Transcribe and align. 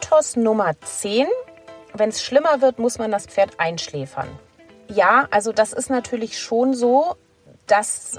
Mythos 0.00 0.34
Nummer 0.34 0.72
10. 0.80 1.26
Wenn 1.92 2.08
es 2.08 2.22
schlimmer 2.22 2.62
wird, 2.62 2.78
muss 2.78 2.98
man 2.98 3.10
das 3.10 3.26
Pferd 3.26 3.60
einschläfern. 3.60 4.28
Ja, 4.88 5.28
also 5.30 5.52
das 5.52 5.74
ist 5.74 5.90
natürlich 5.90 6.38
schon 6.38 6.72
so, 6.72 7.16
dass 7.66 8.18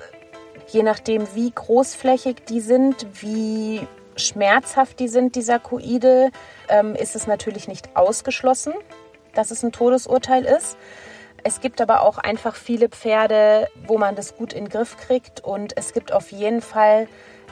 je 0.67 0.83
nachdem, 0.83 1.33
wie 1.33 1.49
großflächig 1.49 2.46
die 2.47 2.60
sind, 2.60 3.07
wie 3.21 3.88
schmerzhaft 4.15 4.99
die 4.99 5.07
sind, 5.07 5.35
die 5.35 5.42
Sarkoide, 5.42 6.29
ähm, 6.70 6.94
ist 6.94 7.15
es 7.15 7.25
natürlich 7.25 7.67
nicht 7.67 7.96
ausgeschlossen, 7.96 8.74
dass 9.34 9.49
es 9.49 9.63
ein 9.63 9.71
Todesurteil 9.71 10.46
ist. 10.46 10.78
Es 11.43 11.61
gibt 11.61 11.81
aber 11.81 12.03
auch 12.03 12.20
einfach 12.20 12.56
viele 12.56 12.89
Pferde, 12.89 13.67
wo 13.88 13.98
man 13.98 14.16
das 14.16 14.35
gut 14.35 14.53
in 14.53 14.66
den 14.66 14.70
Griff 14.70 14.98
kriegt 14.98 15.43
und 15.43 15.75
es 15.78 15.93
gibt 15.93 16.13
auf 16.13 16.31
jeden 16.31 16.61
Fall 16.61 17.07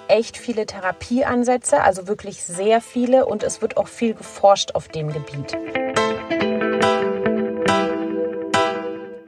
echt 0.10 0.38
viele 0.38 0.66
Therapieansätze, 0.66 1.82
also 1.82 2.08
wirklich 2.08 2.44
sehr 2.44 2.82
viele 2.82 3.26
und 3.26 3.44
es 3.44 3.62
wird 3.62 3.78
auch 3.78 3.88
viel 3.88 4.14
geforscht 4.14 4.76
auf 4.76 4.88
dem 4.88 5.14
Gebiet. 5.14 5.58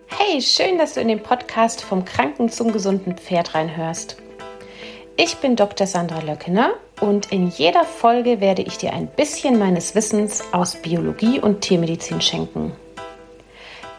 Hey, 0.08 0.42
schön, 0.42 0.78
dass 0.78 0.96
du 0.96 1.02
in 1.02 1.08
den 1.08 1.22
Podcast 1.22 1.82
vom 1.82 2.06
Kranken 2.06 2.50
zum 2.50 2.72
gesunden 2.72 3.18
Pferd 3.18 3.54
reinhörst. 3.54 4.18
Ich 5.18 5.38
bin 5.38 5.56
Dr. 5.56 5.86
Sandra 5.86 6.20
Löckener 6.20 6.72
und 7.00 7.32
in 7.32 7.50
jeder 7.50 7.84
Folge 7.84 8.40
werde 8.40 8.62
ich 8.62 8.78
dir 8.78 8.94
ein 8.94 9.08
bisschen 9.08 9.60
meines 9.60 9.94
Wissens 9.94 10.44
aus 10.52 10.76
Biologie 10.76 11.40
und 11.40 11.62
Tiermedizin 11.62 12.22
schenken. 12.22 12.72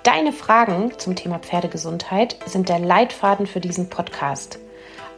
Deine 0.03 0.33
Fragen 0.33 0.99
zum 0.99 1.15
Thema 1.15 1.39
Pferdegesundheit 1.39 2.37
sind 2.47 2.69
der 2.69 2.81
Leitfaden 2.81 3.47
für 3.47 3.61
diesen 3.61 3.89
Podcast. 3.89 4.59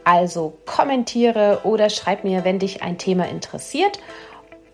Also 0.05 0.57
kommentiere 0.65 1.61
oder 1.63 1.89
schreib 1.89 2.23
mir, 2.23 2.45
wenn 2.45 2.59
dich 2.59 2.81
ein 2.81 2.97
Thema 2.97 3.27
interessiert 3.27 3.99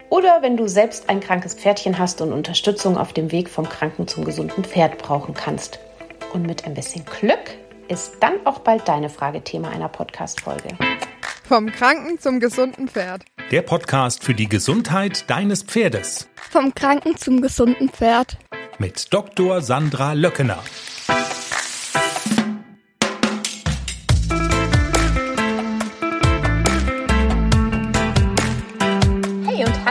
oder 0.10 0.42
wenn 0.42 0.58
du 0.58 0.68
selbst 0.68 1.10
ein 1.10 1.22
krankes 1.22 1.56
Pferdchen 1.56 1.98
hast 1.98 2.20
und 2.22 2.34
Unterstützung 2.34 2.98
auf 2.98 3.14
dem 3.14 3.32
Weg 3.32 3.50
vom 3.50 3.68
kranken 3.68 4.08
zum 4.08 4.26
gesunden 4.26 4.66
Pferd 4.66 4.98
brauchen 4.98 5.34
kannst. 5.34 5.80
Und 6.34 6.46
mit 6.46 6.66
ein 6.66 6.74
bisschen 6.74 7.06
Glück 7.06 7.58
ist 7.88 8.16
dann 8.20 8.46
auch 8.46 8.60
bald 8.60 8.88
deine 8.88 9.10
Frage 9.10 9.42
Thema 9.42 9.70
einer 9.70 9.90
Podcast-Folge. 9.90 10.78
Vom 11.48 11.72
Kranken 11.72 12.20
zum 12.20 12.40
gesunden 12.40 12.88
Pferd. 12.88 13.24
Der 13.52 13.62
Podcast 13.62 14.24
für 14.24 14.34
die 14.34 14.48
Gesundheit 14.48 15.30
deines 15.30 15.64
Pferdes. 15.64 16.30
Vom 16.36 16.76
Kranken 16.76 17.18
zum 17.18 17.42
gesunden 17.42 17.90
Pferd 17.90 18.38
mit 18.80 19.14
Dr. 19.14 19.62
Sandra 19.62 20.14
Löckener. 20.14 20.60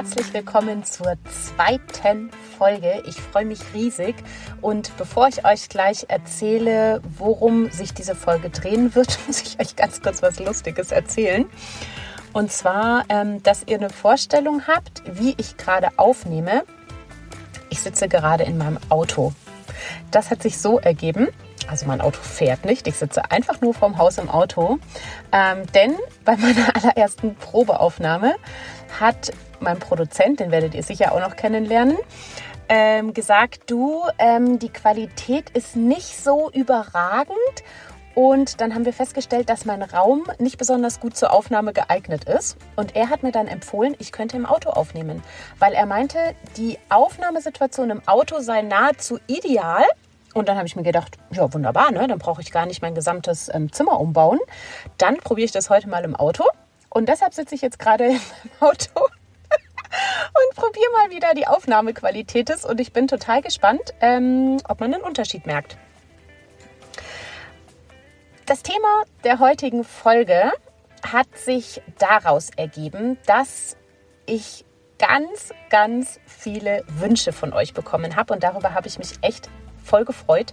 Herzlich 0.01 0.33
willkommen 0.33 0.83
zur 0.83 1.12
zweiten 1.29 2.31
Folge. 2.56 3.03
Ich 3.06 3.17
freue 3.20 3.45
mich 3.45 3.61
riesig 3.75 4.15
und 4.62 4.97
bevor 4.97 5.29
ich 5.29 5.45
euch 5.45 5.69
gleich 5.69 6.06
erzähle, 6.09 7.03
worum 7.19 7.70
sich 7.70 7.93
diese 7.93 8.15
Folge 8.15 8.48
drehen 8.48 8.95
wird, 8.95 9.19
muss 9.27 9.43
ich 9.43 9.61
euch 9.61 9.77
ganz 9.77 10.01
kurz 10.01 10.23
was 10.23 10.39
Lustiges 10.39 10.91
erzählen. 10.91 11.45
Und 12.33 12.51
zwar, 12.51 13.05
ähm, 13.11 13.43
dass 13.43 13.65
ihr 13.67 13.77
eine 13.77 13.91
Vorstellung 13.91 14.67
habt, 14.67 15.03
wie 15.05 15.34
ich 15.37 15.59
gerade 15.59 15.91
aufnehme 15.98 16.65
ich 17.69 17.81
sitze 17.81 18.09
gerade 18.09 18.45
in 18.45 18.59
meinem 18.59 18.78
Auto. 18.89 19.33
Das 20.11 20.31
hat 20.31 20.43
sich 20.43 20.59
so 20.59 20.78
ergeben. 20.78 21.28
Also 21.69 21.87
mein 21.87 22.01
Auto 22.01 22.21
fährt 22.21 22.65
nicht. 22.65 22.87
Ich 22.87 22.97
sitze 22.97 23.31
einfach 23.31 23.61
nur 23.61 23.75
vorm 23.75 23.97
Haus 23.97 24.19
im 24.19 24.28
Auto. 24.28 24.78
Ähm, 25.31 25.67
denn 25.75 25.95
bei 26.25 26.37
meiner 26.37 26.75
allerersten 26.75 27.37
Probeaufnahme 27.37 28.34
hat 28.98 29.33
mein 29.62 29.78
Produzent, 29.78 30.41
den 30.41 30.50
werdet 30.50 30.75
ihr 30.75 30.83
sicher 30.83 31.12
auch 31.12 31.20
noch 31.20 31.36
kennenlernen, 31.36 31.97
ähm, 32.69 33.14
gesagt, 33.14 33.71
du, 33.71 34.03
ähm, 34.19 34.59
die 34.59 34.69
Qualität 34.69 35.50
ist 35.50 35.76
nicht 35.76 36.22
so 36.22 36.50
überragend 36.53 37.65
und 38.15 38.60
dann 38.60 38.75
haben 38.75 38.84
wir 38.84 38.93
festgestellt, 38.93 39.48
dass 39.48 39.65
mein 39.65 39.82
Raum 39.82 40.25
nicht 40.38 40.59
besonders 40.59 41.00
gut 41.00 41.16
zur 41.16 41.32
Aufnahme 41.32 41.72
geeignet 41.72 42.25
ist. 42.25 42.56
Und 42.76 42.97
er 42.97 43.09
hat 43.09 43.22
mir 43.22 43.32
dann 43.32 43.47
empfohlen, 43.47 43.94
ich 43.98 44.12
könnte 44.12 44.37
im 44.37 44.47
Auto 44.47 44.71
aufnehmen, 44.71 45.22
weil 45.59 45.72
er 45.75 45.87
meinte, 45.87 46.19
die 46.56 46.78
Aufnahmesituation 46.88 47.91
im 47.91 48.06
Auto 48.06 48.41
sei 48.41 48.62
nahezu 48.62 49.19
ideal. 49.27 49.84
Und 50.34 50.48
dann 50.48 50.56
habe 50.56 50.66
ich 50.66 50.77
mir 50.77 50.82
gedacht, 50.82 51.19
ja 51.32 51.53
wunderbar, 51.53 51.92
ne? 51.92 52.06
dann 52.06 52.19
brauche 52.19 52.41
ich 52.41 52.53
gar 52.53 52.66
nicht 52.66 52.82
mein 52.82 52.94
gesamtes 52.94 53.50
ähm, 53.53 53.72
Zimmer 53.72 53.98
umbauen. 53.98 54.38
Dann 54.98 55.16
probiere 55.16 55.47
ich 55.47 55.53
das 55.53 55.71
heute 55.71 55.88
mal 55.88 56.04
im 56.04 56.15
Auto. 56.15 56.44
Und 56.88 57.09
deshalb 57.09 57.34
sitze 57.34 57.54
ich 57.54 57.62
jetzt 57.62 57.78
gerade 57.78 58.04
im 58.10 58.21
Auto 58.60 59.06
und 59.91 60.56
probiere 60.56 60.91
mal 60.93 61.11
wieder 61.11 61.34
die 61.34 61.47
Aufnahmequalität 61.47 62.51
ist. 62.51 62.65
Und 62.65 62.81
ich 62.81 62.93
bin 62.93 63.09
total 63.09 63.43
gespannt, 63.43 63.95
ähm, 64.01 64.59
ob 64.69 64.81
man 64.81 64.95
einen 64.95 65.03
Unterschied 65.03 65.47
merkt. 65.47 65.77
Das 68.47 68.62
Thema 68.62 69.05
der 69.25 69.39
heutigen 69.39 69.84
Folge 69.84 70.53
hat 71.06 71.28
sich 71.37 71.81
daraus 71.99 72.51
ergeben, 72.56 73.19
dass 73.27 73.77
ich 74.27 74.65
ganz, 74.99 75.53
ganz 75.71 76.21
viele 76.27 76.84
Wünsche 76.89 77.33
von 77.33 77.53
euch 77.53 77.75
bekommen 77.75 78.17
habe 78.17 78.34
und 78.34 78.43
darüber 78.43 78.75
habe 78.75 78.87
ich 78.87 78.99
mich 78.99 79.12
echt 79.22 79.49
voll 79.83 80.05
gefreut. 80.05 80.53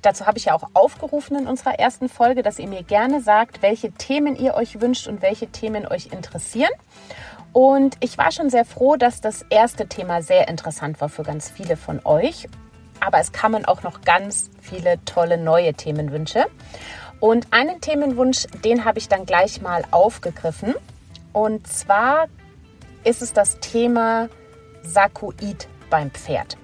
Dazu 0.00 0.26
habe 0.26 0.38
ich 0.38 0.46
ja 0.46 0.54
auch 0.54 0.64
aufgerufen 0.72 1.36
in 1.36 1.46
unserer 1.46 1.78
ersten 1.78 2.08
Folge, 2.08 2.42
dass 2.42 2.58
ihr 2.58 2.68
mir 2.68 2.82
gerne 2.82 3.20
sagt, 3.20 3.62
welche 3.62 3.92
Themen 3.92 4.34
ihr 4.34 4.54
euch 4.54 4.80
wünscht 4.80 5.06
und 5.06 5.22
welche 5.22 5.48
Themen 5.48 5.86
euch 5.86 6.06
interessieren. 6.06 6.72
Und 7.52 7.96
ich 8.00 8.16
war 8.16 8.32
schon 8.32 8.50
sehr 8.50 8.64
froh, 8.64 8.96
dass 8.96 9.20
das 9.20 9.44
erste 9.50 9.86
Thema 9.86 10.22
sehr 10.22 10.48
interessant 10.48 11.00
war 11.00 11.08
für 11.08 11.22
ganz 11.22 11.50
viele 11.50 11.76
von 11.76 12.00
euch. 12.04 12.48
Aber 13.00 13.18
es 13.18 13.32
kamen 13.32 13.64
auch 13.64 13.82
noch 13.82 14.02
ganz 14.02 14.50
viele 14.60 15.04
tolle 15.04 15.36
neue 15.36 15.74
Themenwünsche. 15.74 16.46
Und 17.20 17.48
einen 17.50 17.80
Themenwunsch, 17.80 18.46
den 18.64 18.84
habe 18.84 18.98
ich 18.98 19.08
dann 19.08 19.26
gleich 19.26 19.60
mal 19.60 19.84
aufgegriffen. 19.90 20.74
Und 21.32 21.66
zwar 21.66 22.26
ist 23.04 23.22
es 23.22 23.32
das 23.32 23.58
Thema 23.60 24.28
Sarkoid 24.82 25.68
beim 25.90 26.10
Pferd. 26.10 26.56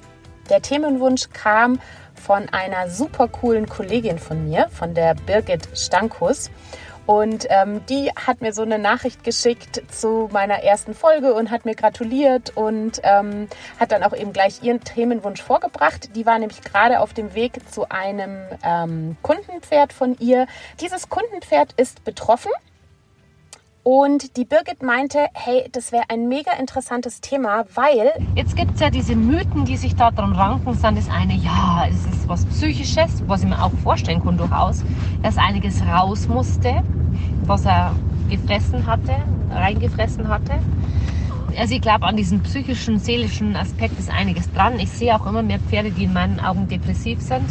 Der 0.49 0.63
Themenwunsch 0.63 1.29
kam 1.31 1.81
von 2.15 2.49
einer 2.49 2.89
super 2.89 3.29
coolen 3.29 3.69
Kollegin 3.69 4.19
von 4.19 4.49
mir, 4.49 4.69
von 4.71 4.95
der 4.95 5.15
Birgit 5.15 5.69
Stankus. 5.75 6.51
Und 7.09 7.47
ähm, 7.49 7.81
die 7.87 8.11
hat 8.11 8.43
mir 8.43 8.53
so 8.53 8.61
eine 8.61 8.79
Nachricht 8.79 9.25
geschickt 9.25 9.81
zu 9.91 10.29
meiner 10.31 10.63
ersten 10.63 10.93
Folge 10.93 11.33
und 11.33 11.51
hat 11.51 11.65
mir 11.65 11.75
gratuliert 11.75 12.55
und 12.55 13.01
ähm, 13.03 13.49
hat 13.81 13.93
dann 13.93 14.03
auch 14.03 14.13
eben 14.15 14.35
gleich 14.35 14.63
ihren 14.63 14.81
Themenwunsch 14.81 15.43
vorgebracht. 15.43 16.15
Die 16.15 16.27
war 16.27 16.39
nämlich 16.39 16.61
gerade 16.61 17.01
auf 17.01 17.15
dem 17.15 17.35
Weg 17.35 17.61
zu 17.73 17.89
einem 17.89 18.37
ähm, 18.63 19.17
Kundenpferd 19.23 19.95
von 19.95 20.19
ihr. 20.19 20.47
Dieses 20.83 21.09
Kundenpferd 21.09 21.73
ist 21.79 22.05
betroffen 22.05 22.53
und 23.89 24.37
die 24.37 24.45
Birgit 24.45 24.83
meinte, 24.83 25.29
hey, 25.33 25.67
das 25.73 25.93
wäre 25.93 26.03
ein 26.11 26.29
mega 26.29 26.53
interessantes 26.61 27.23
Thema, 27.23 27.65
weil... 27.75 28.13
Jetzt 28.35 28.55
gibt 28.55 28.75
es 28.75 28.81
ja 28.81 28.91
diese 28.91 29.17
Mythen, 29.17 29.65
die 29.65 29.79
sich 29.79 29.97
daran 29.97 30.35
ranken. 30.35 30.75
Sind 30.75 30.99
das 30.99 31.09
eine, 31.09 31.33
ja, 31.33 31.87
es 31.89 32.05
ist 32.05 32.29
was 32.29 32.45
Psychisches, 32.45 33.23
was 33.27 33.43
ich 33.43 33.49
mir 33.49 33.65
auch 33.65 33.73
vorstellen 33.83 34.23
kann 34.23 34.37
durchaus, 34.37 34.85
dass 35.23 35.39
einiges 35.39 35.83
raus 35.87 36.29
musste, 36.29 36.83
was 37.47 37.65
er 37.65 37.95
gefressen 38.29 38.87
hatte, 38.87 39.15
reingefressen 39.51 40.29
hatte. 40.29 40.59
Also 41.59 41.75
ich 41.75 41.81
glaube, 41.81 42.05
an 42.05 42.17
diesem 42.19 42.43
psychischen, 42.43 42.99
seelischen 42.99 43.57
Aspekt 43.57 43.99
ist 43.99 44.11
einiges 44.11 44.53
dran. 44.53 44.79
Ich 44.79 44.91
sehe 44.91 45.19
auch 45.19 45.25
immer 45.25 45.43
mehr 45.43 45.61
Pferde, 45.61 45.93
die 45.93 46.05
in 46.05 46.13
meinen 46.13 46.41
Augen 46.41 46.69
depressiv 46.69 47.23
sind. 47.23 47.47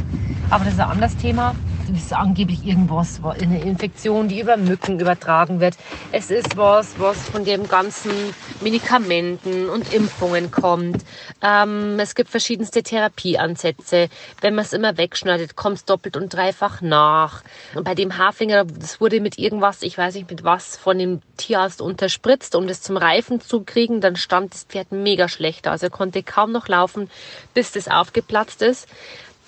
Aber 0.51 0.65
das 0.65 0.75
ist 0.75 0.79
ein 0.81 0.91
anderes 0.91 1.17
Thema 1.17 1.55
ist 1.95 2.13
angeblich 2.13 2.65
irgendwas, 2.65 3.21
eine 3.23 3.61
Infektion, 3.61 4.27
die 4.27 4.41
über 4.41 4.57
Mücken 4.57 4.99
übertragen 4.99 5.59
wird. 5.59 5.75
Es 6.11 6.31
ist 6.31 6.57
was, 6.57 6.99
was 6.99 7.29
von 7.29 7.45
dem 7.45 7.67
ganzen 7.67 8.11
Medikamenten 8.61 9.69
und 9.69 9.93
Impfungen 9.93 10.51
kommt. 10.51 11.03
Ähm, 11.41 11.99
es 11.99 12.15
gibt 12.15 12.29
verschiedenste 12.29 12.83
Therapieansätze. 12.83 14.09
Wenn 14.41 14.55
man 14.55 14.65
es 14.65 14.73
immer 14.73 14.97
wegschneidet, 14.97 15.55
kommt 15.55 15.77
es 15.77 15.85
doppelt 15.85 16.17
und 16.17 16.33
dreifach 16.33 16.81
nach. 16.81 17.43
Und 17.75 17.83
bei 17.83 17.95
dem 17.95 18.17
Haarfinger, 18.17 18.65
das 18.65 18.99
wurde 18.99 19.21
mit 19.21 19.37
irgendwas, 19.37 19.81
ich 19.81 19.97
weiß 19.97 20.15
nicht 20.15 20.29
mit 20.29 20.43
was, 20.43 20.77
von 20.77 20.97
dem 20.97 21.21
Tierarzt 21.37 21.81
unterspritzt, 21.81 22.55
um 22.55 22.67
das 22.67 22.81
zum 22.81 22.97
Reifen 22.97 23.41
zu 23.41 23.61
kriegen. 23.61 24.01
Dann 24.01 24.15
stand 24.15 24.53
das 24.53 24.63
Pferd 24.63 24.91
mega 24.91 25.27
schlecht. 25.27 25.67
Also 25.67 25.87
er 25.87 25.91
konnte 25.91 26.23
kaum 26.23 26.51
noch 26.51 26.67
laufen, 26.67 27.09
bis 27.53 27.71
das 27.71 27.87
aufgeplatzt 27.87 28.61
ist. 28.61 28.87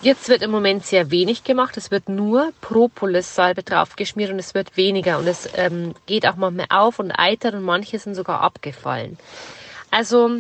Jetzt 0.02 0.30
wird 0.30 0.42
im 0.44 0.52
Moment 0.52 0.86
sehr 0.86 1.12
wenig 1.12 1.44
gemacht. 1.44 1.76
Es 1.76 1.92
wird 1.92 2.08
nur 2.08 2.54
Propolis-Salbe 2.62 3.64
draufgeschmiert 3.64 4.32
und 4.32 4.40
es 4.40 4.54
wird 4.54 4.78
weniger. 4.78 5.20
Und 5.20 5.28
es 5.28 5.50
ähm, 5.56 5.94
geht 6.06 6.26
auch 6.26 6.38
manchmal 6.38 6.68
auf 6.70 7.00
und 7.00 7.12
eitert 7.12 7.54
und 7.54 7.64
manche 7.64 8.00
sind 8.00 8.16
sogar 8.16 8.40
abgefallen. 8.40 9.18
Also 9.92 10.32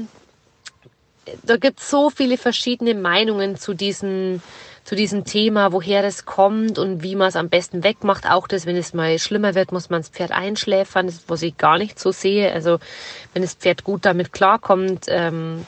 da 1.43 1.57
gibt 1.57 1.79
es 1.81 1.89
so 1.89 2.09
viele 2.09 2.37
verschiedene 2.37 2.95
Meinungen 2.95 3.57
zu 3.57 3.73
diesem, 3.73 4.41
zu 4.85 4.95
diesem 4.95 5.25
Thema, 5.25 5.73
woher 5.73 6.05
es 6.05 6.25
kommt 6.25 6.79
und 6.79 7.03
wie 7.03 7.15
man 7.15 7.27
es 7.27 7.35
am 7.35 7.49
besten 7.49 7.83
wegmacht. 7.83 8.29
Auch 8.29 8.47
das, 8.47 8.65
wenn 8.65 8.77
es 8.77 8.93
mal 8.93 9.19
schlimmer 9.19 9.55
wird, 9.55 9.73
muss 9.73 9.89
man 9.89 10.01
das 10.01 10.09
Pferd 10.09 10.31
einschläfern, 10.31 11.13
was 11.27 11.41
ich 11.41 11.57
gar 11.57 11.77
nicht 11.77 11.99
so 11.99 12.11
sehe. 12.11 12.51
Also 12.53 12.79
wenn 13.33 13.41
das 13.41 13.55
Pferd 13.55 13.83
gut 13.83 14.05
damit 14.05 14.31
klarkommt, 14.31 15.05
ähm, 15.09 15.65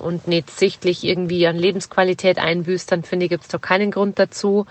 und 0.00 0.28
nicht 0.28 0.50
sichtlich 0.50 1.04
irgendwie 1.04 1.46
an 1.46 1.56
Lebensqualität 1.56 2.38
einbüßt, 2.38 2.90
dann 2.90 3.02
finde 3.02 3.26
ich, 3.26 3.30
gibt 3.30 3.44
es 3.44 3.48
da 3.48 3.58
keinen 3.58 3.90
Grund 3.90 4.18
dazu. 4.18 4.66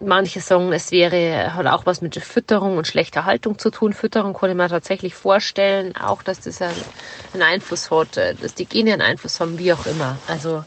Manche 0.00 0.40
sagen, 0.40 0.72
es 0.72 0.90
wäre, 0.90 1.54
hat 1.54 1.66
auch 1.66 1.86
was 1.86 2.02
mit 2.02 2.16
Fütterung 2.16 2.76
und 2.76 2.88
schlechter 2.88 3.24
Haltung 3.24 3.58
zu 3.58 3.70
tun. 3.70 3.92
Fütterung 3.92 4.36
ich 4.50 4.56
mir 4.56 4.68
tatsächlich 4.68 5.14
vorstellen, 5.14 5.94
auch, 5.96 6.22
dass 6.24 6.40
das 6.40 6.60
einen 6.60 7.42
Einfluss 7.42 7.90
hat, 7.90 8.16
dass 8.16 8.54
die 8.54 8.66
Gene 8.66 8.94
einen 8.94 9.02
Einfluss 9.02 9.38
haben, 9.38 9.58
wie 9.58 9.72
auch 9.72 9.86
immer. 9.86 10.18
Also, 10.26 10.64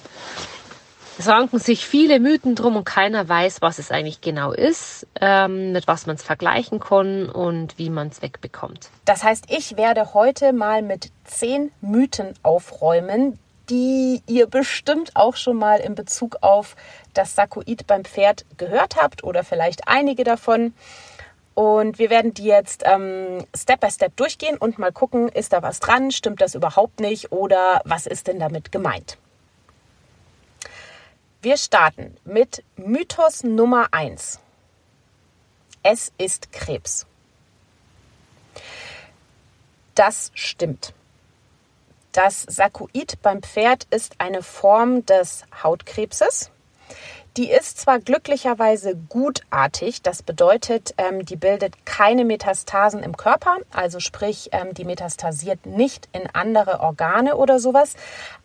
es 1.18 1.28
ranken 1.28 1.60
sich 1.60 1.86
viele 1.86 2.20
Mythen 2.20 2.56
drum 2.56 2.76
und 2.76 2.84
keiner 2.84 3.28
weiß, 3.28 3.62
was 3.62 3.80
es 3.80 3.92
eigentlich 3.92 4.22
genau 4.22 4.52
ist, 4.52 5.08
ähm, 5.22 5.72
mit 5.72 5.88
was 5.88 6.06
man 6.06 6.16
es 6.16 6.24
vergleichen 6.24 6.80
kann 6.80 7.30
und 7.30 7.78
wie 7.78 7.90
man 7.90 8.10
es 8.10 8.22
wegbekommt. 8.22 8.90
Das 9.06 9.24
heißt, 9.24 9.46
ich 9.50 9.78
werde 9.78 10.14
heute 10.14 10.54
mal 10.54 10.82
mit 10.82 11.12
zehn 11.24 11.72
Mythen 11.82 12.34
aufräumen, 12.44 13.40
die 13.70 14.22
ihr 14.28 14.48
bestimmt 14.48 15.16
auch 15.16 15.36
schon 15.36 15.58
mal 15.58 15.80
in 15.80 15.96
Bezug 15.96 16.38
auf 16.42 16.76
das 17.14 17.36
Sakoid 17.36 17.88
beim 17.88 18.06
Pferd 18.06 18.46
gehört 18.58 18.98
habt 18.98 19.24
oder 19.24 19.44
vielleicht 19.44 19.88
einige 19.88 20.24
davon. 20.24 20.74
Und 21.56 22.00
wir 22.00 22.10
werden 22.10 22.34
die 22.34 22.44
jetzt 22.44 22.84
ähm, 22.86 23.46
Step 23.56 23.80
by 23.80 23.90
Step 23.90 24.16
durchgehen 24.18 24.58
und 24.58 24.78
mal 24.78 24.92
gucken, 24.92 25.30
ist 25.30 25.54
da 25.54 25.64
was 25.64 25.80
dran, 25.80 26.12
stimmt 26.12 26.42
das 26.42 26.54
überhaupt 26.54 27.00
nicht 27.00 27.32
oder 27.32 27.82
was 27.86 28.06
ist 28.06 28.28
denn 28.28 28.40
damit 28.40 28.74
gemeint? 28.74 29.18
Wir 31.45 31.57
starten 31.57 32.18
mit 32.24 32.63
Mythos 32.75 33.44
Nummer 33.44 33.89
1. 33.92 34.39
Es 35.83 36.12
ist 36.18 36.51
Krebs. 36.51 37.06
Das 39.94 40.31
stimmt. 40.33 40.95
Das 42.13 42.47
Sarkoid 42.50 43.21
beim 43.21 43.44
Pferd 43.44 43.83
ist 43.92 44.19
eine 44.19 44.42
Form 44.42 45.06
des 45.06 45.44
Hautkrebses. 45.62 46.50
Die 47.38 47.52
ist 47.52 47.80
zwar 47.80 48.00
glücklicherweise 48.00 48.96
gutartig, 48.96 50.02
das 50.02 50.24
bedeutet, 50.24 50.94
ähm, 50.98 51.26
die 51.26 51.36
bildet 51.36 51.86
keine 51.86 52.24
Metastasen 52.24 53.04
im 53.04 53.18
Körper, 53.18 53.58
also 53.74 54.00
sprich, 54.00 54.50
ähm, 54.54 54.74
die 54.74 54.86
metastasiert 54.86 55.66
nicht 55.66 56.08
in 56.14 56.30
andere 56.32 56.80
Organe 56.80 57.36
oder 57.36 57.60
sowas, 57.60 57.96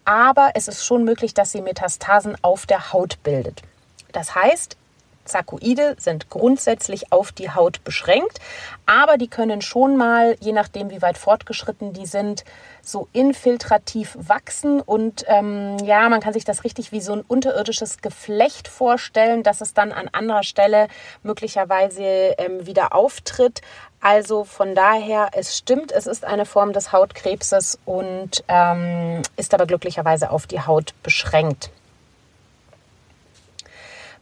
aber 0.05 0.51
es 0.55 0.67
ist 0.67 0.85
schon 0.85 1.05
möglich, 1.05 1.35
dass 1.35 1.53
sie 1.53 1.63
Metastasen 1.63 2.37
auf 2.43 2.67
der 2.67 2.93
Haut 2.93 3.23
bildet. 3.23 3.63
Das 4.11 4.35
heißt, 4.35 4.77
Sarkoide 5.25 5.97
sind 5.99 6.31
grundsätzlich 6.31 7.13
auf 7.13 7.33
die 7.33 7.51
Haut 7.51 7.85
beschränkt, 7.85 8.39
aber 8.87 9.17
die 9.17 9.29
können 9.29 9.63
schon 9.63 9.97
mal, 9.97 10.37
je 10.41 10.53
nachdem 10.53 10.91
wie 10.91 11.03
weit 11.03 11.19
fortgeschritten 11.19 11.93
die 11.93 12.07
sind, 12.07 12.45
so 12.83 13.09
infiltrativ 13.13 14.17
wachsen 14.19 14.81
und 14.81 15.25
ähm, 15.29 15.77
ja, 15.85 16.09
man 16.09 16.21
kann 16.21 16.33
sich 16.33 16.45
das 16.45 16.65
richtig 16.65 16.93
wie 16.93 17.01
so 17.01 17.13
ein 17.13 17.21
unterirdisches 17.21 17.99
Geflecht 17.99 18.69
vorstellen, 18.69 19.43
dass 19.43 19.61
es 19.61 19.75
dann 19.75 19.93
an 19.93 20.09
anderer 20.13 20.43
Stelle 20.43 20.89
möglicherweise 21.23 22.03
ähm, 22.03 22.67
wieder 22.67 22.95
auftritt. 22.95 23.61
Also 24.01 24.45
von 24.45 24.75
daher, 24.75 25.29
es 25.33 25.59
stimmt, 25.59 25.93
es 25.93 26.07
ist 26.07 26.25
eine 26.25 26.47
Form 26.47 26.73
des 26.73 26.91
Hautkrebses 26.91 27.79
und 27.85 28.43
ähm, 28.49 29.21
ist 29.37 29.53
aber 29.53 29.67
glücklicherweise 29.67 30.31
auf 30.31 30.47
die 30.47 30.61
Haut 30.61 30.95
beschränkt. 31.03 31.71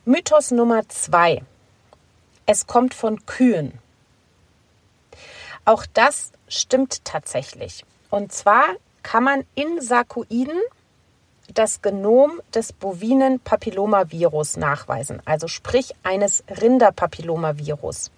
Mythos 0.09 0.53
Nummer 0.53 0.89
zwei. 0.89 1.43
Es 2.47 2.67
kommt 2.67 2.95
von 2.95 3.27
Kühen. 3.27 3.79
Auch 5.67 5.85
das 5.85 6.33
stimmt 6.49 7.05
tatsächlich. 7.05 7.85
Und 8.09 8.33
zwar 8.33 8.65
kann 9.03 9.23
man 9.23 9.45
in 9.55 9.83
Sarkoiden 9.83 10.59
das 11.53 11.83
Genom 11.83 12.41
des 12.55 12.73
bovinen 12.73 13.39
Papillomavirus 13.41 14.57
nachweisen, 14.57 15.21
also 15.27 15.47
sprich 15.47 15.93
eines 16.05 16.43
Rinderpapillomavirus. 16.59 18.11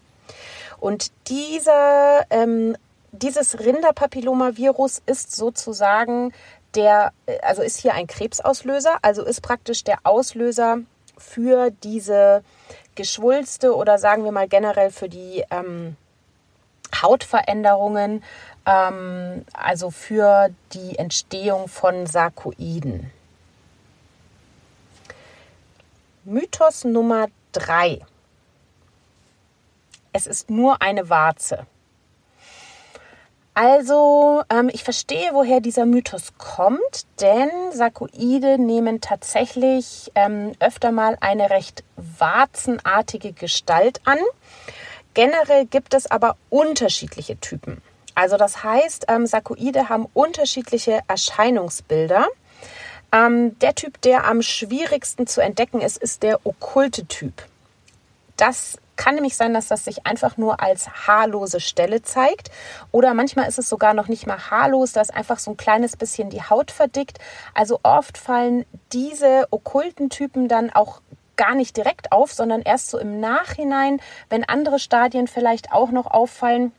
Und 0.79 1.11
dieser, 1.27 2.25
ähm, 2.31 2.77
dieses 3.11 3.59
Rinderpapillomavirus 3.59 5.03
ist 5.07 5.35
sozusagen 5.35 6.33
der, 6.77 7.13
also 7.43 7.63
ist 7.63 7.79
hier 7.79 7.95
ein 7.95 8.07
Krebsauslöser, 8.07 8.99
also 9.03 9.25
ist 9.25 9.41
praktisch 9.41 9.83
der 9.83 9.99
Auslöser 10.05 10.79
für 11.21 11.71
diese 11.71 12.43
Geschwulste 12.95 13.75
oder 13.75 13.99
sagen 13.99 14.25
wir 14.25 14.33
mal 14.33 14.49
generell 14.49 14.91
für 14.91 15.09
die 15.09 15.45
ähm, 15.51 15.97
Hautveränderungen, 17.01 18.23
ähm, 18.67 19.45
also 19.53 19.91
für 19.91 20.51
die 20.73 20.99
Entstehung 20.99 21.69
von 21.69 22.07
Sarkoiden. 22.07 23.11
Mythos 26.25 26.85
Nummer 26.85 27.29
drei. 27.53 28.01
Es 30.13 30.27
ist 30.27 30.51
nur 30.51 30.83
eine 30.83 31.09
Warze. 31.09 31.67
Also, 33.63 34.43
ähm, 34.49 34.71
ich 34.73 34.85
verstehe, 34.85 35.35
woher 35.35 35.61
dieser 35.61 35.85
Mythos 35.85 36.33
kommt, 36.39 37.05
denn 37.21 37.51
Sarkoide 37.73 38.57
nehmen 38.57 39.03
tatsächlich 39.03 40.11
ähm, 40.15 40.53
öfter 40.61 40.93
mal 40.93 41.19
eine 41.21 41.51
recht 41.51 41.85
warzenartige 41.97 43.35
Gestalt 43.35 44.01
an. 44.07 44.17
Generell 45.13 45.67
gibt 45.67 45.93
es 45.93 46.11
aber 46.11 46.39
unterschiedliche 46.49 47.39
Typen. 47.39 47.83
Also 48.15 48.39
das 48.39 48.65
heißt, 48.65 49.05
ähm, 49.09 49.27
Sarkoide 49.27 49.91
haben 49.91 50.07
unterschiedliche 50.15 51.01
Erscheinungsbilder. 51.07 52.29
Ähm, 53.13 53.59
der 53.59 53.75
Typ, 53.75 54.01
der 54.01 54.27
am 54.27 54.41
schwierigsten 54.41 55.27
zu 55.27 55.43
entdecken 55.43 55.83
ist, 55.83 55.99
ist 55.99 56.23
der 56.23 56.47
okkulte 56.47 57.05
Typ. 57.05 57.35
Das 58.39 58.79
kann 59.01 59.15
nämlich 59.15 59.35
sein, 59.35 59.55
dass 59.55 59.69
das 59.69 59.83
sich 59.83 60.07
einfach 60.07 60.37
nur 60.37 60.61
als 60.61 60.91
haarlose 61.09 61.59
Stelle 61.59 62.03
zeigt. 62.03 62.51
Oder 62.93 63.15
manchmal 63.15 63.49
ist 63.49 63.59
es 63.59 63.67
sogar 63.67 63.95
noch 63.95 64.09
nicht 64.09 64.27
mal 64.27 64.51
haarlos, 64.51 64.93
da 64.93 65.01
ist 65.01 65.15
einfach 65.15 65.39
so 65.39 65.53
ein 65.53 65.57
kleines 65.57 65.97
bisschen 65.97 66.29
die 66.29 66.43
Haut 66.43 66.71
verdickt. 66.71 67.19
Also 67.55 67.81
oft 67.83 68.19
fallen 68.19 68.67
diese 68.93 69.47
okkulten 69.51 70.11
Typen 70.11 70.49
dann 70.49 70.69
auch 70.69 71.01
gar 71.37 71.55
nicht 71.55 71.79
direkt 71.79 72.13
auf, 72.13 72.35
sondern 72.35 72.61
erst 72.61 72.91
so 72.91 72.99
im 72.99 73.21
Nachhinein, 73.21 74.03
wenn 74.29 74.45
andere 74.45 74.79
Stadien 74.79 75.29
vielleicht 75.29 75.73
auch 75.73 75.91
noch 75.91 76.07
auffallen 76.07 76.73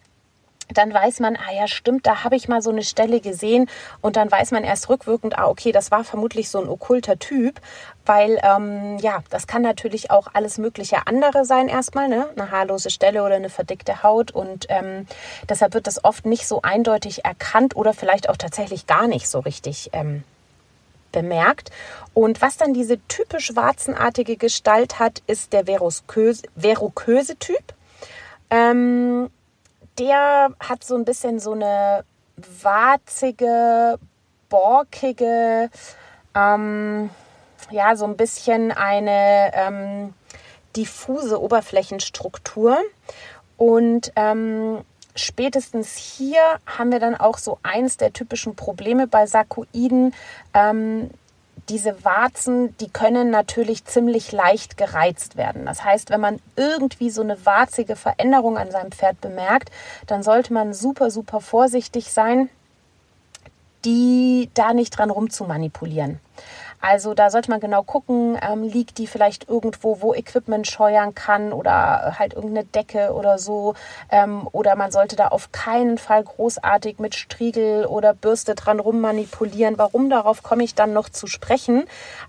dann 0.73 0.93
weiß 0.93 1.19
man, 1.19 1.35
ah 1.35 1.53
ja, 1.53 1.67
stimmt, 1.67 2.07
da 2.07 2.23
habe 2.23 2.35
ich 2.35 2.47
mal 2.47 2.61
so 2.61 2.69
eine 2.69 2.83
Stelle 2.83 3.19
gesehen 3.19 3.69
und 4.01 4.15
dann 4.15 4.31
weiß 4.31 4.51
man 4.51 4.63
erst 4.63 4.89
rückwirkend, 4.89 5.37
ah, 5.37 5.47
okay, 5.47 5.71
das 5.71 5.91
war 5.91 6.03
vermutlich 6.03 6.49
so 6.49 6.61
ein 6.61 6.69
okkulter 6.69 7.19
Typ, 7.19 7.59
weil 8.05 8.39
ähm, 8.43 8.97
ja, 8.99 9.23
das 9.29 9.47
kann 9.47 9.61
natürlich 9.61 10.11
auch 10.11 10.27
alles 10.33 10.57
mögliche 10.57 11.07
andere 11.07 11.45
sein 11.45 11.67
erstmal, 11.67 12.07
ne? 12.07 12.29
eine 12.35 12.51
haarlose 12.51 12.89
Stelle 12.89 13.23
oder 13.23 13.35
eine 13.35 13.49
verdickte 13.49 14.03
Haut 14.03 14.31
und 14.31 14.65
ähm, 14.69 15.07
deshalb 15.49 15.73
wird 15.73 15.87
das 15.87 16.03
oft 16.03 16.25
nicht 16.25 16.47
so 16.47 16.61
eindeutig 16.61 17.25
erkannt 17.25 17.75
oder 17.75 17.93
vielleicht 17.93 18.29
auch 18.29 18.37
tatsächlich 18.37 18.87
gar 18.87 19.07
nicht 19.07 19.27
so 19.27 19.39
richtig 19.39 19.89
ähm, 19.93 20.23
bemerkt. 21.11 21.71
Und 22.13 22.41
was 22.41 22.57
dann 22.57 22.73
diese 22.73 22.99
typisch 23.07 23.55
warzenartige 23.55 24.37
Gestalt 24.37 24.99
hat, 24.99 25.21
ist 25.27 25.53
der 25.53 25.65
verruköse 25.65 27.37
Typ. 27.37 27.73
Ähm, 28.49 29.29
der 29.99 30.49
hat 30.59 30.83
so 30.83 30.95
ein 30.95 31.05
bisschen 31.05 31.39
so 31.39 31.53
eine 31.53 32.03
warzige, 32.61 33.99
borkige, 34.49 35.69
ähm, 36.35 37.09
ja, 37.71 37.95
so 37.95 38.05
ein 38.05 38.17
bisschen 38.17 38.71
eine 38.71 39.51
ähm, 39.53 40.13
diffuse 40.75 41.41
Oberflächenstruktur. 41.41 42.77
Und 43.57 44.11
ähm, 44.15 44.79
spätestens 45.15 45.95
hier 45.95 46.41
haben 46.65 46.91
wir 46.91 46.99
dann 46.99 47.15
auch 47.15 47.37
so 47.37 47.59
eins 47.63 47.97
der 47.97 48.13
typischen 48.13 48.55
Probleme 48.55 49.07
bei 49.07 49.25
Sarkoiden. 49.25 50.13
Ähm, 50.53 51.09
diese 51.69 52.03
Warzen, 52.03 52.75
die 52.77 52.89
können 52.89 53.29
natürlich 53.29 53.85
ziemlich 53.85 54.31
leicht 54.31 54.77
gereizt 54.77 55.37
werden. 55.37 55.65
Das 55.65 55.83
heißt, 55.83 56.09
wenn 56.09 56.19
man 56.19 56.39
irgendwie 56.55 57.09
so 57.09 57.21
eine 57.21 57.45
warzige 57.45 57.95
Veränderung 57.95 58.57
an 58.57 58.71
seinem 58.71 58.91
Pferd 58.91 59.21
bemerkt, 59.21 59.71
dann 60.07 60.23
sollte 60.23 60.53
man 60.53 60.73
super, 60.73 61.11
super 61.11 61.39
vorsichtig 61.39 62.11
sein, 62.11 62.49
die 63.85 64.49
da 64.53 64.73
nicht 64.73 64.97
dran 64.97 65.11
rumzumanipulieren. 65.11 66.19
Also 66.81 67.13
da 67.13 67.29
sollte 67.29 67.51
man 67.51 67.59
genau 67.59 67.83
gucken, 67.83 68.37
ähm, 68.41 68.63
liegt 68.63 68.97
die 68.97 69.07
vielleicht 69.07 69.47
irgendwo, 69.47 70.01
wo 70.01 70.13
Equipment 70.13 70.67
scheuern 70.67 71.13
kann 71.13 71.53
oder 71.53 72.17
halt 72.17 72.33
irgendeine 72.33 72.65
Decke 72.65 73.13
oder 73.13 73.37
so. 73.37 73.75
Ähm, 74.09 74.47
oder 74.51 74.75
man 74.75 74.91
sollte 74.91 75.15
da 75.15 75.27
auf 75.27 75.51
keinen 75.51 75.99
Fall 75.99 76.23
großartig 76.23 76.97
mit 76.99 77.13
Striegel 77.13 77.85
oder 77.85 78.13
Bürste 78.15 78.55
dran 78.55 78.79
rummanipulieren. 78.79 79.77
Warum, 79.77 80.09
darauf 80.09 80.41
komme 80.41 80.63
ich 80.63 80.73
dann 80.73 80.91
noch 80.91 81.09
zu 81.09 81.27
sprechen. 81.27 81.83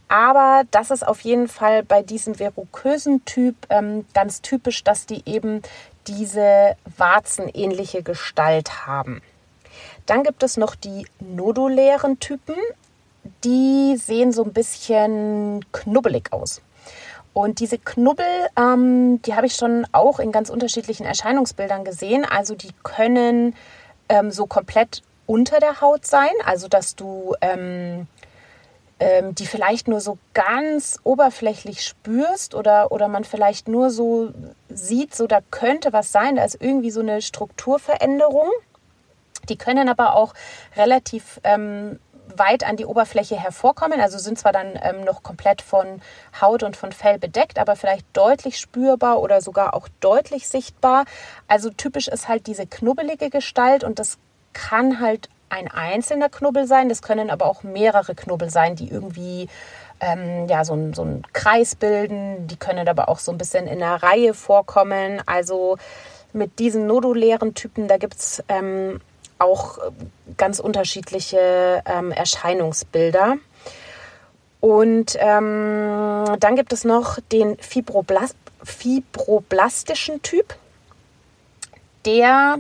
Aber 0.09 0.65
das 0.71 0.91
ist 0.91 1.07
auf 1.07 1.23
jeden 1.23 1.49
Fall 1.49 1.83
bei 1.83 2.03
diesem 2.03 2.35
verrukösen 2.35 3.25
Typ 3.25 3.57
ähm, 3.71 4.05
ganz 4.13 4.43
typisch, 4.43 4.85
dass 4.85 5.07
die 5.07 5.23
eben 5.25 5.63
diese 6.07 6.77
warzenähnliche 6.97 8.03
Gestalt 8.03 8.87
haben. 8.87 9.23
Dann 10.07 10.25
gibt 10.25 10.43
es 10.43 10.57
noch 10.57 10.75
die 10.75 11.07
nodulären 11.21 12.19
Typen. 12.19 12.57
Die 13.45 13.97
sehen 13.97 14.33
so 14.33 14.45
ein 14.45 14.53
bisschen 14.53 15.65
knubbelig 15.73 16.33
aus. 16.33 16.63
Und 17.35 17.61
diese 17.61 17.79
Knubbel, 17.79 18.27
ähm, 18.57 19.23
die 19.23 19.35
habe 19.35 19.47
ich 19.47 19.55
schon 19.55 19.87
auch 19.93 20.19
in 20.19 20.33
ganz 20.33 20.51
unterschiedlichen 20.51 21.07
Erscheinungsbildern 21.07 21.85
gesehen. 21.85 22.25
Also 22.25 22.55
die 22.55 22.73
können 22.83 23.55
ähm, 24.09 24.31
so 24.31 24.47
komplett 24.47 25.03
unter 25.27 25.61
der 25.61 25.81
Haut 25.81 26.05
sein, 26.05 26.31
also 26.45 26.69
dass 26.69 26.95
du 26.95 27.35
ähm, 27.41 28.07
ähm, 29.03 29.35
die 29.35 29.47
vielleicht 29.47 29.89
nur 29.89 30.01
so 30.01 30.17
ganz 30.33 31.01
oberflächlich 31.03 31.85
spürst 31.85 32.55
oder, 32.55 32.93
oder 32.93 33.09
man 33.09 33.25
vielleicht 33.25 33.67
nur 33.67 33.91
so 33.91 34.31
sieht, 34.69 35.15
so 35.15 35.27
da 35.27 35.41
könnte 35.51 35.93
was 35.93 36.13
sein, 36.13 36.37
da 36.37 36.45
ist 36.45 36.59
irgendwie 36.61 36.93
so 36.93 37.01
eine 37.01 37.21
Strukturveränderung. 37.21 38.49
Die 39.49 39.57
können 39.57 39.89
aber 39.89 40.15
auch 40.15 40.35
relativ 40.77 41.41
ähm, 41.43 41.99
weit 42.39 42.65
an 42.65 42.77
die 42.77 42.87
Oberfläche 42.87 43.37
hervorkommen. 43.37 44.01
Also 44.01 44.19
sind 44.19 44.39
zwar 44.39 44.53
dann 44.53 44.79
ähm, 44.83 45.05
noch 45.05 45.23
komplett 45.23 45.63
von 45.63 46.01
Haut 46.41 46.63
und 46.63 46.77
von 46.77 46.93
Fell 46.93 47.19
bedeckt, 47.19 47.59
aber 47.59 47.77
vielleicht 47.77 48.07
deutlich 48.13 48.59
spürbar 48.59 49.21
oder 49.21 49.41
sogar 49.41 49.75
auch 49.75 49.89
deutlich 50.01 50.49
sichtbar. 50.49 51.05
Also 51.49 51.71
typisch 51.71 52.09
ist 52.09 52.29
halt 52.29 52.47
diese 52.47 52.67
knubbelige 52.67 53.31
Gestalt 53.31 53.85
und 53.85 53.99
das 53.99 54.19
kann 54.53 55.01
halt 55.01 55.29
ein 55.49 55.69
einzelner 55.71 56.29
Knubbel 56.29 56.67
sein. 56.67 56.89
Das 56.89 57.03
können 57.03 57.31
aber 57.31 57.47
auch 57.47 57.63
mehrere 57.63 58.15
Knubbel 58.15 58.51
sein, 58.51 58.75
die 58.75 58.89
irgendwie 58.89 59.49
ähm, 60.01 60.47
ja, 60.49 60.65
so, 60.65 60.75
ein, 60.75 60.95
so 60.95 61.03
einen 61.03 61.23
Kreis 61.33 61.75
bilden. 61.75 62.47
Die 62.47 62.57
können 62.57 62.89
aber 62.89 63.09
auch 63.09 63.19
so 63.19 63.33
ein 63.33 63.39
bisschen 63.39 63.67
in 63.67 63.83
einer 63.83 64.03
Reihe 64.03 64.35
vorkommen. 64.35 65.23
Also 65.27 65.77
mit 66.33 66.59
diesen 66.59 66.87
nodulären 66.87 67.55
Typen, 67.55 67.89
da 67.89 67.99
gibt 67.99 68.15
es 68.15 68.43
ähm, 68.49 69.01
auch 69.43 69.79
ganz 70.37 70.59
unterschiedliche 70.59 71.83
ähm, 71.87 72.13
Erscheinungsbilder. 72.13 73.37
Und 74.61 75.17
ähm, 75.19 76.25
dann 76.39 76.57
gibt 76.57 76.73
es 76.73 76.85
noch 76.85 77.19
den 77.33 77.59
Fibroblas 77.59 78.35
fibroblastischen 78.63 80.23
Typ. 80.23 80.55
Der 82.07 82.59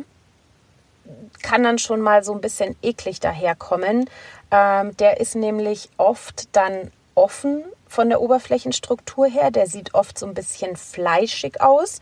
kann 1.42 1.62
dann 1.62 1.78
schon 1.78 2.00
mal 2.00 2.24
so 2.24 2.32
ein 2.32 2.40
bisschen 2.40 2.76
eklig 2.82 3.20
daherkommen. 3.20 4.10
Ähm, 4.50 4.96
der 4.96 5.20
ist 5.20 5.36
nämlich 5.36 5.90
oft 5.96 6.54
dann 6.56 6.90
offen 7.14 7.64
von 7.86 8.08
der 8.08 8.20
Oberflächenstruktur 8.20 9.26
her. 9.26 9.50
Der 9.50 9.66
sieht 9.66 9.94
oft 9.94 10.18
so 10.18 10.26
ein 10.26 10.34
bisschen 10.34 10.76
fleischig 10.76 11.60
aus. 11.60 12.00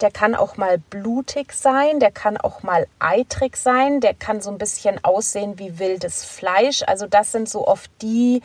Der 0.00 0.10
kann 0.10 0.34
auch 0.34 0.56
mal 0.56 0.78
blutig 0.78 1.52
sein, 1.52 2.00
der 2.00 2.10
kann 2.10 2.36
auch 2.36 2.62
mal 2.62 2.86
eitrig 2.98 3.56
sein, 3.56 4.00
der 4.00 4.14
kann 4.14 4.40
so 4.40 4.50
ein 4.50 4.58
bisschen 4.58 5.02
aussehen 5.04 5.58
wie 5.58 5.78
wildes 5.78 6.24
Fleisch. 6.24 6.82
Also 6.86 7.06
das 7.06 7.32
sind 7.32 7.48
so 7.48 7.66
oft 7.66 7.90
die, 8.02 8.42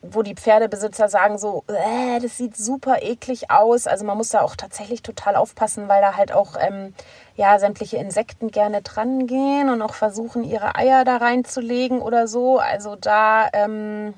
wo 0.00 0.22
die 0.22 0.34
Pferdebesitzer 0.34 1.08
sagen 1.08 1.36
so, 1.36 1.64
äh, 1.68 2.20
das 2.20 2.38
sieht 2.38 2.56
super 2.56 3.02
eklig 3.02 3.50
aus. 3.50 3.86
Also 3.86 4.04
man 4.04 4.16
muss 4.16 4.30
da 4.30 4.40
auch 4.40 4.56
tatsächlich 4.56 5.02
total 5.02 5.36
aufpassen, 5.36 5.88
weil 5.88 6.00
da 6.00 6.16
halt 6.16 6.32
auch 6.32 6.56
ähm, 6.58 6.94
ja 7.36 7.58
sämtliche 7.58 7.98
Insekten 7.98 8.50
gerne 8.50 8.82
dran 8.82 9.26
gehen 9.26 9.68
und 9.68 9.82
auch 9.82 9.94
versuchen 9.94 10.42
ihre 10.42 10.74
Eier 10.76 11.04
da 11.04 11.18
reinzulegen 11.18 12.00
oder 12.00 12.28
so. 12.28 12.58
Also 12.58 12.96
da 12.96 13.48
ähm, 13.52 14.14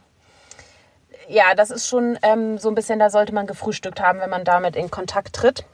ja, 1.28 1.54
das 1.54 1.70
ist 1.70 1.86
schon 1.86 2.18
ähm, 2.22 2.58
so 2.58 2.68
ein 2.70 2.74
bisschen, 2.74 2.98
da 2.98 3.10
sollte 3.10 3.34
man 3.34 3.46
gefrühstückt 3.46 4.00
haben, 4.00 4.20
wenn 4.20 4.30
man 4.30 4.44
damit 4.44 4.76
in 4.76 4.90
Kontakt 4.90 5.34
tritt. 5.34 5.64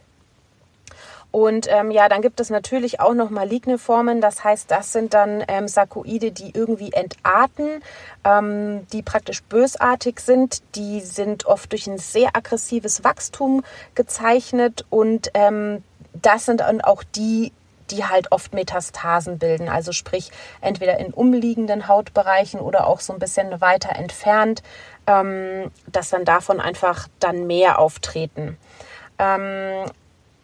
Und 1.35 1.67
ähm, 1.69 1.91
ja, 1.91 2.09
dann 2.09 2.23
gibt 2.23 2.39
es 2.39 2.49
natürlich 2.49 3.01
auch 3.01 3.13
noch 3.13 3.29
maligne 3.29 3.77
Formen. 3.77 4.21
Das 4.21 4.45
heißt, 4.45 4.71
das 4.71 4.93
sind 4.93 5.15
dann 5.15 5.43
ähm, 5.49 5.67
Sarkoide, 5.67 6.31
die 6.31 6.53
irgendwie 6.55 6.93
entarten, 6.93 7.83
ähm, 8.23 8.87
die 8.93 9.03
praktisch 9.03 9.43
bösartig 9.43 10.21
sind. 10.21 10.63
Die 10.77 11.01
sind 11.01 11.45
oft 11.47 11.73
durch 11.73 11.89
ein 11.89 11.99
sehr 11.99 12.37
aggressives 12.37 13.03
Wachstum 13.03 13.65
gezeichnet. 13.97 14.87
Und 14.91 15.33
ähm, 15.35 15.83
das 16.13 16.45
sind 16.45 16.61
dann 16.61 16.81
auch 16.81 17.03
die, 17.03 17.51
die 17.91 18.05
halt 18.05 18.31
oft 18.31 18.55
Metastasen 18.55 19.41
bilden. 19.41 19.69
Also 19.69 19.91
sprich, 19.91 20.31
entweder 20.61 21.01
in 21.01 21.13
umliegenden 21.13 21.89
Hautbereichen 21.89 22.61
oder 22.61 22.87
auch 22.87 23.01
so 23.01 23.13
ein 23.13 23.19
bisschen 23.19 23.61
weiter 23.61 23.97
entfernt, 23.97 24.63
ähm, 25.09 25.73
dass 25.91 26.11
dann 26.11 26.25
davon 26.25 26.61
einfach 26.61 27.09
dann 27.19 27.49
mehr 27.49 27.81
auftreten. 27.81 28.57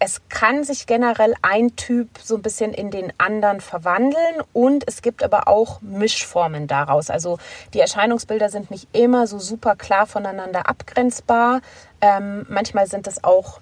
Es 0.02 0.23
kann 0.30 0.64
sich 0.64 0.87
generell 0.87 1.35
ein 1.42 1.76
Typ 1.76 2.09
so 2.23 2.37
ein 2.37 2.40
bisschen 2.40 2.73
in 2.73 2.90
den 2.90 3.12
anderen 3.19 3.61
verwandeln 3.61 4.42
und 4.54 4.88
es 4.88 5.02
gibt 5.02 5.23
aber 5.23 5.47
auch 5.47 5.83
Mischformen 5.83 6.66
daraus. 6.66 7.11
Also 7.11 7.38
die 7.75 7.80
Erscheinungsbilder 7.80 8.49
sind 8.49 8.71
nicht 8.71 8.88
immer 8.97 9.26
so 9.26 9.38
super 9.38 9.76
klar 9.76 10.07
voneinander 10.07 10.71
abgrenzbar. 10.71 11.61
Ähm, 12.00 12.47
manchmal 12.49 12.87
sind 12.87 13.07
es 13.09 13.23
auch 13.23 13.61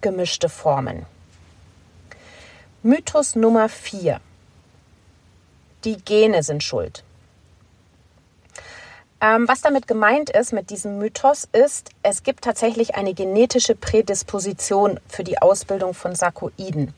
gemischte 0.00 0.48
Formen. 0.48 1.06
Mythos 2.82 3.36
Nummer 3.36 3.68
4. 3.68 4.20
Die 5.84 5.98
Gene 6.04 6.42
sind 6.42 6.64
schuld. 6.64 7.04
Ähm, 9.26 9.48
was 9.48 9.60
damit 9.60 9.88
gemeint 9.88 10.30
ist 10.30 10.52
mit 10.52 10.70
diesem 10.70 10.98
Mythos 10.98 11.48
ist, 11.50 11.90
es 12.04 12.22
gibt 12.22 12.44
tatsächlich 12.44 12.94
eine 12.94 13.12
genetische 13.12 13.74
Prädisposition 13.74 15.00
für 15.08 15.24
die 15.24 15.42
Ausbildung 15.42 15.94
von 15.94 16.14
Sarkoiden. 16.14 16.94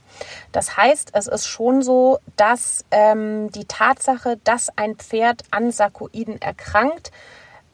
Das 0.52 0.76
heißt, 0.76 1.12
es 1.14 1.26
ist 1.26 1.46
schon 1.46 1.80
so, 1.80 2.18
dass 2.36 2.84
ähm, 2.90 3.50
die 3.52 3.64
Tatsache, 3.64 4.38
dass 4.44 4.68
ein 4.76 4.96
Pferd 4.96 5.44
an 5.50 5.70
Sarkoiden 5.70 6.42
erkrankt, 6.42 7.12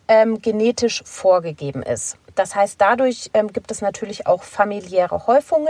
ähm, 0.07 0.41
genetisch 0.41 1.03
vorgegeben 1.05 1.83
ist. 1.83 2.17
Das 2.35 2.55
heißt, 2.55 2.81
dadurch 2.81 3.31
ähm, 3.35 3.53
gibt 3.53 3.71
es 3.71 3.81
natürlich 3.81 4.27
auch 4.27 4.43
familiäre 4.43 5.27
Häufungen. 5.27 5.69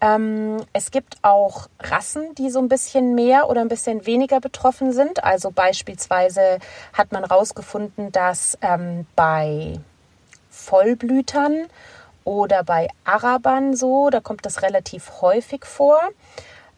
Ähm, 0.00 0.58
es 0.72 0.90
gibt 0.90 1.16
auch 1.22 1.68
Rassen, 1.80 2.34
die 2.34 2.50
so 2.50 2.58
ein 2.58 2.68
bisschen 2.68 3.14
mehr 3.14 3.48
oder 3.48 3.62
ein 3.62 3.68
bisschen 3.68 4.06
weniger 4.06 4.40
betroffen 4.40 4.92
sind. 4.92 5.24
Also 5.24 5.50
beispielsweise 5.50 6.58
hat 6.92 7.12
man 7.12 7.24
herausgefunden, 7.24 8.12
dass 8.12 8.58
ähm, 8.60 9.06
bei 9.16 9.80
Vollblütern 10.50 11.66
oder 12.24 12.64
bei 12.64 12.88
Arabern 13.04 13.74
so, 13.74 14.10
da 14.10 14.20
kommt 14.20 14.44
das 14.44 14.62
relativ 14.62 15.22
häufig 15.22 15.64
vor. 15.64 16.00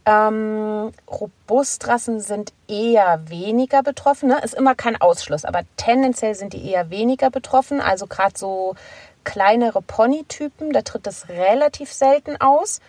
Ähm, 0.08 0.92
Robustrassen 1.06 2.20
sind 2.20 2.52
eher 2.66 3.28
weniger 3.28 3.82
betroffen. 3.82 4.28
Ne? 4.28 4.40
Ist 4.42 4.54
immer 4.54 4.74
kein 4.74 4.98
Ausschluss, 4.98 5.44
aber 5.44 5.62
tendenziell 5.76 6.34
sind 6.34 6.54
die 6.54 6.70
eher 6.70 6.88
weniger 6.90 7.30
betroffen. 7.30 7.80
Also 7.80 8.06
gerade 8.06 8.38
so 8.38 8.74
kleinere 9.28 9.82
Ponytypen, 9.82 10.72
da 10.72 10.80
tritt 10.80 11.06
es 11.06 11.28
relativ 11.28 11.92
selten 11.92 12.40
aus 12.40 12.80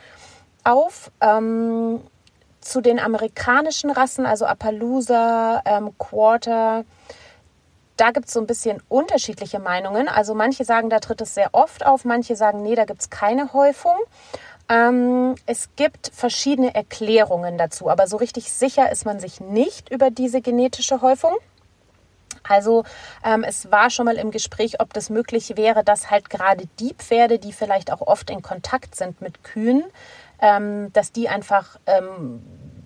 auf. 0.63 1.11
Ähm, 1.19 1.99
zu 2.61 2.81
den 2.81 2.99
amerikanischen 2.99 3.89
Rassen, 3.89 4.25
also 4.25 4.45
Appaloosa, 4.45 5.61
ähm, 5.65 5.97
Quarter, 5.97 6.85
da 7.97 8.11
gibt 8.11 8.27
es 8.27 8.33
so 8.33 8.39
ein 8.39 8.47
bisschen 8.47 8.81
unterschiedliche 8.87 9.59
Meinungen. 9.59 10.07
Also 10.07 10.33
manche 10.33 10.63
sagen, 10.63 10.89
da 10.89 10.99
tritt 10.99 11.19
es 11.21 11.35
sehr 11.35 11.49
oft 11.51 11.85
auf, 11.85 12.05
manche 12.05 12.37
sagen, 12.37 12.61
nee, 12.61 12.75
da 12.75 12.85
gibt 12.85 13.01
es 13.01 13.09
keine 13.09 13.51
Häufung. 13.51 13.97
Ähm, 14.69 15.35
es 15.45 15.69
gibt 15.75 16.11
verschiedene 16.13 16.73
Erklärungen 16.73 17.57
dazu, 17.57 17.89
aber 17.89 18.07
so 18.07 18.15
richtig 18.15 18.51
sicher 18.51 18.91
ist 18.91 19.05
man 19.05 19.19
sich 19.19 19.41
nicht 19.41 19.89
über 19.89 20.09
diese 20.09 20.41
genetische 20.41 21.01
Häufung. 21.01 21.35
Also 22.49 22.83
ähm, 23.23 23.43
es 23.43 23.71
war 23.71 23.89
schon 23.89 24.05
mal 24.05 24.17
im 24.17 24.31
Gespräch, 24.31 24.79
ob 24.81 24.93
das 24.93 25.09
möglich 25.09 25.55
wäre, 25.55 25.83
dass 25.83 26.11
halt 26.11 26.29
gerade 26.29 26.65
die 26.79 26.93
Pferde, 26.93 27.39
die 27.39 27.53
vielleicht 27.53 27.91
auch 27.91 28.01
oft 28.01 28.29
in 28.29 28.41
Kontakt 28.41 28.95
sind 28.95 29.21
mit 29.21 29.43
Kühen, 29.43 29.83
ähm, 30.41 30.91
dass 30.93 31.11
die 31.11 31.29
einfach 31.29 31.79
ähm, 31.85 32.41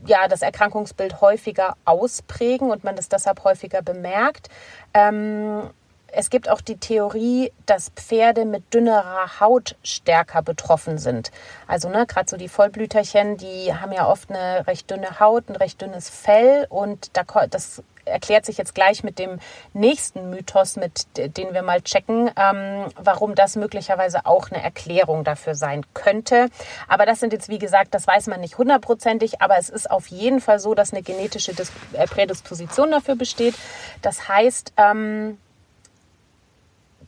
ja, 0.05 0.27
das 0.27 0.41
Erkrankungsbild 0.41 1.21
häufiger 1.21 1.75
ausprägen 1.85 2.69
und 2.69 2.83
man 2.83 2.95
das 2.95 3.09
deshalb 3.09 3.43
häufiger 3.43 3.81
bemerkt. 3.81 4.49
Ähm, 4.93 5.69
es 6.15 6.29
gibt 6.29 6.47
auch 6.47 6.61
die 6.61 6.77
Theorie, 6.77 7.51
dass 7.65 7.89
Pferde 7.89 8.45
mit 8.45 8.73
dünnerer 8.73 9.39
Haut 9.39 9.75
stärker 9.83 10.43
betroffen 10.43 10.99
sind. 10.99 11.31
Also 11.67 11.89
ne, 11.89 12.05
gerade 12.05 12.29
so 12.29 12.37
die 12.37 12.49
Vollblüterchen, 12.49 13.37
die 13.37 13.73
haben 13.73 13.91
ja 13.91 14.07
oft 14.07 14.29
eine 14.29 14.67
recht 14.67 14.91
dünne 14.91 15.19
Haut, 15.19 15.49
ein 15.49 15.55
recht 15.55 15.81
dünnes 15.81 16.09
Fell 16.09 16.67
und 16.69 17.17
da, 17.17 17.23
das 17.47 17.81
erklärt 18.05 18.45
sich 18.45 18.57
jetzt 18.57 18.75
gleich 18.75 19.03
mit 19.03 19.19
dem 19.19 19.39
nächsten 19.73 20.29
Mythos, 20.29 20.75
mit 20.75 21.07
den 21.15 21.53
wir 21.53 21.61
mal 21.61 21.81
checken, 21.81 22.31
ähm, 22.37 22.85
warum 22.95 23.35
das 23.35 23.55
möglicherweise 23.55 24.25
auch 24.25 24.49
eine 24.51 24.63
Erklärung 24.63 25.23
dafür 25.23 25.55
sein 25.55 25.85
könnte. 25.93 26.49
Aber 26.87 27.05
das 27.05 27.19
sind 27.19 27.33
jetzt, 27.33 27.49
wie 27.49 27.59
gesagt, 27.59 27.93
das 27.93 28.07
weiß 28.07 28.27
man 28.27 28.41
nicht 28.41 28.57
hundertprozentig, 28.57 29.41
aber 29.41 29.57
es 29.57 29.69
ist 29.69 29.89
auf 29.89 30.07
jeden 30.07 30.41
Fall 30.41 30.59
so, 30.59 30.73
dass 30.75 30.93
eine 30.93 31.03
genetische 31.03 31.53
Dis 31.53 31.71
äh, 31.93 32.07
Prädisposition 32.07 32.91
dafür 32.91 33.15
besteht. 33.15 33.55
Das 34.01 34.27
heißt, 34.27 34.73
ähm, 34.77 35.37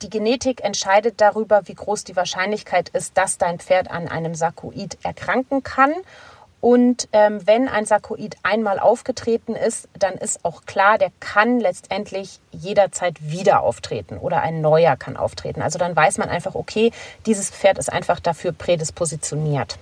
die 0.02 0.10
Genetik 0.10 0.64
entscheidet 0.64 1.22
darüber, 1.22 1.68
wie 1.68 1.74
groß 1.74 2.04
die 2.04 2.16
Wahrscheinlichkeit 2.16 2.90
ist, 2.90 3.18
dass 3.18 3.38
dein 3.38 3.60
Pferd 3.60 3.90
an 3.90 4.08
einem 4.08 4.36
Sarkoid 4.36 4.98
erkranken 5.04 5.64
kann. 5.64 5.94
Und 6.66 7.10
ähm, 7.12 7.46
wenn 7.46 7.68
ein 7.68 7.86
Sarkoid 7.86 8.38
einmal 8.42 8.80
aufgetreten 8.80 9.54
ist, 9.54 9.88
dann 10.00 10.16
ist 10.16 10.44
auch 10.44 10.66
klar, 10.66 10.98
der 10.98 11.12
kann 11.20 11.60
letztendlich 11.60 12.40
jederzeit 12.52 13.22
wieder 13.22 13.62
auftreten 13.62 14.18
oder 14.18 14.42
ein 14.42 14.62
neuer 14.62 14.96
kann 14.96 15.16
auftreten. 15.16 15.62
Also 15.62 15.78
dann 15.78 15.96
weiß 15.96 16.18
man 16.18 16.28
einfach, 16.28 16.56
okay, 16.56 16.92
dieses 17.28 17.52
Pferd 17.52 17.78
ist 17.78 17.94
einfach 17.94 18.20
dafür 18.20 18.52
prädispositioniert. 18.52 19.78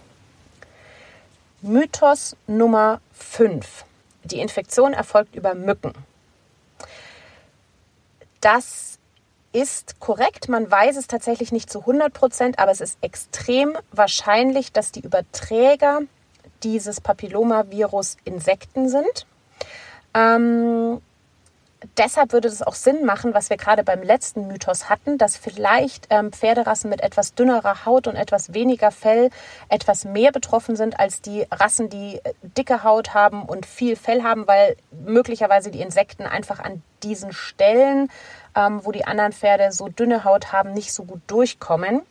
Mythos 1.61 2.35
Nummer 2.47 2.99
5. 3.13 3.85
Die 4.25 4.41
Infektion 4.41 4.91
erfolgt 4.91 5.37
über 5.37 5.55
Mücken. 5.55 5.93
Das 8.41 8.99
ist 9.53 10.01
korrekt. 10.01 10.49
Man 10.49 10.69
weiß 10.69 10.97
es 10.97 11.07
tatsächlich 11.07 11.53
nicht 11.53 11.69
zu 11.69 11.79
100 11.79 12.13
Prozent, 12.13 12.59
aber 12.59 12.71
es 12.71 12.81
ist 12.81 12.97
extrem 12.99 13.77
wahrscheinlich, 13.93 14.73
dass 14.73 14.91
die 14.91 14.99
Überträger 14.99 16.01
dieses 16.63 17.01
Papillomavirus 17.01 18.17
Insekten 18.23 18.89
sind. 18.89 19.25
Ähm, 20.13 21.01
deshalb 21.97 22.33
würde 22.33 22.47
es 22.47 22.61
auch 22.61 22.75
Sinn 22.75 23.05
machen, 23.05 23.33
was 23.33 23.49
wir 23.49 23.57
gerade 23.57 23.83
beim 23.83 24.01
letzten 24.01 24.47
Mythos 24.47 24.89
hatten, 24.89 25.17
dass 25.17 25.37
vielleicht 25.37 26.07
ähm, 26.09 26.31
Pferderassen 26.31 26.89
mit 26.89 27.01
etwas 27.01 27.33
dünnerer 27.33 27.85
Haut 27.85 28.07
und 28.07 28.15
etwas 28.15 28.53
weniger 28.53 28.91
Fell 28.91 29.29
etwas 29.69 30.05
mehr 30.05 30.31
betroffen 30.31 30.75
sind 30.75 30.99
als 30.99 31.21
die 31.21 31.45
Rassen, 31.51 31.89
die 31.89 32.19
äh, 32.23 32.33
dicke 32.57 32.83
Haut 32.83 33.13
haben 33.13 33.43
und 33.43 33.65
viel 33.65 33.95
Fell 33.95 34.23
haben, 34.23 34.47
weil 34.47 34.75
möglicherweise 34.91 35.71
die 35.71 35.81
Insekten 35.81 36.23
einfach 36.23 36.59
an 36.59 36.81
diesen 37.03 37.33
Stellen, 37.33 38.09
ähm, 38.55 38.81
wo 38.83 38.91
die 38.91 39.05
anderen 39.05 39.33
Pferde 39.33 39.71
so 39.71 39.87
dünne 39.89 40.23
Haut 40.23 40.51
haben, 40.51 40.73
nicht 40.73 40.93
so 40.93 41.03
gut 41.03 41.21
durchkommen. 41.27 42.03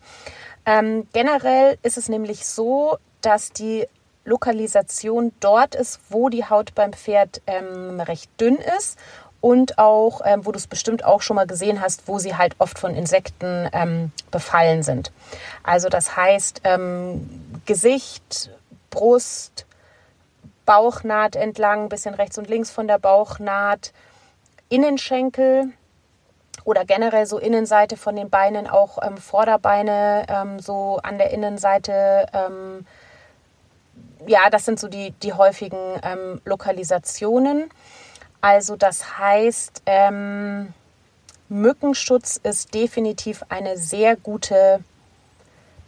Ähm, 0.67 1.09
generell 1.13 1.79
ist 1.83 1.99
es 1.99 2.09
nämlich 2.09 2.47
so, 2.47 2.99
dass 3.21 3.53
die 3.53 3.87
Lokalisation 4.25 5.33
dort 5.41 5.75
ist, 5.75 6.00
wo 6.09 6.29
die 6.29 6.45
Haut 6.45 6.75
beim 6.75 6.93
Pferd 6.93 7.43
ähm, 7.47 8.00
recht 8.00 8.31
dünn 8.41 8.57
ist 8.79 8.99
und 9.41 9.79
auch, 9.79 10.21
ähm, 10.25 10.47
wo 10.47 10.52
du 10.52 10.59
es 10.59 10.69
bestimmt 10.69 11.05
auch 11.05 11.21
schon 11.21 11.35
mal 11.35 11.47
gesehen 11.47 11.81
hast, 11.81 12.07
wo 12.07 12.19
sie 12.19 12.37
halt 12.37 12.55
oft 12.59 12.79
von 12.79 12.95
Insekten 12.95 13.69
ähm, 13.73 14.12
befallen 14.31 14.83
sind. 14.85 15.12
Also 15.64 15.88
das 15.88 16.17
heißt 16.17 16.61
ähm, 16.64 17.29
Gesicht, 17.67 18.50
Brust, 18.91 19.67
Bauchnaht 20.64 21.35
entlang, 21.35 21.88
bisschen 21.88 22.14
rechts 22.14 22.38
und 22.38 22.49
links 22.49 22.71
von 22.71 22.87
der 22.87 22.99
Bauchnaht, 22.99 23.93
Innenschenkel 24.69 25.73
oder 26.64 26.85
generell 26.85 27.26
so 27.26 27.38
Innenseite 27.38 27.97
von 27.97 28.14
den 28.14 28.31
Beinen, 28.31 28.69
auch 28.69 28.99
ähm, 29.02 29.17
Vorderbeine 29.17 30.25
ähm, 30.29 30.61
so 30.61 31.00
an 31.02 31.19
der 31.19 31.31
Innenseite 31.31 32.29
ja, 34.26 34.50
das 34.50 34.64
sind 34.64 34.79
so 34.79 34.88
die, 34.88 35.12
die 35.23 35.33
häufigen 35.33 35.79
ähm, 36.02 36.41
Lokalisationen. 36.45 37.71
Also 38.41 38.76
das 38.76 39.19
heißt, 39.19 39.83
ähm, 39.87 40.73
Mückenschutz 41.49 42.41
ist 42.43 42.75
definitiv 42.75 43.43
eine 43.49 43.76
sehr 43.76 44.17
gute 44.17 44.81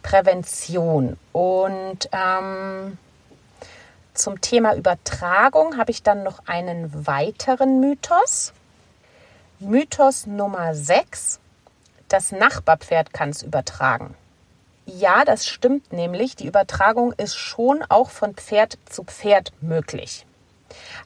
Prävention. 0.03 1.17
Und 1.33 2.09
ähm, 2.11 2.97
zum 4.13 4.39
Thema 4.39 4.75
Übertragung 4.75 5.77
habe 5.77 5.91
ich 5.91 6.03
dann 6.03 6.23
noch 6.23 6.39
einen 6.45 7.07
weiteren 7.07 7.79
Mythos. 7.79 8.53
Mythos 9.59 10.25
Nummer 10.25 10.75
6. 10.75 11.39
Das 12.07 12.31
Nachbarpferd 12.31 13.13
kann 13.13 13.31
es 13.31 13.41
übertragen. 13.41 14.15
Ja, 14.85 15.25
das 15.25 15.47
stimmt 15.47 15.91
nämlich. 15.93 16.35
Die 16.35 16.47
Übertragung 16.47 17.13
ist 17.13 17.35
schon 17.35 17.83
auch 17.89 18.09
von 18.09 18.35
Pferd 18.35 18.77
zu 18.85 19.03
Pferd 19.03 19.51
möglich. 19.61 20.25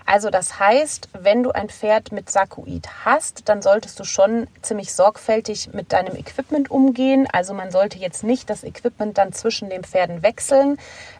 Also 0.05 0.29
das 0.29 0.59
heißt, 0.59 1.09
wenn 1.13 1.43
du 1.43 1.51
ein 1.51 1.69
Pferd 1.69 2.12
mit 2.12 2.29
Sarkoid 2.29 2.88
hast, 3.06 3.47
dann 3.47 3.62
solltest 3.62 3.99
du 3.99 4.04
schon 4.04 4.47
ziemlich 4.62 4.93
sorgfältig 4.93 5.73
mit 5.73 5.93
deinem 5.93 6.15
Equipment 6.15 6.71
umgehen. 6.71 7.27
Also 7.32 7.54
man 7.54 7.71
sollte 7.71 7.99
jetzt 7.99 8.23
nicht 8.23 8.49
das 8.49 8.63
Equipment 8.63 9.17
dann 9.17 9.34
zwischen 9.34 9.69
den 9.69 9.84
Pferden 9.84 10.23
wechseln. 10.23 10.77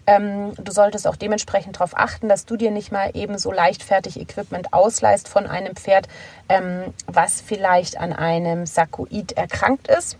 Ähm, 0.08 0.54
du 0.56 0.72
solltest 0.72 1.08
auch 1.08 1.16
dementsprechend 1.16 1.76
darauf 1.76 1.96
achten, 1.96 2.30
dass 2.30 2.46
du 2.46 2.58
dir 2.58 2.72
nicht 2.72 2.92
mal 2.92 3.12
eben 3.14 3.38
so 3.38 3.52
leichtfertig 3.52 4.20
Equipment 4.20 4.74
ausleihst 4.74 5.28
von 5.28 5.46
einem 5.46 5.76
Pferd, 5.76 6.08
ähm, 6.48 6.94
was 7.06 7.42
vielleicht 7.42 7.98
an 7.98 8.14
einem 8.14 8.66
Sarkoid 8.66 9.34
erkrankt 9.34 9.88
ist. 9.88 10.18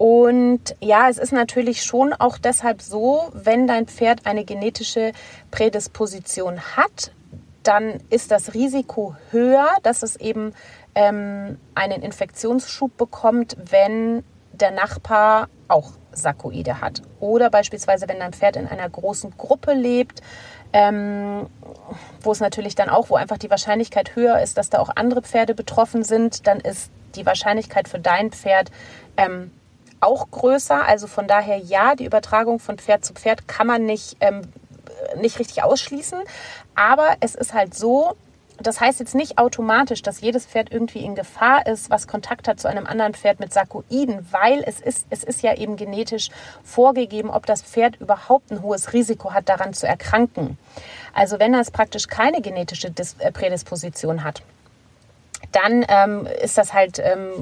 Und 0.00 0.76
ja, 0.80 1.10
es 1.10 1.18
ist 1.18 1.30
natürlich 1.30 1.82
schon 1.82 2.14
auch 2.14 2.38
deshalb 2.38 2.80
so, 2.80 3.28
wenn 3.34 3.66
dein 3.66 3.86
Pferd 3.86 4.24
eine 4.24 4.46
genetische 4.46 5.12
Prädisposition 5.50 6.58
hat, 6.74 7.12
dann 7.64 8.00
ist 8.08 8.30
das 8.30 8.54
Risiko 8.54 9.14
höher, 9.30 9.68
dass 9.82 10.02
es 10.02 10.16
eben 10.16 10.54
ähm, 10.94 11.58
einen 11.74 12.00
Infektionsschub 12.00 12.96
bekommt, 12.96 13.58
wenn 13.62 14.24
der 14.52 14.70
Nachbar 14.70 15.50
auch 15.68 15.90
Sarkoide 16.12 16.80
hat. 16.80 17.02
Oder 17.20 17.50
beispielsweise, 17.50 18.08
wenn 18.08 18.20
dein 18.20 18.32
Pferd 18.32 18.56
in 18.56 18.66
einer 18.66 18.88
großen 18.88 19.36
Gruppe 19.36 19.74
lebt, 19.74 20.22
ähm, 20.72 21.46
wo 22.22 22.32
es 22.32 22.40
natürlich 22.40 22.74
dann 22.74 22.88
auch, 22.88 23.10
wo 23.10 23.16
einfach 23.16 23.36
die 23.36 23.50
Wahrscheinlichkeit 23.50 24.16
höher 24.16 24.40
ist, 24.40 24.56
dass 24.56 24.70
da 24.70 24.78
auch 24.78 24.92
andere 24.96 25.20
Pferde 25.20 25.54
betroffen 25.54 26.04
sind, 26.04 26.46
dann 26.46 26.58
ist 26.58 26.90
die 27.16 27.26
Wahrscheinlichkeit 27.26 27.86
für 27.86 27.98
dein 27.98 28.30
Pferd 28.30 28.70
ähm, 29.18 29.50
auch 30.00 30.30
größer. 30.30 30.86
Also 30.86 31.06
von 31.06 31.26
daher 31.26 31.58
ja, 31.58 31.94
die 31.94 32.04
Übertragung 32.04 32.58
von 32.58 32.78
Pferd 32.78 33.04
zu 33.04 33.14
Pferd 33.14 33.48
kann 33.48 33.66
man 33.66 33.84
nicht, 33.84 34.16
ähm, 34.20 34.42
nicht 35.20 35.38
richtig 35.38 35.62
ausschließen. 35.62 36.20
Aber 36.74 37.16
es 37.20 37.34
ist 37.34 37.54
halt 37.54 37.74
so, 37.74 38.16
das 38.62 38.80
heißt 38.80 39.00
jetzt 39.00 39.14
nicht 39.14 39.38
automatisch, 39.38 40.02
dass 40.02 40.20
jedes 40.20 40.44
Pferd 40.44 40.70
irgendwie 40.70 41.00
in 41.00 41.14
Gefahr 41.14 41.66
ist, 41.66 41.88
was 41.88 42.06
Kontakt 42.06 42.46
hat 42.46 42.60
zu 42.60 42.68
einem 42.68 42.86
anderen 42.86 43.14
Pferd 43.14 43.40
mit 43.40 43.52
Sarkoiden, 43.52 44.26
weil 44.30 44.62
es 44.66 44.80
ist, 44.80 45.06
es 45.08 45.24
ist 45.24 45.42
ja 45.42 45.54
eben 45.54 45.76
genetisch 45.76 46.30
vorgegeben, 46.62 47.30
ob 47.30 47.46
das 47.46 47.62
Pferd 47.62 47.96
überhaupt 47.96 48.50
ein 48.50 48.62
hohes 48.62 48.92
Risiko 48.92 49.32
hat, 49.32 49.48
daran 49.48 49.72
zu 49.72 49.86
erkranken. 49.86 50.58
Also 51.14 51.38
wenn 51.38 51.54
es 51.54 51.70
praktisch 51.70 52.06
keine 52.06 52.42
genetische 52.42 52.92
äh, 53.18 53.32
Prädisposition 53.32 54.24
hat, 54.24 54.42
dann 55.52 55.84
ähm, 55.88 56.28
ist 56.42 56.58
das 56.58 56.74
halt 56.74 56.98
ähm, 56.98 57.32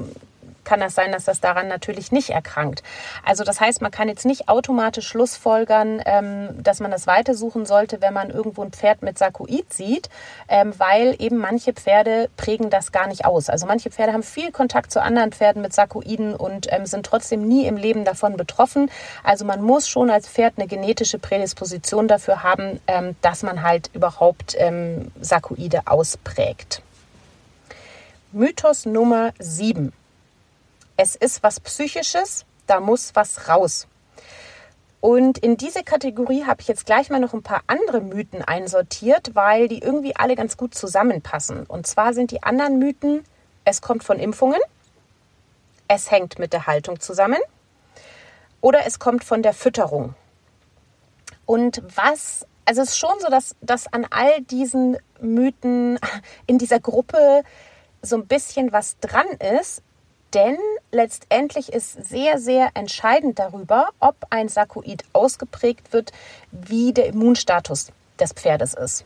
kann 0.69 0.79
das 0.81 0.93
sein, 0.93 1.11
dass 1.11 1.25
das 1.25 1.41
daran 1.41 1.67
natürlich 1.67 2.11
nicht 2.11 2.29
erkrankt. 2.29 2.83
Also 3.25 3.43
das 3.43 3.59
heißt, 3.59 3.81
man 3.81 3.89
kann 3.89 4.07
jetzt 4.07 4.23
nicht 4.23 4.49
automatisch 4.49 5.07
schlussfolgern, 5.07 5.99
ähm, 6.05 6.61
dass 6.61 6.79
man 6.79 6.91
das 6.91 7.07
weitersuchen 7.07 7.65
sollte, 7.65 8.01
wenn 8.01 8.13
man 8.13 8.29
irgendwo 8.29 8.61
ein 8.61 8.71
Pferd 8.71 9.01
mit 9.01 9.17
Sarkoid 9.17 9.73
sieht, 9.73 10.09
ähm, 10.47 10.71
weil 10.77 11.15
eben 11.17 11.37
manche 11.37 11.73
Pferde 11.73 12.29
prägen 12.37 12.69
das 12.69 12.91
gar 12.91 13.07
nicht 13.07 13.25
aus. 13.25 13.49
Also 13.49 13.65
manche 13.65 13.89
Pferde 13.89 14.13
haben 14.13 14.21
viel 14.21 14.51
Kontakt 14.51 14.91
zu 14.91 15.01
anderen 15.01 15.31
Pferden 15.31 15.63
mit 15.63 15.73
Sarkoiden 15.73 16.35
und 16.35 16.71
ähm, 16.71 16.85
sind 16.85 17.03
trotzdem 17.03 17.47
nie 17.47 17.65
im 17.65 17.75
Leben 17.75 18.05
davon 18.05 18.37
betroffen. 18.37 18.91
Also 19.23 19.45
man 19.45 19.63
muss 19.63 19.89
schon 19.89 20.11
als 20.11 20.27
Pferd 20.27 20.53
eine 20.57 20.67
genetische 20.67 21.17
Prädisposition 21.17 22.07
dafür 22.07 22.43
haben, 22.43 22.79
ähm, 22.85 23.15
dass 23.23 23.41
man 23.41 23.63
halt 23.63 23.89
überhaupt 23.95 24.55
ähm, 24.59 25.11
Sarkoide 25.19 25.81
ausprägt. 25.87 26.83
Mythos 28.31 28.85
Nummer 28.85 29.31
7 29.39 29.93
es 30.99 31.15
ist 31.15 31.43
was 31.43 31.61
Psychisches, 31.61 32.45
da 32.67 32.81
muss 32.81 33.15
was 33.15 33.47
raus. 33.47 33.87
Und 34.99 35.37
in 35.37 35.55
diese 35.55 35.81
Kategorie 35.81 36.43
habe 36.43 36.59
ich 36.59 36.67
jetzt 36.67 36.85
gleich 36.85 37.09
mal 37.09 37.21
noch 37.21 37.33
ein 37.33 37.41
paar 37.41 37.63
andere 37.67 38.01
Mythen 38.01 38.41
einsortiert, 38.41 39.33
weil 39.33 39.69
die 39.69 39.79
irgendwie 39.79 40.17
alle 40.17 40.35
ganz 40.35 40.57
gut 40.57 40.75
zusammenpassen. 40.75 41.65
Und 41.65 41.87
zwar 41.87 42.13
sind 42.13 42.31
die 42.31 42.43
anderen 42.43 42.79
Mythen, 42.79 43.23
es 43.63 43.81
kommt 43.81 44.03
von 44.03 44.19
Impfungen, 44.19 44.59
es 45.87 46.11
hängt 46.11 46.37
mit 46.37 46.51
der 46.51 46.67
Haltung 46.67 46.99
zusammen 46.99 47.39
oder 48.59 48.85
es 48.85 48.99
kommt 48.99 49.23
von 49.23 49.41
der 49.41 49.53
Fütterung. 49.53 50.15
Und 51.45 51.81
was, 51.95 52.45
also 52.65 52.81
es 52.81 52.89
ist 52.89 52.97
schon 52.97 53.17
so, 53.21 53.29
dass, 53.29 53.55
dass 53.61 53.87
an 53.87 54.05
all 54.09 54.41
diesen 54.41 54.97
Mythen 55.21 55.97
in 56.45 56.57
dieser 56.57 56.81
Gruppe 56.81 57.43
so 58.01 58.17
ein 58.17 58.27
bisschen 58.27 58.73
was 58.73 58.99
dran 58.99 59.27
ist, 59.59 59.81
denn 60.33 60.57
letztendlich 60.91 61.71
ist 61.71 62.07
sehr, 62.07 62.37
sehr 62.39 62.69
entscheidend 62.73 63.39
darüber, 63.39 63.89
ob 63.99 64.15
ein 64.29 64.49
Sarkoid 64.49 65.03
ausgeprägt 65.13 65.93
wird, 65.93 66.11
wie 66.51 66.93
der 66.93 67.07
Immunstatus 67.07 67.91
des 68.19 68.33
Pferdes 68.33 68.73
ist. 68.73 69.05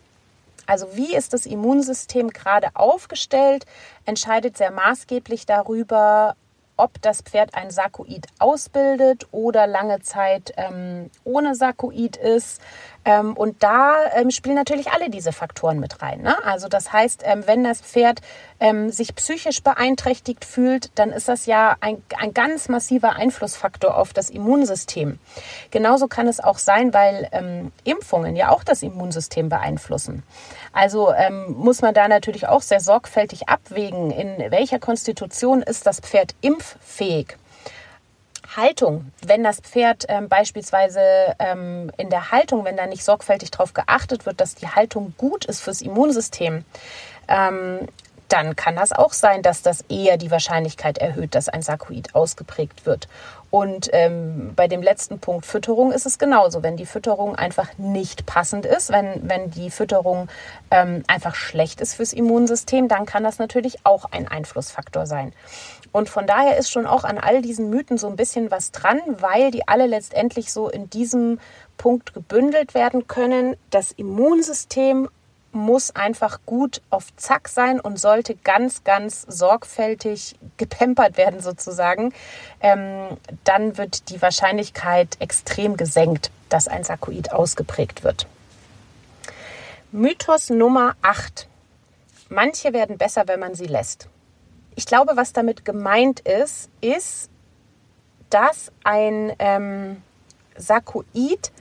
Also 0.65 0.87
wie 0.95 1.13
ist 1.13 1.33
das 1.33 1.45
Immunsystem 1.45 2.29
gerade 2.29 2.69
aufgestellt, 2.73 3.65
entscheidet 4.05 4.57
sehr 4.57 4.71
maßgeblich 4.71 5.45
darüber, 5.45 6.35
ob 6.77 7.01
das 7.01 7.21
Pferd 7.21 7.53
ein 7.53 7.69
Sarkoid 7.69 8.25
ausbildet 8.39 9.27
oder 9.31 9.67
lange 9.67 10.01
Zeit 10.01 10.53
ähm, 10.57 11.09
ohne 11.23 11.55
Sarkoid 11.55 12.17
ist. 12.17 12.61
Ähm, 13.05 13.33
und 13.35 13.63
da 13.63 13.95
ähm, 14.15 14.31
spielen 14.31 14.55
natürlich 14.55 14.91
alle 14.91 15.09
diese 15.09 15.31
Faktoren 15.31 15.79
mit 15.79 16.01
rein. 16.01 16.21
Ne? 16.21 16.35
Also 16.45 16.67
das 16.67 16.93
heißt, 16.93 17.23
ähm, 17.25 17.43
wenn 17.45 17.63
das 17.63 17.81
Pferd 17.81 18.21
ähm, 18.59 18.89
sich 18.89 19.15
psychisch 19.15 19.61
beeinträchtigt 19.61 20.45
fühlt, 20.45 20.91
dann 20.95 21.11
ist 21.11 21.27
das 21.27 21.45
ja 21.45 21.75
ein, 21.81 22.01
ein 22.17 22.33
ganz 22.33 22.69
massiver 22.69 23.15
Einflussfaktor 23.15 23.97
auf 23.97 24.13
das 24.13 24.29
Immunsystem. 24.29 25.19
Genauso 25.71 26.07
kann 26.07 26.27
es 26.27 26.39
auch 26.39 26.57
sein, 26.57 26.93
weil 26.93 27.27
ähm, 27.31 27.71
Impfungen 27.83 28.35
ja 28.35 28.49
auch 28.49 28.63
das 28.63 28.83
Immunsystem 28.83 29.49
beeinflussen. 29.49 30.23
Also 30.71 31.13
muss 31.49 31.81
man 31.81 31.93
da 31.93 32.07
natürlich 32.07 32.47
auch 32.47 32.63
sehr 32.63 32.79
sorgfältig 32.79 33.47
abwägen, 33.47 34.09
in 34.09 34.51
welcher 34.51 34.79
Konstitution 34.79 35.61
ist 35.61 35.85
das 35.85 35.99
Pferd 35.99 36.33
impffähig. 36.41 37.37
Haltung, 38.55 39.11
wenn 39.25 39.43
das 39.43 39.59
Pferd 39.59 40.05
ähm, 40.07 40.29
beispielsweise 40.29 41.01
ähm, 41.39 41.91
in 41.97 42.09
der 42.09 42.31
Haltung, 42.31 42.65
wenn 42.65 42.77
da 42.77 42.85
nicht 42.85 43.03
sorgfältig 43.03 43.51
darauf 43.51 43.73
geachtet 43.73 44.25
wird, 44.25 44.41
dass 44.41 44.55
die 44.55 44.67
Haltung 44.67 45.13
gut 45.17 45.45
ist 45.45 45.61
fürs 45.61 45.81
Immunsystem, 45.81 46.65
ähm, 47.27 47.87
dann 48.29 48.55
kann 48.55 48.75
das 48.75 48.91
auch 48.91 49.13
sein, 49.13 49.43
dass 49.43 49.61
das 49.61 49.81
eher 49.89 50.17
die 50.17 50.31
Wahrscheinlichkeit 50.31 50.97
erhöht, 50.97 51.35
dass 51.35 51.49
ein 51.49 51.61
Sarkoid 51.61 52.15
ausgeprägt 52.15 52.85
wird. 52.85 53.07
Und 53.53 53.91
ähm, 53.93 54.53
bei 54.55 54.67
dem 54.67 54.81
letzten 54.81 55.19
Punkt 55.19 55.45
Fütterung 55.45 55.91
ist 55.91 56.07
es 56.07 56.17
genauso. 56.17 56.63
Wenn 56.63 56.75
die 56.75 56.87
Fütterung 56.87 57.35
einfach 57.35 57.77
nicht 57.77 58.25
passend 58.25 58.65
ist, 58.65 58.89
wenn, 58.89 59.29
wenn 59.29 59.51
die 59.51 59.69
Fütterung 59.69 60.27
ähm, 60.71 61.03
einfach 61.05 61.35
schlecht 61.35 61.79
ist 61.79 61.93
fürs 61.93 62.13
Immunsystem, 62.13 62.87
dann 62.87 63.05
kann 63.05 63.23
das 63.23 63.37
natürlich 63.37 63.85
auch 63.85 64.05
ein 64.05 64.27
Einflussfaktor 64.27 65.05
sein. 65.05 65.33
Und 65.91 66.09
von 66.09 66.25
daher 66.25 66.57
ist 66.57 66.71
schon 66.71 66.87
auch 66.87 67.03
an 67.03 67.19
all 67.19 67.43
diesen 67.43 67.69
Mythen 67.69 67.99
so 67.99 68.07
ein 68.07 68.15
bisschen 68.15 68.49
was 68.49 68.71
dran, 68.71 68.99
weil 69.19 69.51
die 69.51 69.67
alle 69.67 69.85
letztendlich 69.85 70.51
so 70.51 70.67
in 70.67 70.89
diesem 70.89 71.39
Punkt 71.77 72.15
gebündelt 72.15 72.73
werden 72.73 73.07
können. 73.07 73.55
Das 73.69 73.91
Immunsystem 73.91 75.09
muss 75.53 75.95
einfach 75.95 76.39
gut 76.45 76.81
auf 76.89 77.15
Zack 77.15 77.47
sein 77.47 77.79
und 77.79 77.99
sollte 77.99 78.35
ganz, 78.35 78.83
ganz 78.83 79.21
sorgfältig 79.27 80.35
gepempert 80.57 81.17
werden 81.17 81.41
sozusagen. 81.41 82.13
Ähm, 82.59 83.17
dann 83.43 83.77
wird 83.77 84.09
die 84.09 84.21
Wahrscheinlichkeit 84.21 85.17
extrem 85.19 85.77
gesenkt, 85.77 86.31
dass 86.49 86.67
ein 86.67 86.83
Sarkoid 86.83 87.31
ausgeprägt 87.31 88.03
wird. 88.03 88.27
Mythos 89.91 90.49
Nummer 90.49 90.95
8. 91.03 91.47
Manche 92.29 92.73
werden 92.73 92.97
besser, 92.97 93.27
wenn 93.27 93.39
man 93.39 93.53
sie 93.53 93.67
lässt. 93.67 94.07
Ich 94.75 94.87
glaube, 94.87 95.15
was 95.15 95.33
damit 95.33 95.65
gemeint 95.65 96.19
ist, 96.21 96.69
ist, 96.81 97.29
dass 98.31 98.71
ein 98.83 99.33
ähm, 99.37 100.01
Sarkoid 100.57 101.51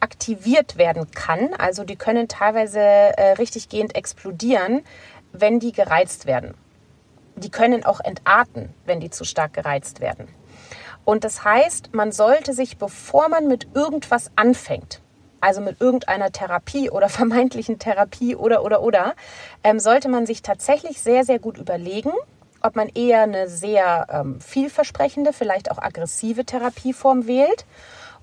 aktiviert 0.00 0.76
werden 0.76 1.10
kann. 1.10 1.54
Also 1.54 1.84
die 1.84 1.96
können 1.96 2.28
teilweise 2.28 2.80
äh, 2.80 3.32
richtiggehend 3.32 3.94
explodieren, 3.94 4.84
wenn 5.32 5.60
die 5.60 5.72
gereizt 5.72 6.26
werden. 6.26 6.54
Die 7.36 7.50
können 7.50 7.84
auch 7.84 8.00
entarten, 8.00 8.74
wenn 8.84 9.00
die 9.00 9.10
zu 9.10 9.24
stark 9.24 9.52
gereizt 9.52 10.00
werden. 10.00 10.28
Und 11.04 11.24
das 11.24 11.44
heißt, 11.44 11.94
man 11.94 12.12
sollte 12.12 12.52
sich, 12.52 12.76
bevor 12.76 13.28
man 13.28 13.48
mit 13.48 13.68
irgendwas 13.74 14.30
anfängt, 14.36 15.00
also 15.40 15.60
mit 15.60 15.80
irgendeiner 15.80 16.32
Therapie 16.32 16.90
oder 16.90 17.08
vermeintlichen 17.08 17.78
Therapie 17.78 18.36
oder 18.36 18.64
oder 18.64 18.82
oder, 18.82 19.14
ähm, 19.64 19.80
sollte 19.80 20.08
man 20.08 20.26
sich 20.26 20.42
tatsächlich 20.42 21.00
sehr, 21.00 21.24
sehr 21.24 21.38
gut 21.38 21.58
überlegen, 21.58 22.12
ob 22.60 22.74
man 22.76 22.88
eher 22.88 23.22
eine 23.22 23.48
sehr 23.48 24.06
ähm, 24.10 24.40
vielversprechende, 24.40 25.32
vielleicht 25.32 25.70
auch 25.70 25.78
aggressive 25.78 26.44
Therapieform 26.44 27.26
wählt 27.26 27.64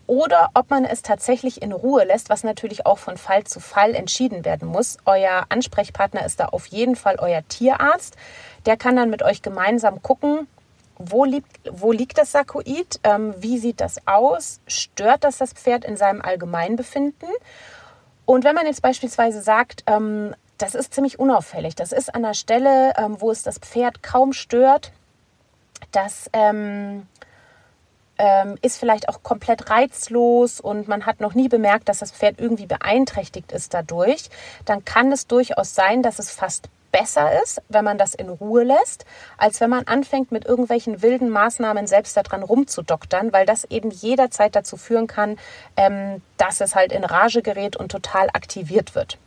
oder 0.08 0.50
ob 0.54 0.70
man 0.70 0.86
es 0.86 1.02
tatsächlich 1.02 1.62
in 1.62 1.72
Ruhe 1.72 2.04
lässt, 2.04 2.30
was 2.30 2.44
natürlich 2.44 2.86
auch 2.86 2.98
von 2.98 3.18
Fall 3.18 3.44
zu 3.44 3.60
Fall 3.60 3.96
entschieden 3.96 4.46
werden 4.46 4.68
muss. 4.68 4.98
Euer 5.06 5.46
Ansprechpartner 5.50 6.26
ist 6.26 6.40
da 6.40 6.46
auf 6.48 6.68
jeden 6.68 6.96
Fall 6.96 7.18
euer 7.20 7.48
Tierarzt. 7.48 8.16
Der 8.66 8.78
kann 8.78 8.96
dann 8.96 9.10
mit 9.10 9.24
euch 9.24 9.42
gemeinsam 9.42 10.02
gucken, 10.02 10.48
wo 10.98 11.26
liegt, 11.26 11.60
wo 11.72 11.92
liegt 11.92 12.18
das 12.18 12.32
Sarkoid, 12.32 13.00
ähm, 13.04 13.34
wie 13.40 13.58
sieht 13.58 13.82
das 13.82 14.08
aus, 14.08 14.60
stört 14.68 15.24
das 15.24 15.38
das 15.38 15.54
Pferd 15.54 15.86
in 15.86 15.98
seinem 15.98 16.22
Allgemeinbefinden. 16.22 17.30
Und 18.26 18.44
wenn 18.44 18.56
man 18.56 18.66
jetzt 18.66 18.82
beispielsweise 18.82 19.42
sagt, 19.42 19.84
ähm, 19.88 20.36
das 20.58 20.74
ist 20.74 20.94
ziemlich 20.94 21.20
unauffällig, 21.20 21.76
das 21.76 21.92
ist 21.92 22.14
an 22.14 22.24
der 22.24 22.34
Stelle, 22.34 22.94
ähm, 22.98 23.20
wo 23.20 23.30
es 23.30 23.44
das 23.44 23.60
Pferd 23.60 24.04
kaum 24.04 24.32
stört, 24.34 24.94
das 25.92 26.30
ähm, 26.34 27.08
ähm, 28.18 28.58
ist 28.62 28.78
vielleicht 28.78 29.10
auch 29.10 29.24
komplett 29.24 29.70
reizlos 29.70 30.60
und 30.60 30.88
man 30.88 31.06
hat 31.06 31.20
noch 31.20 31.34
nie 31.34 31.50
bemerkt, 31.50 31.90
dass 31.90 32.00
das 32.00 32.12
Pferd 32.12 32.40
irgendwie 32.40 32.66
beeinträchtigt 32.66 33.52
ist 33.52 33.74
dadurch, 33.74 34.30
dann 34.66 34.86
kann 34.86 35.12
es 35.12 35.28
durchaus 35.28 35.76
sein, 35.76 36.02
dass 36.02 36.20
es 36.20 36.32
fast 36.32 36.70
besser 36.92 37.42
ist, 37.44 37.62
wenn 37.68 37.84
man 37.84 37.98
das 37.98 38.16
in 38.16 38.30
Ruhe 38.30 38.64
lässt, 38.64 39.06
als 39.38 39.60
wenn 39.60 39.70
man 39.70 39.86
anfängt, 39.86 40.32
mit 40.32 40.46
irgendwelchen 40.46 41.02
wilden 41.02 41.30
Maßnahmen 41.30 41.88
selbst 41.88 42.16
daran 42.16 42.42
rumzudoktern, 42.42 43.34
weil 43.34 43.46
das 43.46 43.66
eben 43.66 43.92
jederzeit 43.92 44.56
dazu 44.56 44.78
führen 44.78 45.08
kann, 45.08 45.38
ähm, 45.76 46.22
dass 46.38 46.62
es 46.62 46.74
halt 46.74 46.94
in 46.94 47.04
Rage 47.04 47.42
gerät 47.42 47.76
und 47.76 47.92
total 47.92 48.30
aktiviert 48.32 48.96
wird. 48.96 49.18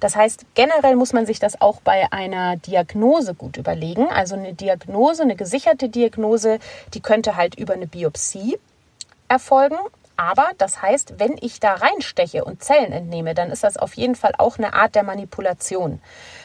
Das 0.00 0.16
heißt, 0.16 0.44
generell 0.54 0.96
muss 0.96 1.12
man 1.12 1.26
sich 1.26 1.38
das 1.38 1.60
auch 1.60 1.80
bei 1.80 2.12
einer 2.12 2.56
Diagnose 2.56 3.34
gut 3.34 3.56
überlegen. 3.56 4.08
Also 4.08 4.36
eine 4.36 4.54
Diagnose, 4.54 5.22
eine 5.22 5.36
gesicherte 5.36 5.88
Diagnose, 5.88 6.58
die 6.94 7.00
könnte 7.00 7.36
halt 7.36 7.56
über 7.56 7.74
eine 7.74 7.86
Biopsie 7.86 8.58
erfolgen. 9.28 9.78
Aber 10.16 10.50
das 10.58 10.82
heißt, 10.82 11.14
wenn 11.18 11.36
ich 11.40 11.60
da 11.60 11.74
reinsteche 11.74 12.44
und 12.44 12.62
Zellen 12.62 12.90
entnehme, 12.90 13.34
dann 13.34 13.52
ist 13.52 13.62
das 13.62 13.76
auf 13.76 13.94
jeden 13.94 14.16
Fall 14.16 14.32
auch 14.36 14.58
eine 14.58 14.74
Art 14.74 14.96
der 14.96 15.04
Manipulation. 15.04 16.00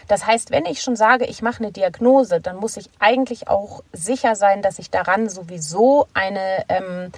Das 0.08 0.28
heißt, 0.28 0.52
wenn 0.52 0.66
ich 0.66 0.82
schon 0.82 0.96
sage, 0.96 1.26
ich 1.26 1.42
mache 1.42 1.64
eine 1.64 1.72
Diagnose, 1.72 2.40
dann 2.40 2.58
muss 2.58 2.78
ich 2.78 2.92
eigentlich 3.00 3.48
auch 3.48 3.82
sicher 3.92 4.36
sein, 4.36 4.62
dass 4.62 4.78
ich 4.78 4.92
daran 4.92 5.28
sowieso 5.28 6.08
eine 6.14 6.66
ähm, 6.70 7.12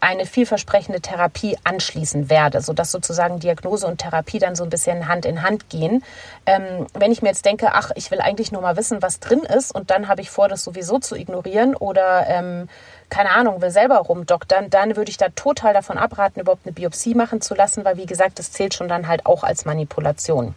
eine 0.00 0.26
vielversprechende 0.26 1.00
Therapie 1.00 1.56
anschließen 1.64 2.30
werde, 2.30 2.60
sodass 2.62 2.90
sozusagen 2.90 3.38
Diagnose 3.38 3.86
und 3.86 3.98
Therapie 3.98 4.38
dann 4.38 4.56
so 4.56 4.64
ein 4.64 4.70
bisschen 4.70 5.08
Hand 5.08 5.26
in 5.26 5.42
Hand 5.42 5.68
gehen. 5.68 6.02
Ähm, 6.46 6.86
wenn 6.94 7.12
ich 7.12 7.22
mir 7.22 7.28
jetzt 7.28 7.44
denke, 7.44 7.72
ach, 7.72 7.90
ich 7.94 8.10
will 8.10 8.20
eigentlich 8.20 8.50
nur 8.50 8.62
mal 8.62 8.76
wissen, 8.76 9.02
was 9.02 9.20
drin 9.20 9.40
ist 9.40 9.74
und 9.74 9.90
dann 9.90 10.08
habe 10.08 10.22
ich 10.22 10.30
vor, 10.30 10.48
das 10.48 10.64
sowieso 10.64 10.98
zu 10.98 11.16
ignorieren 11.16 11.76
oder 11.76 12.26
ähm, 12.28 12.68
keine 13.10 13.30
Ahnung, 13.30 13.60
will 13.60 13.70
selber 13.70 13.98
rumdoktern, 13.98 14.70
dann 14.70 14.96
würde 14.96 15.10
ich 15.10 15.16
da 15.16 15.28
total 15.30 15.74
davon 15.74 15.98
abraten, 15.98 16.40
überhaupt 16.40 16.64
eine 16.64 16.72
Biopsie 16.72 17.14
machen 17.14 17.40
zu 17.40 17.54
lassen, 17.54 17.84
weil 17.84 17.96
wie 17.96 18.06
gesagt, 18.06 18.38
das 18.38 18.52
zählt 18.52 18.72
schon 18.72 18.88
dann 18.88 19.08
halt 19.08 19.26
auch 19.26 19.42
als 19.42 19.64
Manipulation. 19.64 20.54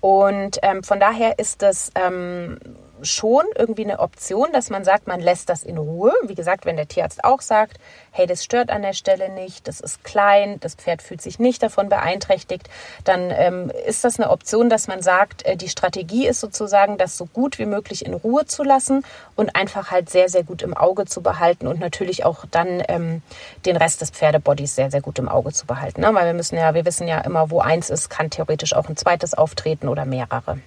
Und 0.00 0.58
ähm, 0.62 0.82
von 0.82 1.00
daher 1.00 1.38
ist 1.38 1.62
es 1.62 1.90
ähm, 1.94 2.58
schon 3.02 3.44
irgendwie 3.56 3.84
eine 3.84 4.00
Option, 4.00 4.48
dass 4.52 4.70
man 4.70 4.84
sagt, 4.84 5.06
man 5.06 5.20
lässt 5.20 5.48
das 5.48 5.62
in 5.62 5.78
Ruhe. 5.78 6.12
Wie 6.24 6.34
gesagt, 6.34 6.66
wenn 6.66 6.76
der 6.76 6.88
Tierarzt 6.88 7.24
auch 7.24 7.40
sagt, 7.40 7.78
hey, 8.10 8.26
das 8.26 8.44
stört 8.44 8.70
an 8.70 8.82
der 8.82 8.92
Stelle 8.92 9.28
nicht, 9.28 9.68
das 9.68 9.80
ist 9.80 10.04
klein, 10.04 10.58
das 10.60 10.74
Pferd 10.74 11.02
fühlt 11.02 11.22
sich 11.22 11.38
nicht 11.38 11.62
davon 11.62 11.88
beeinträchtigt, 11.88 12.68
dann 13.04 13.30
ähm, 13.30 13.70
ist 13.86 14.04
das 14.04 14.18
eine 14.18 14.30
Option, 14.30 14.68
dass 14.68 14.88
man 14.88 15.02
sagt, 15.02 15.44
äh, 15.46 15.56
die 15.56 15.68
Strategie 15.68 16.26
ist 16.26 16.40
sozusagen, 16.40 16.98
das 16.98 17.16
so 17.16 17.26
gut 17.26 17.58
wie 17.58 17.66
möglich 17.66 18.04
in 18.04 18.14
Ruhe 18.14 18.46
zu 18.46 18.62
lassen 18.62 19.04
und 19.36 19.54
einfach 19.56 19.90
halt 19.90 20.10
sehr, 20.10 20.28
sehr 20.28 20.42
gut 20.42 20.62
im 20.62 20.76
Auge 20.76 21.06
zu 21.06 21.22
behalten 21.22 21.66
und 21.66 21.80
natürlich 21.80 22.24
auch 22.24 22.44
dann 22.50 22.82
ähm, 22.88 23.22
den 23.64 23.76
Rest 23.76 24.00
des 24.00 24.10
Pferdebodies 24.10 24.74
sehr, 24.74 24.90
sehr 24.90 25.00
gut 25.00 25.18
im 25.18 25.28
Auge 25.28 25.52
zu 25.52 25.66
behalten. 25.66 26.00
Ne? 26.00 26.12
Weil 26.12 26.26
wir 26.26 26.34
müssen 26.34 26.56
ja, 26.56 26.74
wir 26.74 26.84
wissen 26.84 27.08
ja 27.08 27.20
immer, 27.20 27.50
wo 27.50 27.60
eins 27.60 27.90
ist, 27.90 28.10
kann 28.10 28.30
theoretisch 28.30 28.74
auch 28.74 28.88
ein 28.88 28.96
zweites 28.96 29.34
auftreten 29.34 29.88
oder 29.88 30.04
mehrere 30.04 30.58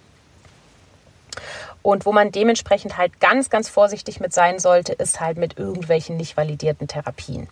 und 1.83 2.05
wo 2.07 2.11
man 2.11 2.31
dementsprechend 2.31 2.97
halt 2.97 3.19
ganz, 3.19 3.51
ganz 3.51 3.69
vorsichtig 3.69 4.19
mit 4.19 4.33
sein 4.33 4.57
sollte, 4.57 4.93
ist 4.93 5.19
halt 5.19 5.37
mit 5.37 5.59
irgendwelchen 5.59 6.17
nicht 6.17 6.35
validierten 6.35 6.87
Therapien. 6.87 7.47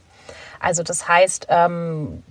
Also 0.60 0.82
das 0.82 1.08
heißt, 1.08 1.48
ähm, 1.50 2.24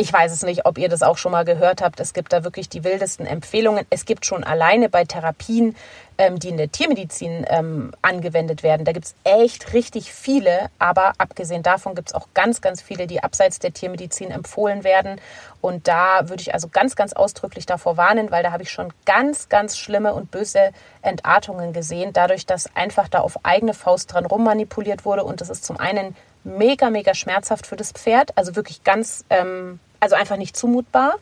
ich 0.00 0.10
weiß 0.10 0.32
es 0.32 0.42
nicht, 0.42 0.64
ob 0.64 0.78
ihr 0.78 0.88
das 0.88 1.02
auch 1.02 1.18
schon 1.18 1.32
mal 1.32 1.44
gehört 1.44 1.82
habt. 1.82 2.00
Es 2.00 2.14
gibt 2.14 2.32
da 2.32 2.42
wirklich 2.42 2.70
die 2.70 2.84
wildesten 2.84 3.26
Empfehlungen. 3.26 3.84
Es 3.90 4.06
gibt 4.06 4.24
schon 4.24 4.42
alleine 4.44 4.88
bei 4.88 5.04
Therapien, 5.04 5.76
ähm, 6.16 6.38
die 6.38 6.48
in 6.48 6.56
der 6.56 6.72
Tiermedizin 6.72 7.44
ähm, 7.50 7.92
angewendet 8.00 8.62
werden, 8.62 8.86
da 8.86 8.92
gibt 8.92 9.04
es 9.04 9.14
echt 9.24 9.74
richtig 9.74 10.10
viele. 10.10 10.70
Aber 10.78 11.12
abgesehen 11.18 11.62
davon 11.62 11.94
gibt 11.94 12.08
es 12.08 12.14
auch 12.14 12.28
ganz, 12.32 12.62
ganz 12.62 12.80
viele, 12.80 13.06
die 13.06 13.22
abseits 13.22 13.58
der 13.58 13.74
Tiermedizin 13.74 14.30
empfohlen 14.30 14.84
werden. 14.84 15.20
Und 15.60 15.86
da 15.86 16.30
würde 16.30 16.40
ich 16.40 16.54
also 16.54 16.68
ganz, 16.68 16.96
ganz 16.96 17.12
ausdrücklich 17.12 17.66
davor 17.66 17.98
warnen, 17.98 18.30
weil 18.30 18.42
da 18.42 18.52
habe 18.52 18.62
ich 18.62 18.70
schon 18.70 18.94
ganz, 19.04 19.50
ganz 19.50 19.76
schlimme 19.76 20.14
und 20.14 20.30
böse 20.30 20.70
Entartungen 21.02 21.74
gesehen, 21.74 22.14
dadurch, 22.14 22.46
dass 22.46 22.74
einfach 22.74 23.08
da 23.08 23.20
auf 23.20 23.44
eigene 23.44 23.74
Faust 23.74 24.14
dran 24.14 24.24
rummanipuliert 24.24 25.04
wurde. 25.04 25.24
Und 25.24 25.42
das 25.42 25.50
ist 25.50 25.66
zum 25.66 25.78
einen 25.78 26.16
mega, 26.42 26.88
mega 26.88 27.12
schmerzhaft 27.12 27.66
für 27.66 27.76
das 27.76 27.92
Pferd, 27.92 28.36
also 28.38 28.56
wirklich 28.56 28.82
ganz 28.82 29.26
ähm, 29.28 29.78
also 30.00 30.16
einfach 30.16 30.36
nicht 30.36 30.56
zumutbar. 30.56 31.14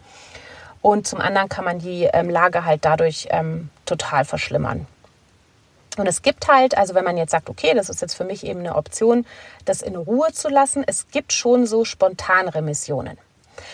Und 0.81 1.07
zum 1.07 1.21
anderen 1.21 1.49
kann 1.49 1.65
man 1.65 1.79
die 1.81 2.05
ähm, 2.05 2.31
Lage 2.31 2.65
halt 2.65 2.85
dadurch 2.85 3.29
ähm, 3.31 3.69
total 3.85 4.25
verschlimmern. 4.25 4.87
Und 5.97 6.07
es 6.07 6.23
gibt 6.23 6.47
halt, 6.47 6.79
also 6.79 6.95
wenn 6.95 7.05
man 7.05 7.17
jetzt 7.17 7.33
sagt, 7.33 7.51
okay, 7.51 7.75
das 7.75 7.89
ist 7.89 8.01
jetzt 8.01 8.15
für 8.15 8.25
mich 8.25 8.45
eben 8.47 8.61
eine 8.61 8.77
Option, 8.77 9.27
das 9.65 9.83
in 9.83 9.97
Ruhe 9.97 10.33
zu 10.33 10.49
lassen, 10.49 10.85
es 10.87 11.09
gibt 11.09 11.33
schon 11.33 11.67
so 11.67 11.85
Spontanremissionen. 11.85 13.19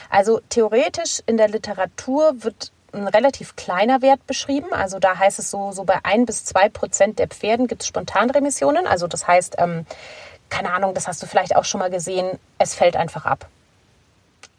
Also 0.08 0.40
theoretisch 0.48 1.20
in 1.26 1.36
der 1.36 1.48
Literatur 1.48 2.42
wird 2.42 2.72
ein 2.94 3.06
relativ 3.08 3.56
kleiner 3.56 4.00
Wert 4.00 4.26
beschrieben. 4.26 4.72
Also 4.72 4.98
da 4.98 5.18
heißt 5.18 5.38
es 5.38 5.50
so, 5.50 5.72
so 5.72 5.84
bei 5.84 5.98
ein 6.04 6.24
bis 6.24 6.44
zwei 6.44 6.68
Prozent 6.68 7.18
der 7.18 7.28
Pferden 7.28 7.66
gibt 7.66 7.82
es 7.82 7.88
Spontanremissionen. 7.88 8.86
Also 8.86 9.06
das 9.06 9.26
heißt, 9.26 9.56
ähm, 9.58 9.84
keine 10.48 10.72
Ahnung, 10.72 10.94
das 10.94 11.08
hast 11.08 11.22
du 11.22 11.26
vielleicht 11.26 11.56
auch 11.56 11.64
schon 11.64 11.80
mal 11.80 11.90
gesehen, 11.90 12.38
es 12.58 12.74
fällt 12.74 12.96
einfach 12.96 13.26
ab. 13.26 13.48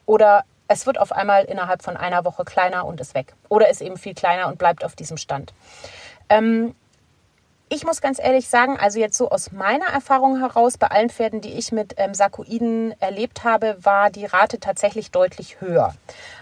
Oder 0.06 0.44
es 0.68 0.86
wird 0.86 1.00
auf 1.00 1.12
einmal 1.12 1.46
innerhalb 1.46 1.84
von 1.84 1.98
einer 1.98 2.26
Woche 2.26 2.44
kleiner 2.44 2.86
und 2.86 3.00
ist 3.00 3.14
weg. 3.14 3.34
Oder 3.50 3.70
ist 3.70 3.82
eben 3.82 3.98
viel 3.98 4.14
kleiner 4.14 4.48
und 4.48 4.58
bleibt 4.58 4.84
auf 4.84 4.96
diesem 4.96 5.18
Stand. 5.18 5.54
Ähm, 6.30 6.76
ich 7.68 7.84
muss 7.84 8.00
ganz 8.00 8.20
ehrlich 8.20 8.48
sagen, 8.48 8.78
also 8.78 9.00
jetzt 9.00 9.18
so 9.18 9.30
aus 9.30 9.52
meiner 9.52 9.88
Erfahrung 9.88 10.40
heraus, 10.40 10.78
bei 10.78 10.88
allen 10.88 11.10
Pferden, 11.10 11.42
die 11.42 11.54
ich 11.54 11.72
mit 11.72 11.96
ähm, 11.98 12.14
Sarkoiden 12.14 12.94
erlebt 13.02 13.44
habe, 13.44 13.78
war 13.82 14.12
die 14.12 14.26
Rate 14.26 14.60
tatsächlich 14.60 15.10
deutlich 15.10 15.62
höher. 15.62 15.96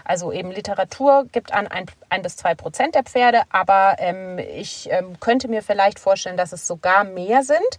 Also 0.04 0.32
eben 0.32 0.50
Literatur 0.50 1.24
gibt 1.32 1.54
an 1.54 1.66
ein, 1.66 1.86
ein 2.10 2.20
bis 2.20 2.36
zwei 2.36 2.54
Prozent 2.54 2.94
der 2.94 3.04
Pferde, 3.04 3.42
aber 3.48 3.96
ähm, 4.00 4.38
ich 4.38 4.90
ähm, 4.90 5.18
könnte 5.18 5.48
mir 5.48 5.62
vielleicht 5.62 5.98
vorstellen, 5.98 6.36
dass 6.36 6.52
es 6.52 6.66
sogar 6.66 7.04
mehr 7.04 7.42
sind. 7.42 7.78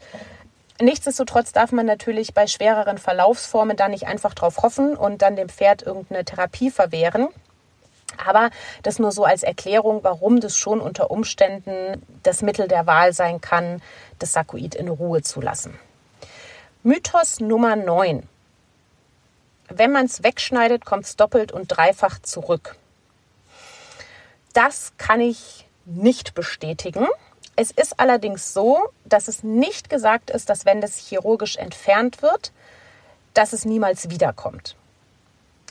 Nichtsdestotrotz 0.82 1.54
darf 1.54 1.72
man 1.72 1.86
natürlich 1.86 2.34
bei 2.34 2.48
schwereren 2.48 2.98
Verlaufsformen 2.98 3.78
da 3.78 3.88
nicht 3.88 4.08
einfach 4.08 4.34
drauf 4.34 4.58
hoffen 4.62 4.98
und 4.98 5.22
dann 5.22 5.38
dem 5.38 5.48
Pferd 5.48 5.84
irgendeine 5.84 6.26
Therapie 6.26 6.70
verwehren. 6.70 7.30
Aber 8.26 8.50
das 8.84 9.00
nur 9.00 9.12
so 9.12 9.24
als 9.24 9.44
Erklärung, 9.44 10.04
warum 10.04 10.40
das 10.40 10.58
schon 10.58 10.82
unter 10.82 11.12
Umständen 11.12 12.02
das 12.24 12.42
Mittel 12.42 12.68
der 12.68 12.86
Wahl 12.88 13.14
sein 13.14 13.42
kann, 13.42 13.82
das 14.20 14.34
Sarkoid 14.34 14.76
in 14.76 14.90
Ruhe 14.90 15.22
zu 15.22 15.42
lassen. 15.42 15.78
Mythos 16.84 17.40
Nummer 17.40 17.76
9. 17.76 18.28
Wenn 19.70 19.92
man 19.92 20.06
es 20.06 20.24
wegschneidet, 20.24 20.86
kommt 20.86 21.06
es 21.06 21.16
doppelt 21.16 21.52
und 21.52 21.68
dreifach 21.68 22.20
zurück. 22.20 22.76
Das 24.54 24.94
kann 24.98 25.20
ich 25.22 25.66
nicht 25.86 26.34
bestätigen. 26.36 27.08
Es 27.56 27.72
ist 27.72 28.00
allerdings 28.00 28.54
so, 28.54 28.80
dass 29.06 29.28
es 29.28 29.44
nicht 29.44 29.90
gesagt 29.90 30.30
ist, 30.30 30.50
dass 30.50 30.66
wenn 30.66 30.82
das 30.82 30.98
chirurgisch 30.98 31.56
entfernt 31.58 32.22
wird, 32.22 32.52
dass 33.34 33.54
es 33.54 33.66
niemals 33.66 34.10
wiederkommt. 34.10 34.76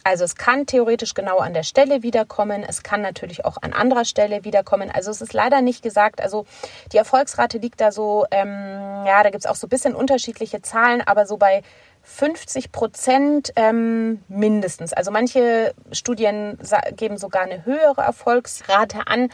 Also 0.07 0.25
es 0.25 0.37
kann 0.37 0.66
theoretisch 0.66 1.14
genau 1.14 1.38
an 1.38 1.55
der 1.55 1.62
Stelle 1.62 2.03
wiederkommen, 2.03 2.62
es 2.62 2.83
kann 2.83 3.01
natürlich 3.01 3.47
auch 3.47 3.57
an 3.62 3.73
anderer 3.73 4.05
Stelle 4.05 4.44
wiederkommen. 4.44 4.90
Also 4.90 5.11
es 5.11 5.23
ist 5.23 5.33
leider 5.33 5.62
nicht 5.62 5.83
gesagt, 5.83 6.20
also 6.20 6.44
die 6.92 6.99
Erfolgsrate 6.99 7.57
liegt 7.57 7.81
da 7.81 7.90
so, 7.90 8.27
ähm, 8.31 9.07
ja, 9.07 9.23
da 9.23 9.31
gibt 9.31 9.44
es 9.44 9.51
auch 9.51 9.55
so 9.55 9.66
ein 9.66 9.70
bisschen 9.70 9.94
unterschiedliche 9.94 10.61
Zahlen, 10.61 11.01
aber 11.01 11.25
so 11.25 11.38
bei 11.38 11.62
50 12.03 12.70
Prozent 12.70 13.55
ähm, 13.57 14.23
mindestens. 14.29 14.92
Also 14.92 15.11
manche 15.11 15.75
Studien 15.90 16.59
geben 16.97 17.16
sogar 17.16 17.44
eine 17.44 17.64
höhere 17.64 18.03
Erfolgsrate 18.03 19.07
an, 19.07 19.31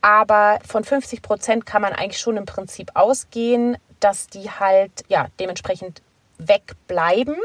aber 0.00 0.58
von 0.66 0.84
50 0.84 1.22
Prozent 1.22 1.66
kann 1.66 1.82
man 1.82 1.92
eigentlich 1.92 2.20
schon 2.20 2.36
im 2.36 2.46
Prinzip 2.46 2.92
ausgehen, 2.94 3.76
dass 4.00 4.28
die 4.28 4.50
halt 4.50 5.04
ja 5.08 5.28
dementsprechend 5.40 6.02
wegbleiben. 6.38 7.36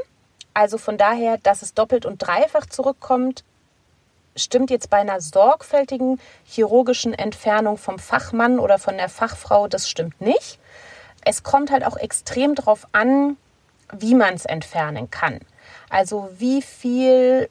Also 0.53 0.77
von 0.77 0.97
daher, 0.97 1.37
dass 1.37 1.61
es 1.61 1.73
doppelt 1.73 2.05
und 2.05 2.17
dreifach 2.17 2.65
zurückkommt, 2.65 3.43
stimmt 4.35 4.69
jetzt 4.69 4.89
bei 4.89 4.97
einer 4.97 5.21
sorgfältigen 5.21 6.19
chirurgischen 6.45 7.13
Entfernung 7.13 7.77
vom 7.77 7.99
Fachmann 7.99 8.59
oder 8.59 8.79
von 8.79 8.97
der 8.97 9.09
Fachfrau, 9.09 9.67
das 9.67 9.89
stimmt 9.89 10.19
nicht. 10.21 10.59
Es 11.23 11.43
kommt 11.43 11.71
halt 11.71 11.85
auch 11.85 11.97
extrem 11.97 12.55
darauf 12.55 12.87
an, 12.91 13.37
wie 13.93 14.15
man 14.15 14.33
es 14.33 14.45
entfernen 14.45 15.11
kann. 15.11 15.39
Also 15.89 16.29
wie 16.37 16.61
viel 16.61 17.49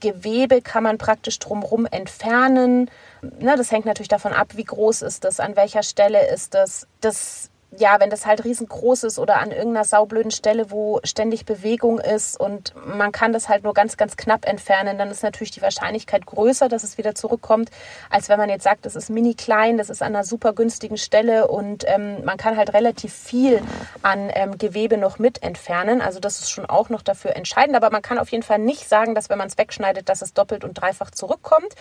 Gewebe 0.00 0.62
kann 0.62 0.82
man 0.82 0.98
praktisch 0.98 1.38
drumherum 1.38 1.86
entfernen. 1.86 2.90
Ne, 3.22 3.56
das 3.56 3.72
hängt 3.72 3.86
natürlich 3.86 4.08
davon 4.08 4.32
ab, 4.32 4.48
wie 4.54 4.64
groß 4.64 5.02
ist 5.02 5.24
das, 5.24 5.40
an 5.40 5.56
welcher 5.56 5.82
Stelle 5.82 6.28
ist 6.28 6.54
das. 6.54 6.86
Das 7.00 7.50
ja, 7.76 8.00
wenn 8.00 8.10
das 8.10 8.24
halt 8.24 8.44
riesengroß 8.44 9.04
ist 9.04 9.18
oder 9.18 9.38
an 9.38 9.50
irgendeiner 9.50 9.84
saublöden 9.84 10.30
Stelle, 10.30 10.70
wo 10.70 11.00
ständig 11.04 11.44
Bewegung 11.44 11.98
ist 11.98 12.40
und 12.40 12.72
man 12.86 13.12
kann 13.12 13.32
das 13.32 13.48
halt 13.48 13.64
nur 13.64 13.74
ganz, 13.74 13.96
ganz 13.96 14.16
knapp 14.16 14.46
entfernen, 14.46 14.96
dann 14.96 15.10
ist 15.10 15.22
natürlich 15.22 15.50
die 15.50 15.62
Wahrscheinlichkeit 15.62 16.24
größer, 16.24 16.68
dass 16.68 16.82
es 16.82 16.96
wieder 16.96 17.14
zurückkommt, 17.14 17.70
als 18.08 18.28
wenn 18.28 18.38
man 18.38 18.48
jetzt 18.48 18.64
sagt, 18.64 18.86
das 18.86 18.96
ist 18.96 19.10
mini 19.10 19.34
klein, 19.34 19.76
das 19.76 19.90
ist 19.90 20.02
an 20.02 20.14
einer 20.14 20.24
super 20.24 20.54
günstigen 20.54 20.96
Stelle 20.96 21.48
und 21.48 21.84
ähm, 21.86 22.24
man 22.24 22.38
kann 22.38 22.56
halt 22.56 22.72
relativ 22.72 23.12
viel 23.12 23.60
an 24.02 24.30
ähm, 24.34 24.56
Gewebe 24.58 24.96
noch 24.96 25.18
mit 25.18 25.42
entfernen. 25.42 26.00
Also 26.00 26.20
das 26.20 26.40
ist 26.40 26.50
schon 26.50 26.66
auch 26.66 26.88
noch 26.88 27.02
dafür 27.02 27.36
entscheidend. 27.36 27.76
Aber 27.76 27.90
man 27.90 28.02
kann 28.02 28.18
auf 28.18 28.30
jeden 28.30 28.42
Fall 28.42 28.58
nicht 28.58 28.88
sagen, 28.88 29.14
dass 29.14 29.28
wenn 29.28 29.38
man 29.38 29.48
es 29.48 29.58
wegschneidet, 29.58 30.08
dass 30.08 30.22
es 30.22 30.34
doppelt 30.34 30.64
und 30.64 30.74
dreifach 30.74 31.10
zurückkommt, 31.10 31.74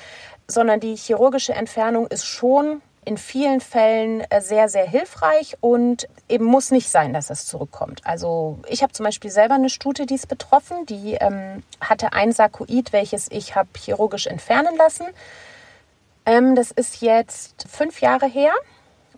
sondern 0.48 0.80
die 0.80 0.96
chirurgische 0.96 1.54
Entfernung 1.54 2.08
ist 2.08 2.26
schon 2.26 2.82
in 3.08 3.18
vielen 3.18 3.62
Fällen 3.62 4.22
äh, 4.30 4.42
sehr, 4.42 4.68
sehr 4.68 4.86
hilfreich 4.86 5.56
und 5.62 6.10
eben 6.28 6.44
muss 6.44 6.72
nicht 6.72 6.90
sein, 6.90 7.14
dass 7.14 7.30
es 7.30 7.46
zurückkommt. 7.46 8.02
Also 8.04 8.60
ich 8.68 8.84
habe 8.84 8.92
zum 8.92 9.06
Beispiel 9.06 9.32
selber 9.32 9.56
eine 9.56 9.70
Stute, 9.70 10.06
die 10.06 10.16
ist 10.16 10.28
betroffen, 10.28 10.86
die 10.86 11.14
ähm, 11.14 11.64
hatte 11.80 12.12
ein 12.12 12.34
Sarkoid, 12.34 12.92
welches 12.92 13.32
ich 13.32 13.56
habe 13.56 13.70
chirurgisch 13.78 14.28
entfernen 14.28 14.76
lassen. 14.78 15.06
Ähm, 16.26 16.56
das 16.56 16.72
ist 16.72 17.02
jetzt 17.02 17.66
fünf 17.70 18.02
Jahre 18.02 18.28
her 18.28 18.52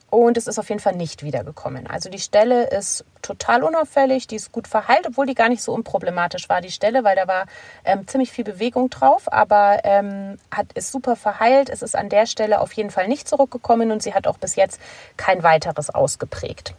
und 0.09 0.37
es 0.37 0.47
ist 0.47 0.57
auf 0.57 0.69
jeden 0.69 0.81
Fall 0.81 0.95
nicht 0.95 1.23
wiedergekommen. 1.23 1.87
Also 1.87 2.09
die 2.09 2.19
Stelle 2.19 2.69
ist 2.69 3.05
total 3.21 3.63
unauffällig, 3.63 4.27
die 4.27 4.35
ist 4.35 4.51
gut 4.51 4.67
verheilt, 4.67 5.05
obwohl 5.07 5.25
die 5.25 5.35
gar 5.35 5.49
nicht 5.49 5.61
so 5.61 5.73
unproblematisch 5.73 6.49
war, 6.49 6.61
die 6.61 6.71
Stelle, 6.71 7.03
weil 7.03 7.15
da 7.15 7.27
war 7.27 7.45
ähm, 7.83 8.07
ziemlich 8.07 8.31
viel 8.31 8.43
Bewegung 8.43 8.89
drauf, 8.89 9.31
aber 9.31 9.79
ähm, 9.83 10.37
hat, 10.51 10.73
ist 10.73 10.91
super 10.91 11.15
verheilt. 11.15 11.69
Es 11.69 11.81
ist 11.81 11.95
an 11.95 12.09
der 12.09 12.25
Stelle 12.25 12.61
auf 12.61 12.73
jeden 12.73 12.89
Fall 12.89 13.07
nicht 13.07 13.27
zurückgekommen 13.27 13.91
und 13.91 14.01
sie 14.01 14.13
hat 14.13 14.27
auch 14.27 14.37
bis 14.37 14.55
jetzt 14.55 14.79
kein 15.17 15.43
weiteres 15.43 15.89
ausgeprägt. 15.89 16.73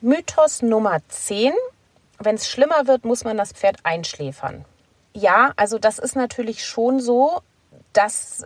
Mythos 0.00 0.62
Nummer 0.62 0.98
10. 1.08 1.52
Wenn 2.18 2.36
es 2.36 2.48
schlimmer 2.48 2.86
wird, 2.86 3.04
muss 3.04 3.24
man 3.24 3.36
das 3.36 3.52
Pferd 3.52 3.78
einschläfern. 3.84 4.64
Ja, 5.14 5.52
also 5.56 5.78
das 5.78 5.98
ist 5.98 6.16
natürlich 6.16 6.64
schon 6.64 7.00
so, 7.00 7.42
dass 7.92 8.44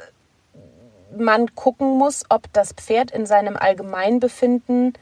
man 1.17 1.55
gucken 1.55 1.99
muss, 1.99 2.25
ob 2.29 2.53
das 2.53 2.73
Pferd 2.73 3.11
in 3.11 3.27
seinem 3.27 3.57
Allgemeinbefinden 3.57 4.95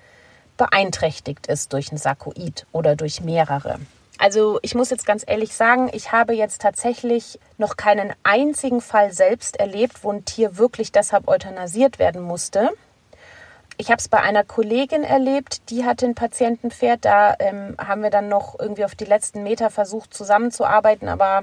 beeinträchtigt 0.57 1.47
ist 1.47 1.73
durch 1.73 1.93
ein 1.93 1.99
Sarkoid 1.99 2.67
oder 2.73 2.97
durch 2.97 3.21
mehrere. 3.21 3.79
Also 4.19 4.61
ich 4.63 4.75
muss 4.75 4.91
jetzt 4.91 5.07
ganz 5.07 5.25
ehrlich 5.27 5.55
sagen, 5.55 5.91
ich 5.93 6.13
habe 6.13 6.35
jetzt 6.35 6.61
tatsächlich 6.61 7.41
noch 7.59 7.77
keinen 7.77 8.13
einzigen 8.23 8.81
Fall 8.81 9.13
selbst 9.13 9.59
erlebt, 9.59 10.05
wo 10.05 10.13
ein 10.13 10.25
Tier 10.25 10.57
wirklich 10.57 10.93
deshalb 10.93 11.27
euthanasiert 11.27 11.99
werden 11.99 12.23
musste. 12.23 12.71
Ich 13.77 13.91
habe 13.91 13.99
es 13.99 14.09
bei 14.09 14.21
einer 14.21 14.45
Kollegin 14.45 15.03
erlebt, 15.03 15.69
die 15.71 15.85
hatte 15.85 16.07
ein 16.07 16.15
Patientenpferd. 16.15 17.05
Da 17.05 17.35
ähm, 17.41 17.75
haben 17.77 18.03
wir 18.03 18.11
dann 18.11 18.29
noch 18.29 18.57
irgendwie 18.59 18.85
auf 18.85 18.95
die 18.95 19.05
letzten 19.05 19.43
Meter 19.43 19.69
versucht 19.69 20.15
zusammenzuarbeiten, 20.15 21.09
aber 21.09 21.43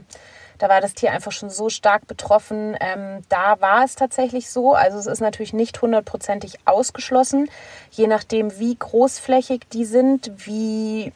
da 0.61 0.69
war 0.69 0.79
das 0.79 0.93
Tier 0.93 1.11
einfach 1.11 1.31
schon 1.31 1.49
so 1.49 1.69
stark 1.69 2.05
betroffen. 2.07 2.77
Ähm, 2.79 3.23
da 3.29 3.59
war 3.61 3.83
es 3.83 3.95
tatsächlich 3.95 4.51
so. 4.51 4.73
Also 4.75 4.99
es 4.99 5.07
ist 5.07 5.19
natürlich 5.19 5.53
nicht 5.53 5.81
hundertprozentig 5.81 6.59
ausgeschlossen, 6.65 7.49
je 7.89 8.05
nachdem, 8.05 8.59
wie 8.59 8.75
großflächig 8.75 9.61
die 9.73 9.85
sind, 9.85 10.31
wie 10.45 11.13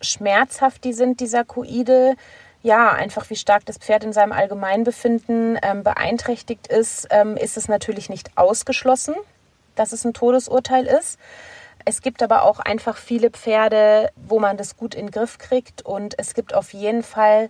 schmerzhaft 0.00 0.84
die 0.84 0.92
sind, 0.92 1.18
die 1.18 1.26
Sarkoide. 1.26 2.14
Ja, 2.62 2.92
einfach 2.92 3.28
wie 3.30 3.36
stark 3.36 3.66
das 3.66 3.78
Pferd 3.78 4.04
in 4.04 4.12
seinem 4.12 4.30
Allgemeinbefinden 4.30 5.58
ähm, 5.60 5.82
beeinträchtigt 5.82 6.68
ist, 6.68 7.08
ähm, 7.10 7.36
ist 7.36 7.56
es 7.56 7.66
natürlich 7.66 8.08
nicht 8.08 8.36
ausgeschlossen, 8.36 9.14
dass 9.74 9.92
es 9.92 10.04
ein 10.04 10.14
Todesurteil 10.14 10.86
ist. 10.86 11.18
Es 11.84 12.02
gibt 12.02 12.22
aber 12.22 12.42
auch 12.42 12.60
einfach 12.60 12.96
viele 12.96 13.30
Pferde, 13.30 14.10
wo 14.14 14.38
man 14.38 14.56
das 14.56 14.76
gut 14.76 14.94
in 14.94 15.06
den 15.06 15.10
Griff 15.10 15.38
kriegt. 15.38 15.82
Und 15.82 16.18
es 16.18 16.34
gibt 16.34 16.54
auf 16.54 16.72
jeden 16.74 17.02
Fall 17.02 17.48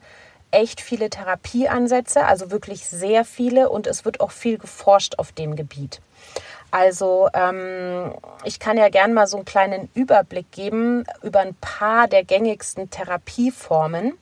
echt 0.50 0.80
viele 0.80 1.10
Therapieansätze, 1.10 2.24
also 2.24 2.50
wirklich 2.50 2.86
sehr 2.86 3.24
viele 3.24 3.68
und 3.68 3.86
es 3.86 4.04
wird 4.04 4.20
auch 4.20 4.30
viel 4.30 4.58
geforscht 4.58 5.18
auf 5.18 5.32
dem 5.32 5.56
Gebiet. 5.56 6.00
Also 6.70 7.28
ähm, 7.32 8.12
ich 8.44 8.58
kann 8.60 8.76
ja 8.76 8.88
gern 8.90 9.14
mal 9.14 9.26
so 9.26 9.38
einen 9.38 9.46
kleinen 9.46 9.88
Überblick 9.94 10.50
geben 10.52 11.04
über 11.22 11.40
ein 11.40 11.54
paar 11.54 12.08
der 12.08 12.24
gängigsten 12.24 12.90
Therapieformen. 12.90 14.18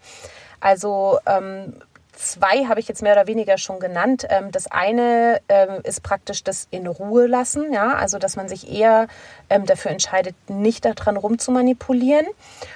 Also 0.61 1.19
ähm, 1.27 1.75
zwei 2.17 2.65
habe 2.65 2.81
ich 2.81 2.89
jetzt 2.89 3.03
mehr 3.03 3.13
oder 3.13 3.27
weniger 3.27 3.59
schon 3.59 3.79
genannt. 3.79 4.27
Ähm, 4.29 4.51
das 4.51 4.67
eine 4.71 5.41
ähm, 5.49 5.81
ist 5.85 6.03
praktisch 6.03 6.43
das 6.43 6.67
in 6.71 6.87
Ruhe 6.87 7.27
lassen, 7.27 7.73
ja, 7.73 7.95
also 7.95 8.19
dass 8.19 8.37
man 8.37 8.49
sich 8.49 8.73
eher 8.73 9.07
ähm, 9.49 9.67
dafür 9.67 9.91
entscheidet, 9.93 10.35
nicht 10.49 10.85
daran 10.85 11.17
rumzumanipulieren. 11.17 12.27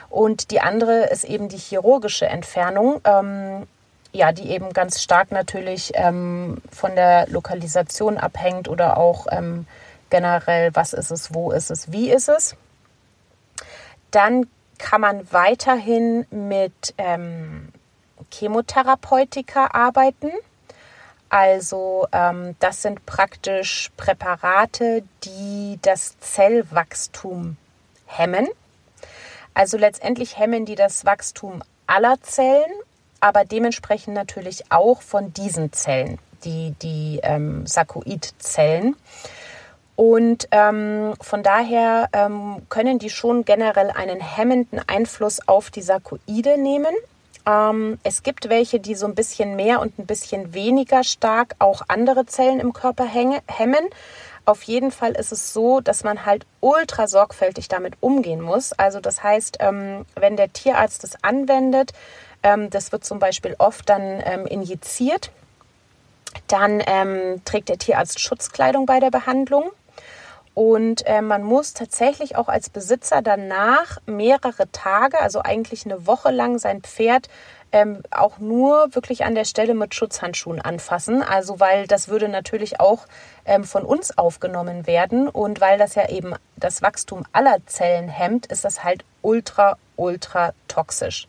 Und 0.08 0.50
die 0.50 0.60
andere 0.60 1.06
ist 1.10 1.24
eben 1.24 1.48
die 1.48 1.58
chirurgische 1.58 2.26
Entfernung. 2.26 3.00
Ja, 4.12 4.32
die 4.32 4.50
eben 4.50 4.72
ganz 4.72 5.00
stark 5.00 5.30
natürlich 5.30 5.92
von 5.94 6.96
der 6.96 7.28
Lokalisation 7.28 8.18
abhängt 8.18 8.68
oder 8.68 8.96
auch 8.96 9.28
generell, 10.10 10.74
was 10.74 10.92
ist 10.92 11.12
es, 11.12 11.32
wo 11.32 11.52
ist 11.52 11.70
es, 11.70 11.92
wie 11.92 12.10
ist 12.10 12.28
es. 12.28 12.56
Dann 14.10 14.48
kann 14.78 15.00
man 15.00 15.32
weiterhin 15.32 16.26
mit 16.30 16.94
ähm, 16.98 17.68
Chemotherapeutika 18.32 19.68
arbeiten. 19.72 20.30
Also 21.28 22.08
ähm, 22.12 22.56
das 22.58 22.82
sind 22.82 23.06
praktisch 23.06 23.90
Präparate, 23.96 25.04
die 25.24 25.78
das 25.80 26.18
Zellwachstum 26.18 27.56
hemmen. 28.06 28.48
Also 29.54 29.78
letztendlich 29.78 30.38
hemmen 30.38 30.66
die 30.66 30.74
das 30.74 31.04
Wachstum 31.04 31.62
aller 31.86 32.20
Zellen, 32.22 32.70
aber 33.20 33.44
dementsprechend 33.44 34.14
natürlich 34.14 34.70
auch 34.70 35.02
von 35.02 35.32
diesen 35.32 35.72
Zellen, 35.72 36.18
die, 36.44 36.74
die 36.82 37.20
ähm, 37.22 37.66
Sarkoidzellen. 37.66 38.96
Und 39.96 40.48
ähm, 40.50 41.12
von 41.20 41.42
daher 41.42 42.08
ähm, 42.12 42.62
können 42.70 42.98
die 42.98 43.10
schon 43.10 43.44
generell 43.44 43.90
einen 43.90 44.20
hemmenden 44.20 44.80
Einfluss 44.88 45.46
auf 45.46 45.70
die 45.70 45.82
Sarkoide 45.82 46.56
nehmen. 46.56 46.94
Ähm, 47.46 47.98
es 48.02 48.22
gibt 48.22 48.48
welche, 48.48 48.80
die 48.80 48.94
so 48.94 49.06
ein 49.06 49.14
bisschen 49.14 49.56
mehr 49.56 49.80
und 49.80 49.98
ein 49.98 50.06
bisschen 50.06 50.54
weniger 50.54 51.04
stark 51.04 51.54
auch 51.58 51.82
andere 51.88 52.26
Zellen 52.26 52.60
im 52.60 52.72
Körper 52.72 53.04
hemmen. 53.04 53.88
Auf 54.44 54.62
jeden 54.62 54.90
Fall 54.90 55.12
ist 55.12 55.32
es 55.32 55.52
so, 55.52 55.80
dass 55.80 56.02
man 56.02 56.24
halt 56.24 56.46
ultra 56.60 57.06
sorgfältig 57.06 57.68
damit 57.68 57.94
umgehen 58.00 58.40
muss. 58.40 58.72
Also 58.72 59.00
das 59.00 59.22
heißt, 59.22 59.58
ähm, 59.60 60.06
wenn 60.16 60.36
der 60.36 60.52
Tierarzt 60.52 61.04
das 61.04 61.22
anwendet, 61.22 61.92
ähm, 62.42 62.70
das 62.70 62.90
wird 62.90 63.04
zum 63.04 63.18
Beispiel 63.18 63.54
oft 63.58 63.88
dann 63.88 64.22
ähm, 64.24 64.46
injiziert, 64.46 65.30
dann 66.46 66.82
ähm, 66.86 67.42
trägt 67.44 67.68
der 67.68 67.78
Tierarzt 67.78 68.20
Schutzkleidung 68.20 68.86
bei 68.86 68.98
der 68.98 69.10
Behandlung. 69.10 69.70
Und 70.54 71.06
äh, 71.06 71.22
man 71.22 71.42
muss 71.42 71.74
tatsächlich 71.74 72.36
auch 72.36 72.48
als 72.48 72.70
Besitzer 72.70 73.22
danach 73.22 73.98
mehrere 74.06 74.70
Tage, 74.72 75.20
also 75.20 75.40
eigentlich 75.42 75.84
eine 75.84 76.06
Woche 76.06 76.30
lang, 76.30 76.58
sein 76.58 76.82
Pferd 76.82 77.28
ähm, 77.72 78.02
auch 78.10 78.38
nur 78.38 78.94
wirklich 78.94 79.24
an 79.24 79.34
der 79.34 79.44
Stelle 79.44 79.74
mit 79.74 79.94
Schutzhandschuhen 79.94 80.60
anfassen. 80.60 81.22
Also 81.22 81.60
weil 81.60 81.86
das 81.86 82.08
würde 82.08 82.28
natürlich 82.28 82.80
auch 82.80 83.06
ähm, 83.44 83.64
von 83.64 83.84
uns 83.84 84.16
aufgenommen 84.18 84.86
werden 84.86 85.28
und 85.28 85.60
weil 85.60 85.78
das 85.78 85.94
ja 85.94 86.08
eben 86.08 86.34
das 86.56 86.82
Wachstum 86.82 87.24
aller 87.32 87.58
Zellen 87.66 88.08
hemmt, 88.08 88.46
ist 88.46 88.64
das 88.64 88.84
halt 88.84 89.04
ultra, 89.22 89.76
ultra 90.00 90.52
toxisch. 90.66 91.28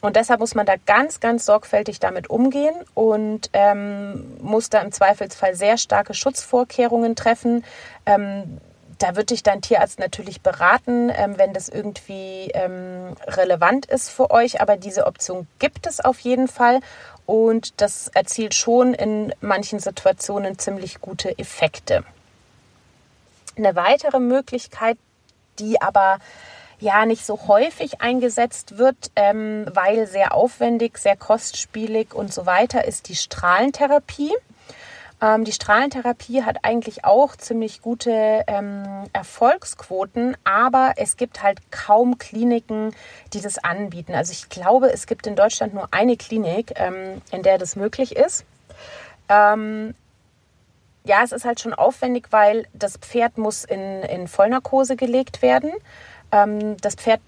Und 0.00 0.16
deshalb 0.16 0.40
muss 0.40 0.54
man 0.54 0.66
da 0.66 0.74
ganz, 0.84 1.20
ganz 1.20 1.46
sorgfältig 1.46 1.98
damit 1.98 2.28
umgehen 2.28 2.74
und 2.94 3.50
ähm, 3.54 4.36
muss 4.40 4.68
da 4.68 4.80
im 4.80 4.92
Zweifelsfall 4.92 5.54
sehr 5.54 5.78
starke 5.78 6.14
Schutzvorkehrungen 6.14 7.16
treffen. 7.16 7.64
Ähm, 8.04 8.60
da 8.98 9.16
wird 9.16 9.30
dich 9.30 9.42
dein 9.42 9.60
Tierarzt 9.62 9.98
natürlich 9.98 10.40
beraten, 10.42 11.10
ähm, 11.14 11.38
wenn 11.38 11.52
das 11.52 11.68
irgendwie 11.68 12.50
ähm, 12.54 13.14
relevant 13.26 13.86
ist 13.86 14.10
für 14.10 14.30
euch. 14.30 14.60
Aber 14.60 14.76
diese 14.76 15.06
Option 15.06 15.46
gibt 15.58 15.86
es 15.86 16.00
auf 16.00 16.20
jeden 16.20 16.48
Fall 16.48 16.80
und 17.26 17.80
das 17.80 18.08
erzielt 18.08 18.54
schon 18.54 18.94
in 18.94 19.32
manchen 19.40 19.78
Situationen 19.78 20.58
ziemlich 20.58 21.00
gute 21.00 21.38
Effekte. 21.38 22.04
Eine 23.56 23.74
weitere 23.74 24.20
Möglichkeit, 24.20 24.98
die 25.58 25.80
aber 25.80 26.18
ja 26.84 27.06
nicht 27.06 27.26
so 27.26 27.48
häufig 27.48 28.00
eingesetzt 28.00 28.78
wird, 28.78 29.10
ähm, 29.16 29.66
weil 29.72 30.06
sehr 30.06 30.34
aufwendig, 30.34 30.98
sehr 30.98 31.16
kostspielig 31.16 32.14
und 32.14 32.32
so 32.32 32.46
weiter, 32.46 32.84
ist 32.84 33.08
die 33.08 33.16
Strahlentherapie. 33.16 34.32
Ähm, 35.20 35.44
die 35.44 35.52
Strahlentherapie 35.52 36.42
hat 36.42 36.58
eigentlich 36.62 37.04
auch 37.04 37.34
ziemlich 37.36 37.80
gute 37.80 38.44
ähm, 38.46 38.84
Erfolgsquoten, 39.12 40.36
aber 40.44 40.92
es 40.96 41.16
gibt 41.16 41.42
halt 41.42 41.58
kaum 41.72 42.18
Kliniken, 42.18 42.94
die 43.32 43.40
das 43.40 43.58
anbieten. 43.58 44.14
Also 44.14 44.32
ich 44.32 44.48
glaube, 44.48 44.92
es 44.92 45.06
gibt 45.06 45.26
in 45.26 45.34
Deutschland 45.34 45.74
nur 45.74 45.88
eine 45.92 46.16
Klinik, 46.16 46.74
ähm, 46.76 47.22
in 47.32 47.42
der 47.42 47.58
das 47.58 47.74
möglich 47.74 48.14
ist. 48.14 48.44
Ähm, 49.28 49.94
ja, 51.06 51.22
es 51.22 51.32
ist 51.32 51.44
halt 51.44 51.60
schon 51.60 51.74
aufwendig, 51.74 52.28
weil 52.30 52.66
das 52.72 52.96
Pferd 52.96 53.38
muss 53.38 53.64
in, 53.64 54.02
in 54.02 54.26
Vollnarkose 54.26 54.96
gelegt 54.96 55.42
werden. 55.42 55.72
Ähm, 56.34 56.76
das 56.78 56.96
Pferd 56.96 57.20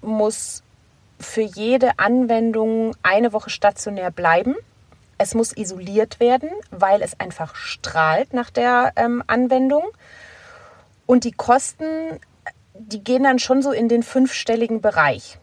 muss 0.00 0.62
für 1.20 1.42
jede 1.42 1.98
Anwendung 1.98 2.96
eine 3.02 3.32
Woche 3.32 3.50
stationär 3.50 4.10
bleiben. 4.10 4.56
Es 5.18 5.34
muss 5.34 5.56
isoliert 5.56 6.18
werden, 6.18 6.48
weil 6.70 7.02
es 7.02 7.20
einfach 7.20 7.54
strahlt 7.54 8.32
nach 8.32 8.50
der 8.50 8.92
ähm, 8.96 9.22
Anwendung. 9.26 9.84
Und 11.06 11.24
die 11.24 11.32
Kosten, 11.32 12.18
die 12.74 13.04
gehen 13.04 13.22
dann 13.22 13.38
schon 13.38 13.62
so 13.62 13.70
in 13.70 13.88
den 13.88 14.02
fünfstelligen 14.02 14.80
Bereich. 14.80 15.38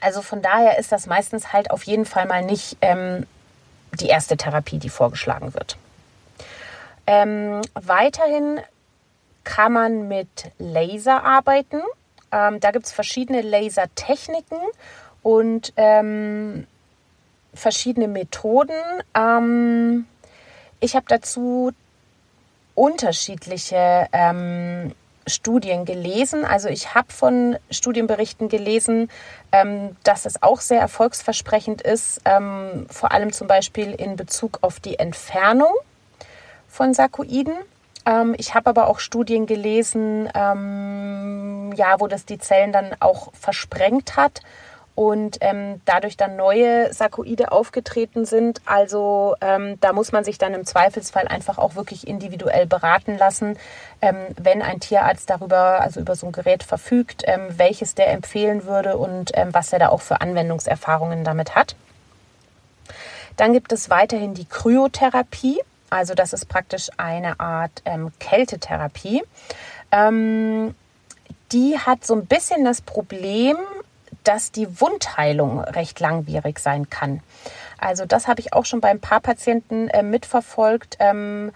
Also 0.00 0.22
von 0.22 0.42
daher 0.42 0.78
ist 0.78 0.92
das 0.92 1.06
meistens 1.06 1.52
halt 1.52 1.70
auf 1.70 1.84
jeden 1.84 2.04
Fall 2.04 2.26
mal 2.26 2.44
nicht 2.44 2.76
ähm, 2.82 3.26
die 4.00 4.06
erste 4.06 4.36
Therapie, 4.36 4.78
die 4.78 4.88
vorgeschlagen 4.90 5.54
wird. 5.54 5.76
Ähm, 7.06 7.62
weiterhin 7.74 8.60
kann 9.44 9.72
man 9.72 10.08
mit 10.08 10.52
Laser 10.58 11.24
arbeiten. 11.24 11.82
Ähm, 12.32 12.60
da 12.60 12.70
gibt 12.70 12.86
es 12.86 12.92
verschiedene 12.92 13.42
Lasertechniken 13.42 14.58
und 15.22 15.72
ähm, 15.76 16.66
verschiedene 17.54 18.08
Methoden. 18.08 18.74
Ähm, 19.14 20.06
ich 20.80 20.96
habe 20.96 21.06
dazu 21.08 21.72
unterschiedliche 22.74 24.08
ähm, 24.12 24.94
Studien 25.26 25.84
gelesen. 25.84 26.44
Also 26.44 26.68
ich 26.68 26.94
habe 26.94 27.12
von 27.12 27.56
Studienberichten 27.70 28.48
gelesen, 28.48 29.10
ähm, 29.52 29.96
dass 30.02 30.26
es 30.26 30.42
auch 30.42 30.60
sehr 30.60 30.80
erfolgsversprechend 30.80 31.82
ist, 31.82 32.20
ähm, 32.24 32.86
vor 32.90 33.12
allem 33.12 33.32
zum 33.32 33.46
Beispiel 33.46 33.92
in 33.92 34.16
Bezug 34.16 34.58
auf 34.62 34.80
die 34.80 34.98
Entfernung 34.98 35.72
von 36.68 36.94
Sarkoiden. 36.94 37.54
Ähm, 38.06 38.34
ich 38.38 38.54
habe 38.54 38.70
aber 38.70 38.88
auch 38.88 38.98
Studien 38.98 39.46
gelesen, 39.46 40.28
ähm, 40.34 41.72
ja, 41.76 42.00
wo 42.00 42.06
das 42.06 42.24
die 42.24 42.38
Zellen 42.38 42.72
dann 42.72 42.96
auch 43.00 43.32
versprengt 43.34 44.16
hat 44.16 44.40
und 44.94 45.38
ähm, 45.40 45.80
dadurch 45.84 46.16
dann 46.16 46.36
neue 46.36 46.92
Sarkoide 46.92 47.50
aufgetreten 47.50 48.26
sind. 48.26 48.60
Also 48.66 49.36
ähm, 49.40 49.78
da 49.80 49.92
muss 49.92 50.12
man 50.12 50.24
sich 50.24 50.38
dann 50.38 50.52
im 50.54 50.66
Zweifelsfall 50.66 51.28
einfach 51.28 51.58
auch 51.58 51.74
wirklich 51.76 52.06
individuell 52.06 52.66
beraten 52.66 53.16
lassen, 53.16 53.56
ähm, 54.02 54.16
wenn 54.36 54.60
ein 54.60 54.80
Tierarzt 54.80 55.30
darüber, 55.30 55.80
also 55.80 56.00
über 56.00 56.14
so 56.14 56.26
ein 56.26 56.32
Gerät 56.32 56.62
verfügt, 56.62 57.22
ähm, 57.26 57.46
welches 57.56 57.94
der 57.94 58.12
empfehlen 58.12 58.66
würde 58.66 58.98
und 58.98 59.30
ähm, 59.34 59.48
was 59.52 59.72
er 59.72 59.78
da 59.78 59.88
auch 59.88 60.02
für 60.02 60.20
Anwendungserfahrungen 60.20 61.24
damit 61.24 61.54
hat. 61.54 61.74
Dann 63.36 63.54
gibt 63.54 63.72
es 63.72 63.88
weiterhin 63.88 64.34
die 64.34 64.44
Kryotherapie. 64.44 65.62
Also 65.92 66.14
das 66.14 66.32
ist 66.32 66.48
praktisch 66.48 66.88
eine 66.96 67.38
Art 67.38 67.82
ähm, 67.84 68.12
Kältetherapie. 68.18 69.22
Ähm, 69.90 70.74
die 71.52 71.78
hat 71.78 72.06
so 72.06 72.14
ein 72.14 72.24
bisschen 72.24 72.64
das 72.64 72.80
Problem, 72.80 73.58
dass 74.24 74.52
die 74.52 74.80
Wundheilung 74.80 75.60
recht 75.60 76.00
langwierig 76.00 76.60
sein 76.60 76.88
kann. 76.88 77.20
Also 77.76 78.06
das 78.06 78.26
habe 78.26 78.40
ich 78.40 78.54
auch 78.54 78.64
schon 78.64 78.80
bei 78.80 78.88
ein 78.88 79.00
paar 79.00 79.20
Patienten 79.20 79.88
äh, 79.88 80.02
mitverfolgt, 80.02 80.96
ähm, 80.98 81.52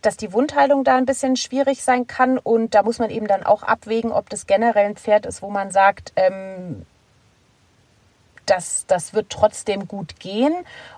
dass 0.00 0.16
die 0.16 0.32
Wundheilung 0.32 0.84
da 0.84 0.96
ein 0.96 1.06
bisschen 1.06 1.34
schwierig 1.34 1.82
sein 1.82 2.06
kann. 2.06 2.38
Und 2.38 2.76
da 2.76 2.84
muss 2.84 3.00
man 3.00 3.10
eben 3.10 3.26
dann 3.26 3.42
auch 3.42 3.64
abwägen, 3.64 4.12
ob 4.12 4.30
das 4.30 4.46
generell 4.46 4.86
ein 4.86 4.96
Pferd 4.96 5.26
ist, 5.26 5.42
wo 5.42 5.50
man 5.50 5.72
sagt, 5.72 6.12
ähm, 6.14 6.86
das, 8.52 8.84
das 8.86 9.14
wird 9.14 9.30
trotzdem 9.30 9.88
gut 9.88 10.20
gehen. 10.20 10.54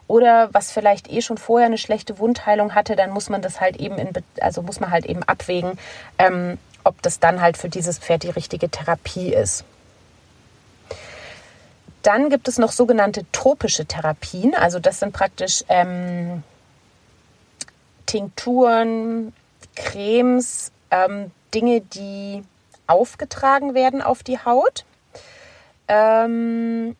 Oder 0.09 0.53
was 0.53 0.73
vielleicht 0.73 1.11
eh 1.11 1.23
schon 1.23 1.38
vorher 1.38 1.67
eine 1.67 1.79
schlechte 1.79 2.19
Wundheilung 2.19 2.75
hatte, 2.75 2.97
dann 2.97 3.11
muss 3.11 3.31
man 3.31 3.43
das 3.43 3.61
halt 3.61 3.77
eben 3.77 3.97
in, 3.97 4.11
also 4.40 4.61
muss 4.61 4.81
man 4.81 4.90
halt 4.90 5.07
eben 5.07 5.23
abwägen, 5.23 5.79
ähm, 6.19 6.59
ob 6.83 7.01
das 7.03 7.21
dann 7.21 7.40
halt 7.40 7.57
für 7.57 7.69
dieses 7.69 7.99
Pferd 7.99 8.25
die 8.25 8.31
richtige 8.31 8.69
Therapie 8.69 9.33
ist. 9.33 9.64
Dann 12.03 12.29
gibt 12.29 12.49
es 12.49 12.59
noch 12.59 12.73
sogenannte 12.73 13.25
tropische 13.33 13.87
Therapien. 13.87 14.55
Also 14.55 14.79
das 14.79 14.99
sind 15.01 15.12
praktisch 15.12 15.64
ähm, 15.69 16.43
Tinkturen, 18.05 19.33
Cremes, 19.77 20.71
ähm, 20.90 21.31
Dinge, 21.55 21.81
die 21.81 22.43
aufgetragen 22.87 23.75
werden 23.75 24.03
auf 24.03 24.23
die 24.23 24.38
Haut. 24.38 24.85
Ähm, 25.88 26.96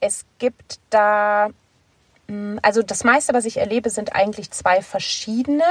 es 0.00 0.24
gibt 0.38 0.78
da, 0.90 1.50
hm, 2.28 2.58
also 2.62 2.82
das 2.82 3.04
meiste, 3.04 3.34
was 3.34 3.44
ich 3.44 3.58
erlebe, 3.58 3.90
sind 3.90 4.14
eigentlich 4.14 4.50
zwei 4.50 4.82
verschiedene. 4.82 5.64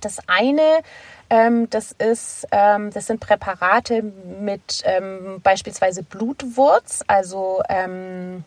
Das 0.00 0.18
eine, 0.26 0.82
ähm, 1.30 1.70
das 1.70 1.92
ist, 1.92 2.46
ähm, 2.50 2.90
das 2.92 3.06
sind 3.06 3.20
Präparate 3.20 4.02
mit 4.02 4.82
ähm, 4.84 5.40
beispielsweise 5.42 6.02
Blutwurz, 6.02 7.02
also 7.06 7.62
ähm, 7.68 8.44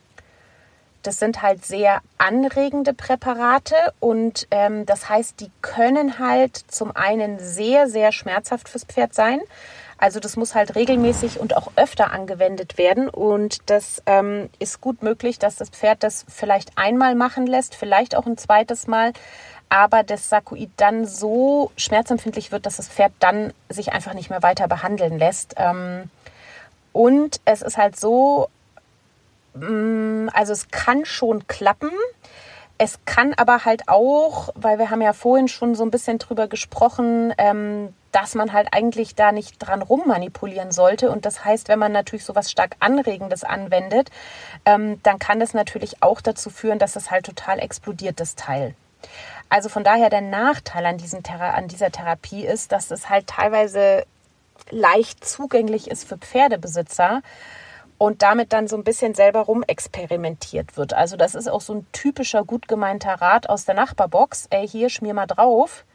das 1.08 1.20
sind 1.20 1.41
halt 1.41 1.66
sehr 1.66 2.01
anregende 2.18 2.93
Präparate 2.93 3.76
und 3.99 4.47
ähm, 4.51 4.86
das 4.86 5.08
heißt, 5.08 5.39
die 5.39 5.49
können 5.62 6.20
halt 6.20 6.58
zum 6.68 6.95
einen 6.95 7.39
sehr, 7.39 7.88
sehr 7.88 8.12
schmerzhaft 8.12 8.68
fürs 8.68 8.84
Pferd 8.84 9.14
sein, 9.14 9.39
Also 9.99 10.20
das 10.20 10.38
muss 10.38 10.53
halt 10.53 10.76
regelmäßig 10.76 11.39
und 11.39 11.58
auch 11.58 11.72
öfter 11.76 12.12
angewendet 12.12 12.78
werden. 12.78 13.10
Und 13.10 13.70
das 13.70 14.03
ähm, 14.05 14.49
ist 14.60 14.80
gut 14.80 15.01
möglich, 15.01 15.39
dass 15.39 15.55
das 15.55 15.70
Pferd 15.70 16.03
das 16.03 16.26
vielleicht 16.30 16.78
einmal 16.78 17.16
machen 17.16 17.47
lässt, 17.47 17.76
vielleicht 17.76 18.16
auch 18.16 18.26
ein 18.26 18.38
zweites 18.38 18.88
Mal. 18.88 19.14
Aber 19.70 20.03
das 20.03 20.30
Sarkoid 20.30 20.70
dann 20.78 21.05
so 21.05 21.72
schmerzempfindlich 21.76 22.51
wird, 22.51 22.66
dass 22.66 22.78
das 22.78 22.88
Pferd 22.88 23.12
dann 23.20 23.53
sich 23.70 23.91
einfach 23.91 24.14
nicht 24.14 24.30
mehr 24.30 24.43
weiter 24.43 24.68
behandeln 24.68 25.18
lässt. 25.18 25.55
Ähm, 25.58 26.10
und 26.93 27.41
es 27.45 27.62
ist 27.62 27.78
halt 27.78 27.99
so, 27.99 28.49
also 30.34 30.53
es 30.53 30.70
kann 30.70 31.05
schon 31.05 31.47
klappen. 31.47 31.91
Es 32.80 32.99
kann 33.05 33.34
aber 33.34 33.66
halt 33.66 33.88
auch, 33.88 34.49
weil 34.53 34.78
wir 34.78 34.91
haben 34.91 35.01
ja 35.01 35.14
vorhin 35.14 35.47
schon 35.47 35.74
so 35.74 35.84
ein 35.84 35.89
bisschen 35.89 36.20
drüber 36.20 36.47
gesprochen, 36.47 37.34
ähm, 37.39 37.93
dass 38.12 38.36
man 38.36 38.53
halt 38.53 38.70
eigentlich 38.72 39.16
da 39.16 39.32
nicht 39.32 39.58
dran 39.60 39.82
rummanipulieren 39.82 40.72
sollte. 40.72 41.10
Und 41.10 41.26
das 41.26 41.43
heißt, 41.43 41.70
wenn 41.70 41.80
man 41.80 41.91
natürlich 41.91 42.24
so 42.24 42.36
was 42.36 42.51
stark 42.51 42.76
Anregendes 42.80 43.43
anwendet, 43.43 44.12
ähm, 44.66 45.01
dann 45.03 45.18
kann 45.18 45.39
das 45.39 45.53
natürlich 45.53 46.03
auch 46.03 46.22
dazu 46.22 46.49
führen, 46.49 46.78
dass 46.78 46.95
es 46.95 47.10
halt 47.10 47.26
total 47.26 47.60
explodiert, 47.60 48.20
das 48.20 48.36
Teil. 48.36 48.76
Also 49.49 49.70
von 49.70 49.84
daher 49.84 50.10
der 50.10 50.22
Nachteil 50.22 50.86
an, 50.86 50.97
diesen 50.97 51.24
an 51.26 51.68
dieser 51.68 51.91
Therapie 51.91 52.45
ist, 52.45 52.72
dass 52.72 52.91
es 52.91 53.10
halt 53.10 53.28
teilweise 53.28 54.05
leicht 54.70 55.24
zugänglich 55.26 55.89
ist 55.89 56.08
für 56.08 56.18
Pferdebesitzer 56.18 57.22
und 57.98 58.22
damit 58.22 58.54
dann 58.54 58.68
so 58.68 58.78
ein 58.78 58.84
bisschen 58.84 59.14
selber 59.16 59.41
rumexperimentiert 59.41 60.78
wird. 60.78 60.93
Also 60.93 61.18
das 61.18 61.36
ist 61.36 61.48
auch 61.48 61.62
so 61.62 61.74
ein 61.74 61.88
typischer 61.91 62.43
gut 62.43 62.68
gemeinter 62.68 63.16
Rat 63.16 63.50
aus 63.50 63.66
der 63.66 63.76
Nachbarbox. 63.76 64.48
Ey, 64.50 64.68
hier 64.68 64.89
schmier 64.89 65.14
mal 65.14 65.26
drauf. 65.26 65.86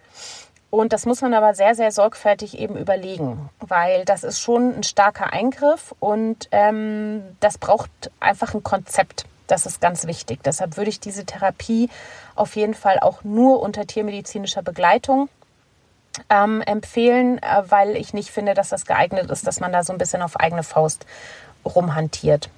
Und 0.70 0.94
das 0.94 1.04
muss 1.04 1.20
man 1.20 1.34
aber 1.34 1.54
sehr, 1.54 1.74
sehr 1.74 1.92
sorgfältig 1.92 2.58
eben 2.58 2.76
überlegen, 2.76 3.50
weil 3.60 4.06
das 4.06 4.24
ist 4.24 4.40
schon 4.40 4.74
ein 4.74 4.82
starker 4.82 5.30
Eingriff 5.30 5.94
und 6.00 6.48
ähm, 6.50 7.36
das 7.40 7.58
braucht 7.58 7.90
einfach 8.20 8.54
ein 8.54 8.62
Konzept. 8.62 9.26
Das 9.48 9.66
ist 9.66 9.82
ganz 9.82 10.06
wichtig. 10.06 10.40
Deshalb 10.42 10.78
würde 10.78 10.88
ich 10.88 10.98
diese 10.98 11.26
Therapie 11.26 11.90
auf 12.34 12.56
jeden 12.56 12.72
Fall 12.72 13.00
auch 13.00 13.22
nur 13.22 13.60
unter 13.60 13.86
tiermedizinischer 13.86 14.62
Begleitung 14.62 15.28
ähm, 16.30 16.62
empfehlen, 16.62 17.36
äh, 17.42 17.62
weil 17.68 17.96
ich 17.96 18.14
nicht 18.14 18.30
finde, 18.30 18.54
dass 18.54 18.70
das 18.70 18.86
geeignet 18.86 19.30
ist, 19.30 19.46
dass 19.46 19.60
man 19.60 19.72
da 19.72 19.82
so 19.84 19.92
ein 19.92 19.98
bisschen 19.98 20.22
auf 20.22 20.40
eigene 20.40 20.62
Faust 20.62 21.04
rumhantiert. 21.64 22.50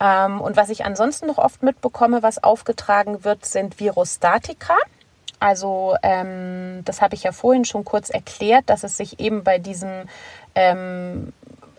Ähm, 0.00 0.40
und 0.40 0.56
was 0.56 0.68
ich 0.68 0.84
ansonsten 0.84 1.26
noch 1.26 1.38
oft 1.38 1.62
mitbekomme, 1.62 2.22
was 2.22 2.42
aufgetragen 2.42 3.24
wird, 3.24 3.44
sind 3.44 3.80
Virostatika. 3.80 4.76
Also 5.40 5.96
ähm, 6.02 6.82
das 6.84 7.00
habe 7.02 7.14
ich 7.14 7.22
ja 7.22 7.32
vorhin 7.32 7.64
schon 7.64 7.84
kurz 7.84 8.10
erklärt, 8.10 8.68
dass 8.70 8.82
es 8.82 8.96
sich 8.96 9.20
eben 9.20 9.44
bei 9.44 9.58
diesem, 9.58 10.08
ähm, 10.54 11.32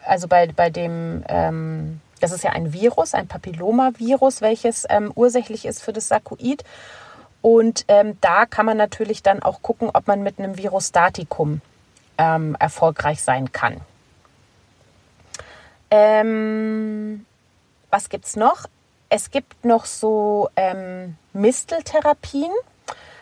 also 0.05 0.27
bei, 0.27 0.47
bei 0.47 0.69
dem, 0.69 1.23
ähm, 1.27 1.99
das 2.19 2.31
ist 2.31 2.43
ja 2.43 2.51
ein 2.51 2.73
Virus, 2.73 3.13
ein 3.13 3.27
Papillomavirus, 3.27 4.41
welches 4.41 4.86
ähm, 4.89 5.11
ursächlich 5.15 5.65
ist 5.65 5.81
für 5.81 5.93
das 5.93 6.07
Sarkoid. 6.07 6.63
Und 7.41 7.86
ähm, 7.88 8.17
da 8.21 8.45
kann 8.45 8.65
man 8.65 8.77
natürlich 8.77 9.21
dann 9.21 9.43
auch 9.43 9.61
gucken, 9.61 9.89
ob 9.93 10.07
man 10.07 10.23
mit 10.23 10.39
einem 10.39 10.57
Virostatikum 10.57 11.61
erfolgreich 12.17 13.21
sein 13.21 13.51
kann. 13.51 13.81
Ähm, 15.91 17.25
was 17.89 18.09
gibt 18.09 18.25
es 18.25 18.36
noch? 18.36 18.65
Es 19.09 19.31
gibt 19.31 19.63
noch 19.63 19.86
so 19.86 20.49
ähm, 20.55 21.15
Misteltherapien. 21.33 22.51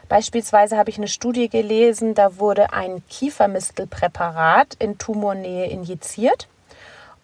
Beispielsweise 0.10 0.78
habe 0.78 0.90
ich 0.90 0.98
eine 0.98 1.08
Studie 1.08 1.50
gelesen, 1.50 2.14
da 2.14 2.38
wurde 2.38 2.74
ein 2.74 3.04
Kiefermistelpräparat 3.08 4.76
in 4.80 4.98
Tumornähe 4.98 5.68
injiziert. 5.68 6.48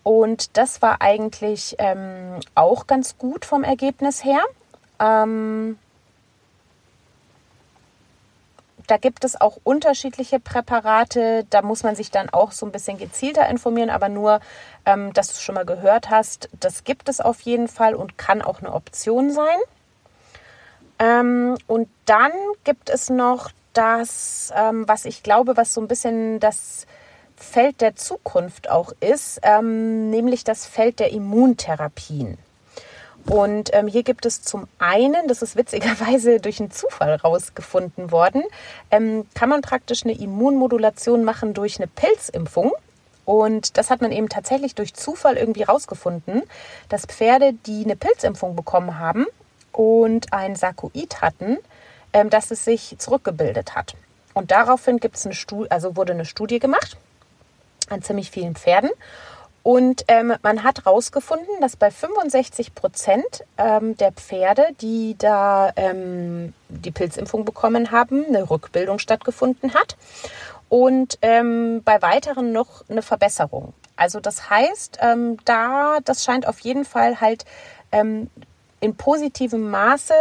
Und 0.03 0.57
das 0.57 0.81
war 0.81 1.01
eigentlich 1.01 1.75
ähm, 1.77 2.39
auch 2.55 2.87
ganz 2.87 3.17
gut 3.17 3.45
vom 3.45 3.63
Ergebnis 3.63 4.23
her. 4.23 4.41
Ähm, 4.99 5.77
da 8.89 8.97
gibt 8.97 9.23
es 9.23 9.39
auch 9.39 9.57
unterschiedliche 9.63 10.39
Präparate. 10.39 11.45
Da 11.49 11.61
muss 11.61 11.83
man 11.83 11.95
sich 11.95 12.09
dann 12.09 12.29
auch 12.29 12.51
so 12.51 12.65
ein 12.65 12.71
bisschen 12.71 12.97
gezielter 12.97 13.47
informieren, 13.47 13.91
aber 13.91 14.09
nur, 14.09 14.39
ähm, 14.85 15.13
dass 15.13 15.27
du 15.27 15.33
es 15.33 15.41
schon 15.41 15.55
mal 15.55 15.65
gehört 15.65 16.09
hast, 16.09 16.49
das 16.59 16.83
gibt 16.83 17.07
es 17.07 17.21
auf 17.21 17.41
jeden 17.41 17.67
Fall 17.67 17.93
und 17.93 18.17
kann 18.17 18.41
auch 18.41 18.59
eine 18.59 18.73
Option 18.73 19.31
sein. 19.31 19.59
Ähm, 20.97 21.55
und 21.67 21.87
dann 22.05 22.31
gibt 22.63 22.89
es 22.89 23.09
noch 23.11 23.51
das, 23.73 24.51
ähm, 24.55 24.87
was 24.87 25.05
ich 25.05 25.21
glaube, 25.21 25.55
was 25.55 25.73
so 25.75 25.81
ein 25.81 25.87
bisschen 25.87 26.39
das 26.39 26.87
Feld 27.35 27.81
der 27.81 27.95
Zukunft 27.95 28.71
auch 28.71 28.91
ist, 28.99 29.39
ähm, 29.43 30.09
nämlich 30.09 30.43
das 30.43 30.65
Feld 30.65 30.99
der 30.99 31.11
Immuntherapien. 31.11 32.39
Und 33.25 33.69
ähm, 33.73 33.87
hier 33.87 34.03
gibt 34.03 34.25
es 34.25 34.41
zum 34.41 34.67
einen, 34.79 35.27
das 35.27 35.41
ist 35.41 35.55
witzigerweise 35.55 36.39
durch 36.41 36.59
einen 36.59 36.71
Zufall 36.71 37.15
rausgefunden 37.15 38.11
worden, 38.11 38.43
ähm, 38.91 39.25
kann 39.33 39.49
man 39.49 39.61
praktisch 39.61 40.03
eine 40.03 40.17
Immunmodulation 40.17 41.23
machen 41.23 41.53
durch 41.53 41.77
eine 41.77 41.87
Pilzimpfung. 41.87 42.71
Und 43.25 43.77
das 43.77 43.91
hat 43.91 44.01
man 44.01 44.11
eben 44.11 44.27
tatsächlich 44.27 44.73
durch 44.73 44.95
Zufall 44.95 45.37
irgendwie 45.37 45.63
rausgefunden, 45.63 46.41
dass 46.89 47.05
Pferde, 47.05 47.53
die 47.53 47.83
eine 47.83 47.95
Pilzimpfung 47.95 48.55
bekommen 48.55 48.97
haben 48.97 49.27
und 49.71 50.33
ein 50.33 50.55
Sarkoid 50.55 51.21
hatten, 51.21 51.57
ähm, 52.13 52.29
dass 52.29 52.49
es 52.49 52.65
sich 52.65 52.95
zurückgebildet 52.97 53.75
hat. 53.75 53.93
Und 54.33 54.51
daraufhin 54.51 54.97
gibt's 54.97 55.25
eine 55.25 55.35
Studie, 55.35 55.69
also 55.69 55.95
wurde 55.95 56.13
eine 56.13 56.25
Studie 56.25 56.59
gemacht 56.59 56.97
an 57.89 58.01
ziemlich 58.01 58.31
vielen 58.31 58.55
Pferden. 58.55 58.89
Und 59.63 60.05
ähm, 60.07 60.33
man 60.41 60.63
hat 60.63 60.85
herausgefunden, 60.85 61.47
dass 61.59 61.75
bei 61.75 61.91
65 61.91 62.75
Prozent 62.75 63.43
ähm, 63.57 63.97
der 63.97 64.11
Pferde, 64.11 64.67
die 64.81 65.15
da 65.17 65.71
ähm, 65.75 66.53
die 66.69 66.91
Pilzimpfung 66.91 67.45
bekommen 67.45 67.91
haben, 67.91 68.25
eine 68.25 68.49
Rückbildung 68.49 68.99
stattgefunden 68.99 69.73
hat. 69.73 69.97
Und 70.69 71.17
ähm, 71.21 71.81
bei 71.83 72.01
weiteren 72.01 72.51
noch 72.51 72.83
eine 72.89 73.01
Verbesserung. 73.01 73.73
Also 73.95 74.19
das 74.19 74.49
heißt, 74.49 74.99
ähm, 75.01 75.37
da, 75.45 75.97
das 76.05 76.23
scheint 76.23 76.47
auf 76.47 76.59
jeden 76.59 76.85
Fall 76.85 77.19
halt 77.19 77.43
ähm, 77.91 78.29
in 78.79 78.95
positivem 78.95 79.69
Maße 79.69 80.13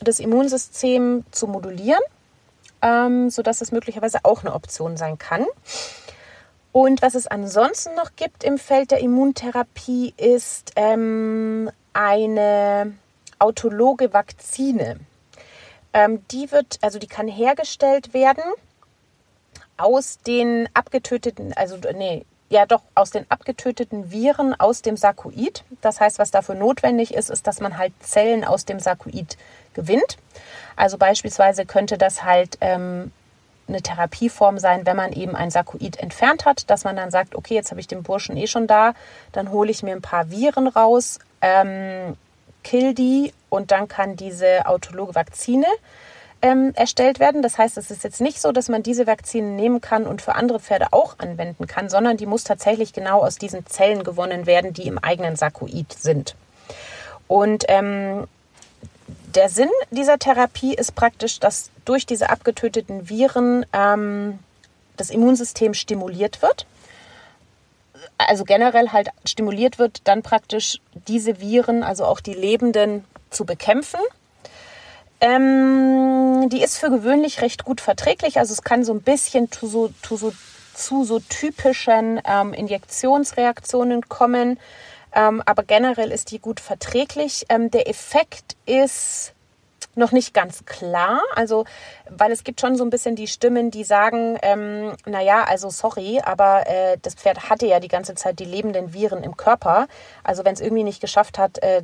das 0.00 0.20
Immunsystem 0.20 1.24
zu 1.30 1.46
modulieren, 1.46 2.02
sodass 3.30 3.62
es 3.62 3.72
möglicherweise 3.72 4.18
auch 4.24 4.42
eine 4.42 4.52
Option 4.52 4.98
sein 4.98 5.16
kann. 5.16 5.46
Und 6.74 7.02
was 7.02 7.14
es 7.14 7.28
ansonsten 7.28 7.94
noch 7.94 8.16
gibt 8.16 8.42
im 8.42 8.58
Feld 8.58 8.90
der 8.90 8.98
Immuntherapie 8.98 10.12
ist 10.16 10.72
ähm, 10.74 11.70
eine 11.92 12.94
autologe 13.38 14.12
Vakzine. 14.12 14.98
Ähm, 15.92 16.26
die 16.32 16.50
wird, 16.50 16.78
also 16.80 16.98
die 16.98 17.06
kann 17.06 17.28
hergestellt 17.28 18.12
werden 18.12 18.42
aus 19.76 20.18
den 20.26 20.68
abgetöteten, 20.74 21.52
also 21.52 21.76
nee, 21.94 22.26
ja 22.48 22.66
doch 22.66 22.82
aus 22.96 23.12
den 23.12 23.30
abgetöteten 23.30 24.10
Viren 24.10 24.58
aus 24.58 24.82
dem 24.82 24.96
Sarkoid. 24.96 25.62
Das 25.80 26.00
heißt, 26.00 26.18
was 26.18 26.32
dafür 26.32 26.56
notwendig 26.56 27.14
ist, 27.14 27.30
ist, 27.30 27.46
dass 27.46 27.60
man 27.60 27.78
halt 27.78 27.92
Zellen 28.00 28.44
aus 28.44 28.64
dem 28.64 28.80
Sarkoid 28.80 29.36
gewinnt. 29.74 30.16
Also 30.74 30.98
beispielsweise 30.98 31.66
könnte 31.66 31.98
das 31.98 32.24
halt 32.24 32.58
ähm, 32.60 33.12
eine 33.68 33.82
Therapieform 33.82 34.58
sein, 34.58 34.86
wenn 34.86 34.96
man 34.96 35.12
eben 35.12 35.34
ein 35.34 35.50
Sarkoid 35.50 35.98
entfernt 35.98 36.44
hat, 36.44 36.68
dass 36.70 36.84
man 36.84 36.96
dann 36.96 37.10
sagt, 37.10 37.34
okay, 37.34 37.54
jetzt 37.54 37.70
habe 37.70 37.80
ich 37.80 37.88
den 37.88 38.02
Burschen 38.02 38.36
eh 38.36 38.46
schon 38.46 38.66
da, 38.66 38.94
dann 39.32 39.50
hole 39.50 39.70
ich 39.70 39.82
mir 39.82 39.92
ein 39.92 40.02
paar 40.02 40.30
Viren 40.30 40.66
raus, 40.66 41.18
ähm, 41.40 42.16
kill 42.62 42.94
die 42.94 43.32
und 43.50 43.70
dann 43.70 43.88
kann 43.88 44.16
diese 44.16 44.66
autologe 44.66 45.14
Vakzine 45.14 45.66
ähm, 46.42 46.72
erstellt 46.74 47.20
werden. 47.20 47.40
Das 47.40 47.56
heißt, 47.56 47.78
es 47.78 47.90
ist 47.90 48.04
jetzt 48.04 48.20
nicht 48.20 48.40
so, 48.40 48.52
dass 48.52 48.68
man 48.68 48.82
diese 48.82 49.06
Vakzine 49.06 49.48
nehmen 49.48 49.80
kann 49.80 50.06
und 50.06 50.20
für 50.20 50.34
andere 50.34 50.60
Pferde 50.60 50.88
auch 50.90 51.18
anwenden 51.18 51.66
kann, 51.66 51.88
sondern 51.88 52.16
die 52.16 52.26
muss 52.26 52.44
tatsächlich 52.44 52.92
genau 52.92 53.22
aus 53.22 53.36
diesen 53.36 53.64
Zellen 53.66 54.04
gewonnen 54.04 54.46
werden, 54.46 54.74
die 54.74 54.86
im 54.86 54.98
eigenen 54.98 55.36
Sarkoid 55.36 55.92
sind. 55.92 56.36
Und 57.28 57.64
ähm, 57.68 58.26
der 59.34 59.48
Sinn 59.48 59.70
dieser 59.90 60.18
Therapie 60.18 60.74
ist 60.74 60.94
praktisch, 60.94 61.40
dass 61.40 61.70
durch 61.84 62.06
diese 62.06 62.30
abgetöteten 62.30 63.08
Viren 63.08 63.66
ähm, 63.72 64.38
das 64.96 65.10
Immunsystem 65.10 65.74
stimuliert 65.74 66.42
wird. 66.42 66.66
Also 68.18 68.44
generell 68.44 68.90
halt 68.90 69.08
stimuliert 69.24 69.78
wird, 69.78 70.02
dann 70.04 70.22
praktisch 70.22 70.80
diese 71.08 71.40
Viren, 71.40 71.82
also 71.82 72.04
auch 72.04 72.20
die 72.20 72.34
lebenden, 72.34 73.04
zu 73.30 73.44
bekämpfen. 73.44 74.00
Ähm, 75.20 76.48
die 76.50 76.62
ist 76.62 76.78
für 76.78 76.90
gewöhnlich 76.90 77.42
recht 77.42 77.64
gut 77.64 77.80
verträglich. 77.80 78.38
Also 78.38 78.52
es 78.52 78.62
kann 78.62 78.84
so 78.84 78.92
ein 78.92 79.02
bisschen 79.02 79.50
zu 79.50 79.66
so, 79.66 79.90
zu 80.02 80.16
so, 80.16 80.32
zu 80.74 81.04
so 81.04 81.18
typischen 81.18 82.20
ähm, 82.24 82.52
Injektionsreaktionen 82.52 84.08
kommen. 84.08 84.58
Ähm, 85.14 85.42
aber 85.46 85.62
generell 85.62 86.10
ist 86.10 86.30
die 86.30 86.38
gut 86.38 86.60
verträglich. 86.60 87.46
Ähm, 87.48 87.70
der 87.70 87.88
Effekt 87.88 88.56
ist 88.66 89.32
noch 89.96 90.12
nicht 90.12 90.34
ganz 90.34 90.64
klar. 90.64 91.20
Also, 91.34 91.64
weil 92.10 92.32
es 92.32 92.44
gibt 92.44 92.60
schon 92.60 92.76
so 92.76 92.84
ein 92.84 92.90
bisschen 92.90 93.16
die 93.16 93.28
Stimmen, 93.28 93.70
die 93.70 93.84
sagen, 93.84 94.38
ähm, 94.42 94.92
naja, 95.06 95.44
also 95.44 95.70
sorry, 95.70 96.20
aber 96.24 96.66
äh, 96.66 96.98
das 97.02 97.14
Pferd 97.14 97.48
hatte 97.48 97.66
ja 97.66 97.80
die 97.80 97.88
ganze 97.88 98.14
Zeit 98.14 98.38
die 98.38 98.44
lebenden 98.44 98.92
Viren 98.92 99.22
im 99.22 99.36
Körper. 99.36 99.86
Also 100.22 100.44
wenn 100.44 100.54
es 100.54 100.60
irgendwie 100.60 100.84
nicht 100.84 101.00
geschafft 101.00 101.38
hat, 101.38 101.58
äh, 101.62 101.82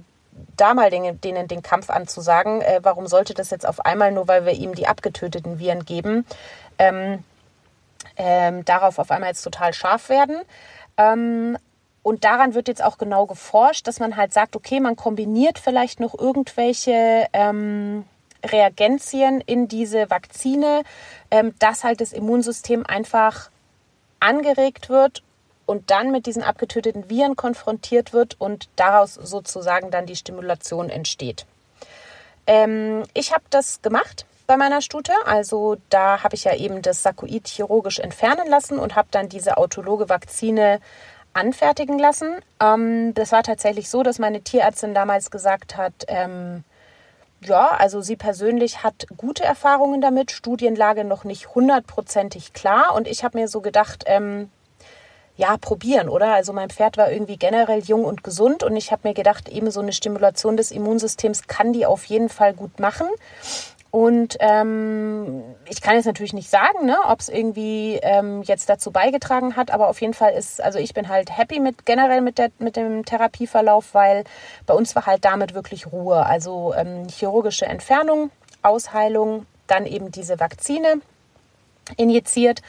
da 0.56 0.74
mal 0.74 0.90
denen, 0.90 1.20
denen 1.20 1.48
den 1.48 1.62
Kampf 1.62 1.90
anzusagen, 1.90 2.60
äh, 2.62 2.80
warum 2.82 3.06
sollte 3.06 3.34
das 3.34 3.50
jetzt 3.50 3.66
auf 3.66 3.84
einmal, 3.84 4.12
nur 4.12 4.28
weil 4.28 4.46
wir 4.46 4.52
ihm 4.52 4.74
die 4.74 4.86
abgetöteten 4.86 5.58
Viren 5.58 5.84
geben, 5.84 6.24
ähm, 6.78 7.24
ähm, 8.16 8.64
darauf 8.64 8.98
auf 8.98 9.10
einmal 9.10 9.30
jetzt 9.30 9.42
total 9.42 9.72
scharf 9.72 10.08
werden. 10.08 10.40
Ähm, 10.96 11.58
und 12.02 12.24
daran 12.24 12.54
wird 12.54 12.68
jetzt 12.68 12.82
auch 12.82 12.98
genau 12.98 13.26
geforscht, 13.26 13.86
dass 13.86 14.00
man 14.00 14.16
halt 14.16 14.32
sagt, 14.32 14.56
okay, 14.56 14.80
man 14.80 14.96
kombiniert 14.96 15.58
vielleicht 15.58 16.00
noch 16.00 16.18
irgendwelche 16.18 17.26
ähm, 17.32 18.04
Reagenzien 18.44 19.40
in 19.42 19.68
diese 19.68 20.08
Vakzine, 20.08 20.82
ähm, 21.30 21.54
dass 21.58 21.84
halt 21.84 22.00
das 22.00 22.12
Immunsystem 22.12 22.86
einfach 22.86 23.50
angeregt 24.18 24.88
wird 24.88 25.22
und 25.66 25.90
dann 25.90 26.10
mit 26.10 26.26
diesen 26.26 26.42
abgetöteten 26.42 27.10
Viren 27.10 27.36
konfrontiert 27.36 28.12
wird 28.12 28.36
und 28.40 28.68
daraus 28.76 29.14
sozusagen 29.14 29.90
dann 29.90 30.06
die 30.06 30.16
Stimulation 30.16 30.90
entsteht. 30.90 31.46
Ähm, 32.46 33.02
ich 33.14 33.32
habe 33.32 33.44
das 33.50 33.82
gemacht 33.82 34.26
bei 34.46 34.56
meiner 34.56 34.82
Stute. 34.82 35.12
Also 35.26 35.76
da 35.90 36.24
habe 36.24 36.34
ich 36.34 36.44
ja 36.44 36.56
eben 36.56 36.82
das 36.82 37.02
Sarkoid 37.02 37.46
chirurgisch 37.46 38.00
entfernen 38.00 38.48
lassen 38.48 38.78
und 38.78 38.96
habe 38.96 39.08
dann 39.10 39.28
diese 39.28 39.58
autologe 39.58 40.08
Vakzine 40.08 40.80
anfertigen 41.32 41.98
lassen. 41.98 42.36
Ähm, 42.60 43.14
das 43.14 43.32
war 43.32 43.42
tatsächlich 43.42 43.88
so, 43.88 44.02
dass 44.02 44.18
meine 44.18 44.40
Tierärztin 44.40 44.94
damals 44.94 45.30
gesagt 45.30 45.76
hat, 45.76 45.92
ähm, 46.08 46.64
ja, 47.42 47.68
also 47.68 48.02
sie 48.02 48.16
persönlich 48.16 48.82
hat 48.82 49.06
gute 49.16 49.44
Erfahrungen 49.44 50.00
damit, 50.00 50.30
Studienlage 50.30 51.04
noch 51.04 51.24
nicht 51.24 51.54
hundertprozentig 51.54 52.52
klar. 52.52 52.94
Und 52.94 53.08
ich 53.08 53.24
habe 53.24 53.38
mir 53.38 53.48
so 53.48 53.60
gedacht, 53.60 54.04
ähm, 54.06 54.50
ja, 55.36 55.56
probieren, 55.56 56.10
oder? 56.10 56.34
Also 56.34 56.52
mein 56.52 56.68
Pferd 56.68 56.98
war 56.98 57.10
irgendwie 57.10 57.38
generell 57.38 57.82
jung 57.82 58.04
und 58.04 58.22
gesund 58.22 58.62
und 58.62 58.76
ich 58.76 58.92
habe 58.92 59.08
mir 59.08 59.14
gedacht, 59.14 59.48
eben 59.48 59.70
so 59.70 59.80
eine 59.80 59.94
Stimulation 59.94 60.58
des 60.58 60.70
Immunsystems 60.70 61.46
kann 61.46 61.72
die 61.72 61.86
auf 61.86 62.04
jeden 62.04 62.28
Fall 62.28 62.52
gut 62.52 62.78
machen. 62.78 63.06
Und 63.90 64.36
ähm, 64.38 65.42
ich 65.68 65.80
kann 65.80 65.96
jetzt 65.96 66.04
natürlich 66.04 66.32
nicht 66.32 66.48
sagen, 66.48 66.86
ne, 66.86 66.96
ob 67.08 67.18
es 67.18 67.28
irgendwie 67.28 67.98
ähm, 68.02 68.42
jetzt 68.42 68.68
dazu 68.68 68.92
beigetragen 68.92 69.56
hat, 69.56 69.72
aber 69.72 69.88
auf 69.88 70.00
jeden 70.00 70.14
Fall 70.14 70.32
ist, 70.32 70.62
also 70.62 70.78
ich 70.78 70.94
bin 70.94 71.08
halt 71.08 71.36
happy 71.36 71.58
mit 71.58 71.86
generell 71.86 72.20
mit, 72.20 72.38
der, 72.38 72.50
mit 72.60 72.76
dem 72.76 73.04
Therapieverlauf, 73.04 73.92
weil 73.92 74.22
bei 74.66 74.74
uns 74.74 74.94
war 74.94 75.06
halt 75.06 75.24
damit 75.24 75.54
wirklich 75.54 75.90
Ruhe. 75.90 76.24
Also 76.24 76.72
ähm, 76.74 77.08
chirurgische 77.08 77.66
Entfernung, 77.66 78.30
Ausheilung, 78.62 79.46
dann 79.66 79.86
eben 79.86 80.12
diese 80.12 80.38
Vakzine 80.38 81.00
injiziert. 81.96 82.62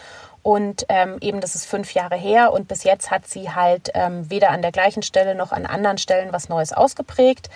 Und 0.43 0.87
ähm, 0.89 1.17
eben, 1.21 1.39
das 1.39 1.53
ist 1.53 1.67
fünf 1.67 1.93
Jahre 1.93 2.15
her 2.15 2.51
und 2.51 2.67
bis 2.67 2.83
jetzt 2.83 3.11
hat 3.11 3.27
sie 3.27 3.51
halt 3.51 3.91
ähm, 3.93 4.27
weder 4.31 4.49
an 4.49 4.63
der 4.63 4.71
gleichen 4.71 5.03
Stelle 5.03 5.35
noch 5.35 5.51
an 5.51 5.67
anderen 5.67 5.99
Stellen 5.99 6.33
was 6.33 6.49
Neues 6.49 6.73
ausgeprägt. 6.73 7.51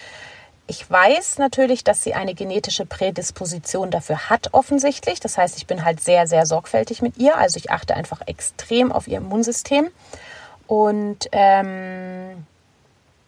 Ich 0.67 0.89
weiß 0.89 1.37
natürlich, 1.37 1.83
dass 1.83 2.03
sie 2.03 2.15
eine 2.15 2.33
genetische 2.33 2.87
Prädisposition 2.87 3.91
dafür 3.91 4.29
hat, 4.29 4.53
offensichtlich. 4.53 5.19
Das 5.19 5.37
heißt, 5.37 5.57
ich 5.57 5.67
bin 5.67 5.85
halt 5.85 6.01
sehr, 6.01 6.25
sehr 6.25 6.47
sorgfältig 6.47 7.03
mit 7.03 7.17
ihr. 7.17 7.37
Also 7.37 7.57
ich 7.57 7.69
achte 7.69 7.95
einfach 7.95 8.21
extrem 8.25 8.91
auf 8.91 9.07
ihr 9.07 9.17
Immunsystem 9.17 9.91
und 10.65 11.29
ähm, 11.31 12.45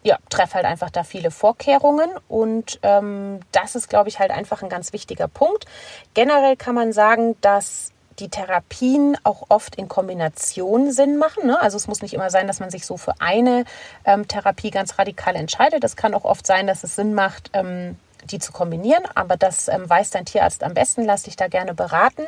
ja, 0.02 0.18
treffe 0.30 0.54
halt 0.54 0.64
einfach 0.64 0.90
da 0.90 1.04
viele 1.04 1.30
Vorkehrungen. 1.30 2.10
Und 2.28 2.80
ähm, 2.82 3.40
das 3.52 3.76
ist, 3.76 3.88
glaube 3.88 4.08
ich, 4.08 4.18
halt 4.18 4.32
einfach 4.32 4.62
ein 4.62 4.68
ganz 4.68 4.92
wichtiger 4.92 5.28
Punkt. 5.28 5.66
Generell 6.14 6.56
kann 6.56 6.74
man 6.74 6.92
sagen, 6.92 7.36
dass 7.40 7.92
die 8.18 8.28
Therapien 8.28 9.16
auch 9.22 9.44
oft 9.48 9.76
in 9.76 9.88
Kombination 9.88 10.92
Sinn 10.92 11.18
machen. 11.18 11.46
Ne? 11.46 11.60
Also 11.60 11.76
es 11.76 11.86
muss 11.86 12.02
nicht 12.02 12.14
immer 12.14 12.30
sein, 12.30 12.46
dass 12.46 12.60
man 12.60 12.70
sich 12.70 12.84
so 12.86 12.96
für 12.96 13.20
eine 13.20 13.64
ähm, 14.04 14.26
Therapie 14.26 14.70
ganz 14.70 14.98
radikal 14.98 15.36
entscheidet. 15.36 15.84
Es 15.84 15.96
kann 15.96 16.14
auch 16.14 16.24
oft 16.24 16.46
sein, 16.46 16.66
dass 16.66 16.84
es 16.84 16.96
Sinn 16.96 17.14
macht, 17.14 17.50
ähm, 17.52 17.96
die 18.24 18.38
zu 18.38 18.52
kombinieren. 18.52 19.04
Aber 19.14 19.36
das 19.36 19.68
ähm, 19.68 19.88
weiß 19.88 20.10
dein 20.10 20.24
Tierarzt 20.24 20.62
am 20.62 20.74
besten. 20.74 21.04
Lass 21.04 21.22
dich 21.24 21.36
da 21.36 21.48
gerne 21.48 21.74
beraten. 21.74 22.24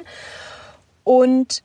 Und 1.05 1.62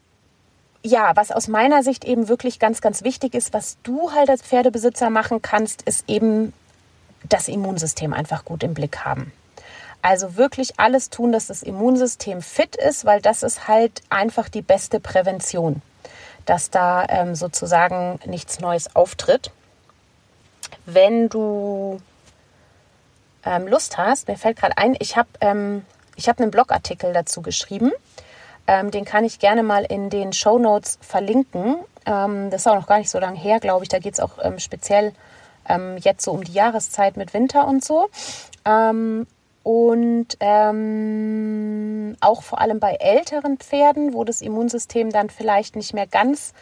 ja, 0.84 1.16
was 1.16 1.32
aus 1.32 1.48
meiner 1.48 1.84
Sicht 1.84 2.06
eben 2.06 2.28
wirklich 2.28 2.60
ganz, 2.60 2.82
ganz 2.82 3.04
wichtig 3.04 3.34
ist, 3.34 3.54
was 3.54 3.78
du 3.84 4.12
halt 4.12 4.30
als 4.30 4.42
Pferdebesitzer 4.44 5.10
machen 5.10 5.42
kannst, 5.42 5.82
ist 5.84 6.08
eben 6.08 6.54
das 7.28 7.48
Immunsystem 7.48 8.14
einfach 8.14 8.46
gut 8.46 8.64
im 8.64 8.74
Blick 8.74 9.00
haben. 9.00 9.32
Also 10.06 10.36
wirklich 10.36 10.80
alles 10.80 11.10
tun, 11.10 11.32
dass 11.32 11.48
das 11.48 11.64
Immunsystem 11.64 12.44
fit 12.44 12.76
ist, 12.76 13.06
weil 13.06 13.22
das 13.22 13.42
ist 13.42 13.68
halt 13.68 14.04
einfach 14.12 14.50
die 14.50 14.62
beste 14.62 15.00
Prävention, 15.00 15.82
dass 16.46 16.70
da 16.70 17.08
ähm, 17.10 17.34
sozusagen 17.34 18.20
nichts 18.24 18.60
Neues 18.60 18.96
auftritt. 18.96 19.50
Wenn 20.86 21.28
du 21.28 22.00
ähm, 23.44 23.68
Lust 23.68 23.98
hast, 23.98 24.28
mir 24.28 24.38
fällt 24.38 24.58
gerade 24.58 24.78
ein, 24.78 24.96
ich 25.00 25.18
habe 25.18 25.28
ähm, 25.42 25.84
hab 26.20 26.40
einen 26.40 26.52
Blogartikel 26.52 27.12
dazu 27.12 27.42
geschrieben. 27.42 27.92
Ähm, 28.68 28.92
den 28.92 29.06
kann 29.06 29.26
ich 29.26 29.40
gerne 29.40 29.64
mal 29.64 29.86
in 29.86 30.12
den 30.12 30.34
Show 30.34 30.60
Notes 30.60 31.00
verlinken. 31.02 31.78
Ähm, 32.06 32.52
das 32.52 32.62
ist 32.62 32.68
auch 32.68 32.76
noch 32.76 32.86
gar 32.86 33.00
nicht 33.00 33.10
so 33.10 33.18
lange 33.18 33.40
her, 33.40 33.60
glaube 33.60 33.86
ich. 33.86 33.90
Da 33.90 33.98
geht 33.98 34.14
es 34.14 34.20
auch 34.20 34.38
ähm, 34.44 34.60
speziell 34.60 35.14
jetzt 35.98 36.24
so 36.24 36.32
um 36.32 36.44
die 36.44 36.54
Jahreszeit 36.54 37.18
mit 37.18 37.34
Winter 37.34 37.68
und 37.68 37.84
so. 37.84 38.08
Und 39.66 40.28
ähm, 40.42 42.16
auch 42.22 42.44
vor 42.44 42.62
allem 42.62 42.80
bei 42.80 42.98
älteren 43.00 43.58
Pferden, 43.58 44.14
wo 44.14 44.24
das 44.24 44.44
Immunsystem 44.44 45.10
dann 45.10 45.32
vielleicht 45.32 45.76
nicht 45.76 45.92
mehr 45.96 46.06
ganz 46.06 46.54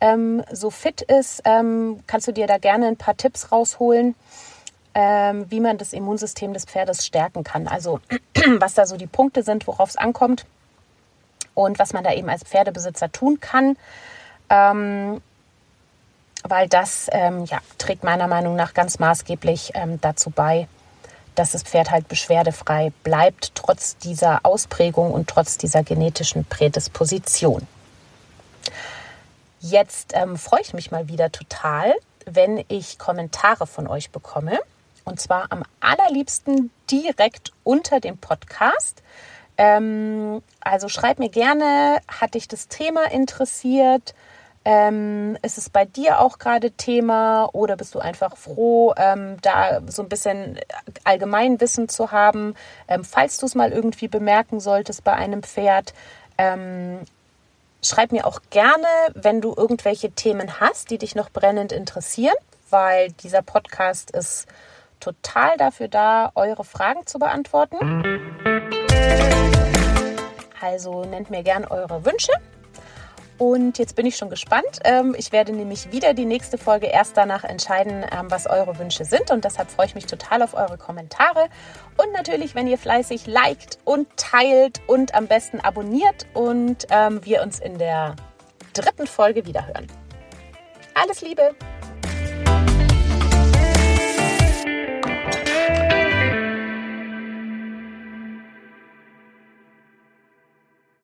ähm, 0.00 0.44
so 0.48 0.70
fit 0.70 1.02
ist, 1.02 1.42
ähm, 1.44 2.04
kannst 2.06 2.28
du 2.28 2.32
dir 2.32 2.46
da 2.46 2.58
gerne 2.58 2.86
ein 2.86 2.96
paar 2.96 3.16
Tipps 3.16 3.50
rausholen, 3.50 4.14
ähm, 4.94 5.46
wie 5.50 5.58
man 5.58 5.76
das 5.76 5.92
Immunsystem 5.92 6.54
des 6.54 6.64
Pferdes 6.64 7.04
stärken 7.04 7.42
kann. 7.42 7.66
Also 7.66 7.98
was 8.60 8.74
da 8.74 8.86
so 8.86 8.96
die 8.96 9.08
Punkte 9.08 9.42
sind, 9.42 9.66
worauf 9.66 9.88
es 9.88 9.96
ankommt 9.96 10.46
und 11.54 11.80
was 11.80 11.92
man 11.92 12.04
da 12.04 12.12
eben 12.12 12.30
als 12.30 12.44
Pferdebesitzer 12.44 13.10
tun 13.10 13.40
kann. 13.40 13.76
Ähm, 14.50 15.20
weil 16.44 16.68
das 16.68 17.08
ähm, 17.10 17.44
ja, 17.46 17.58
trägt 17.78 18.04
meiner 18.04 18.28
Meinung 18.28 18.54
nach 18.54 18.72
ganz 18.72 19.00
maßgeblich 19.00 19.72
dazu 20.00 20.30
bei, 20.30 20.68
dass 21.34 21.52
das 21.52 21.62
Pferd 21.62 21.90
halt 21.90 22.08
beschwerdefrei 22.08 22.92
bleibt, 23.02 23.54
trotz 23.54 23.96
dieser 23.96 24.40
Ausprägung 24.44 25.12
und 25.12 25.28
trotz 25.28 25.58
dieser 25.58 25.82
genetischen 25.82 26.44
Prädisposition. 26.44 27.66
Jetzt 29.60 30.12
ähm, 30.14 30.36
freue 30.36 30.60
ich 30.62 30.74
mich 30.74 30.90
mal 30.90 31.08
wieder 31.08 31.30
total, 31.30 31.94
wenn 32.26 32.64
ich 32.68 32.98
Kommentare 32.98 33.66
von 33.66 33.86
euch 33.86 34.10
bekomme. 34.10 34.58
Und 35.04 35.20
zwar 35.20 35.46
am 35.50 35.62
allerliebsten 35.80 36.70
direkt 36.90 37.52
unter 37.64 38.00
dem 38.00 38.18
Podcast. 38.18 39.02
Ähm, 39.58 40.42
also 40.60 40.88
schreib 40.88 41.18
mir 41.18 41.28
gerne, 41.28 42.00
hat 42.08 42.34
dich 42.34 42.48
das 42.48 42.68
Thema 42.68 43.10
interessiert? 43.10 44.14
Ähm, 44.64 45.36
ist 45.42 45.58
es 45.58 45.68
bei 45.70 45.84
dir 45.84 46.20
auch 46.20 46.38
gerade 46.38 46.70
Thema 46.70 47.48
oder 47.52 47.76
bist 47.76 47.96
du 47.96 47.98
einfach 47.98 48.36
froh, 48.36 48.94
ähm, 48.96 49.38
da 49.42 49.80
so 49.88 50.02
ein 50.02 50.08
bisschen 50.08 50.60
Allgemeinwissen 51.02 51.88
zu 51.88 52.12
haben, 52.12 52.54
ähm, 52.86 53.04
falls 53.04 53.38
du 53.38 53.46
es 53.46 53.56
mal 53.56 53.72
irgendwie 53.72 54.06
bemerken 54.06 54.60
solltest 54.60 55.02
bei 55.02 55.14
einem 55.14 55.42
Pferd? 55.42 55.94
Ähm, 56.38 57.00
schreib 57.82 58.12
mir 58.12 58.24
auch 58.24 58.40
gerne, 58.50 58.86
wenn 59.14 59.40
du 59.40 59.52
irgendwelche 59.56 60.12
Themen 60.12 60.60
hast, 60.60 60.90
die 60.90 60.98
dich 60.98 61.16
noch 61.16 61.30
brennend 61.30 61.72
interessieren, 61.72 62.36
weil 62.70 63.10
dieser 63.12 63.42
Podcast 63.42 64.12
ist 64.12 64.46
total 65.00 65.56
dafür 65.56 65.88
da, 65.88 66.30
eure 66.36 66.62
Fragen 66.62 67.04
zu 67.06 67.18
beantworten. 67.18 67.78
Also 70.60 71.04
nennt 71.04 71.30
mir 71.30 71.42
gerne 71.42 71.68
eure 71.68 72.04
Wünsche 72.04 72.32
und 73.42 73.76
jetzt 73.78 73.96
bin 73.96 74.06
ich 74.06 74.16
schon 74.16 74.30
gespannt. 74.30 74.78
Ähm, 74.84 75.16
ich 75.18 75.32
werde 75.32 75.52
nämlich 75.52 75.90
wieder 75.90 76.14
die 76.14 76.26
nächste 76.26 76.58
Folge 76.58 76.86
erst 76.86 77.16
danach 77.16 77.42
entscheiden, 77.42 78.06
ähm, 78.12 78.30
was 78.30 78.46
eure 78.46 78.78
Wünsche 78.78 79.04
sind. 79.04 79.32
Und 79.32 79.44
deshalb 79.44 79.68
freue 79.68 79.86
ich 79.86 79.96
mich 79.96 80.06
total 80.06 80.42
auf 80.42 80.54
eure 80.54 80.78
Kommentare. 80.78 81.48
Und 81.96 82.12
natürlich, 82.12 82.54
wenn 82.54 82.68
ihr 82.68 82.78
fleißig 82.78 83.26
liked 83.26 83.80
und 83.84 84.06
teilt 84.16 84.80
und 84.86 85.16
am 85.16 85.26
besten 85.26 85.58
abonniert 85.58 86.26
und 86.34 86.86
ähm, 86.90 87.20
wir 87.24 87.42
uns 87.42 87.58
in 87.58 87.78
der 87.78 88.14
dritten 88.74 89.08
Folge 89.08 89.44
wiederhören. 89.44 89.88
Alles 90.94 91.20
Liebe! 91.20 91.56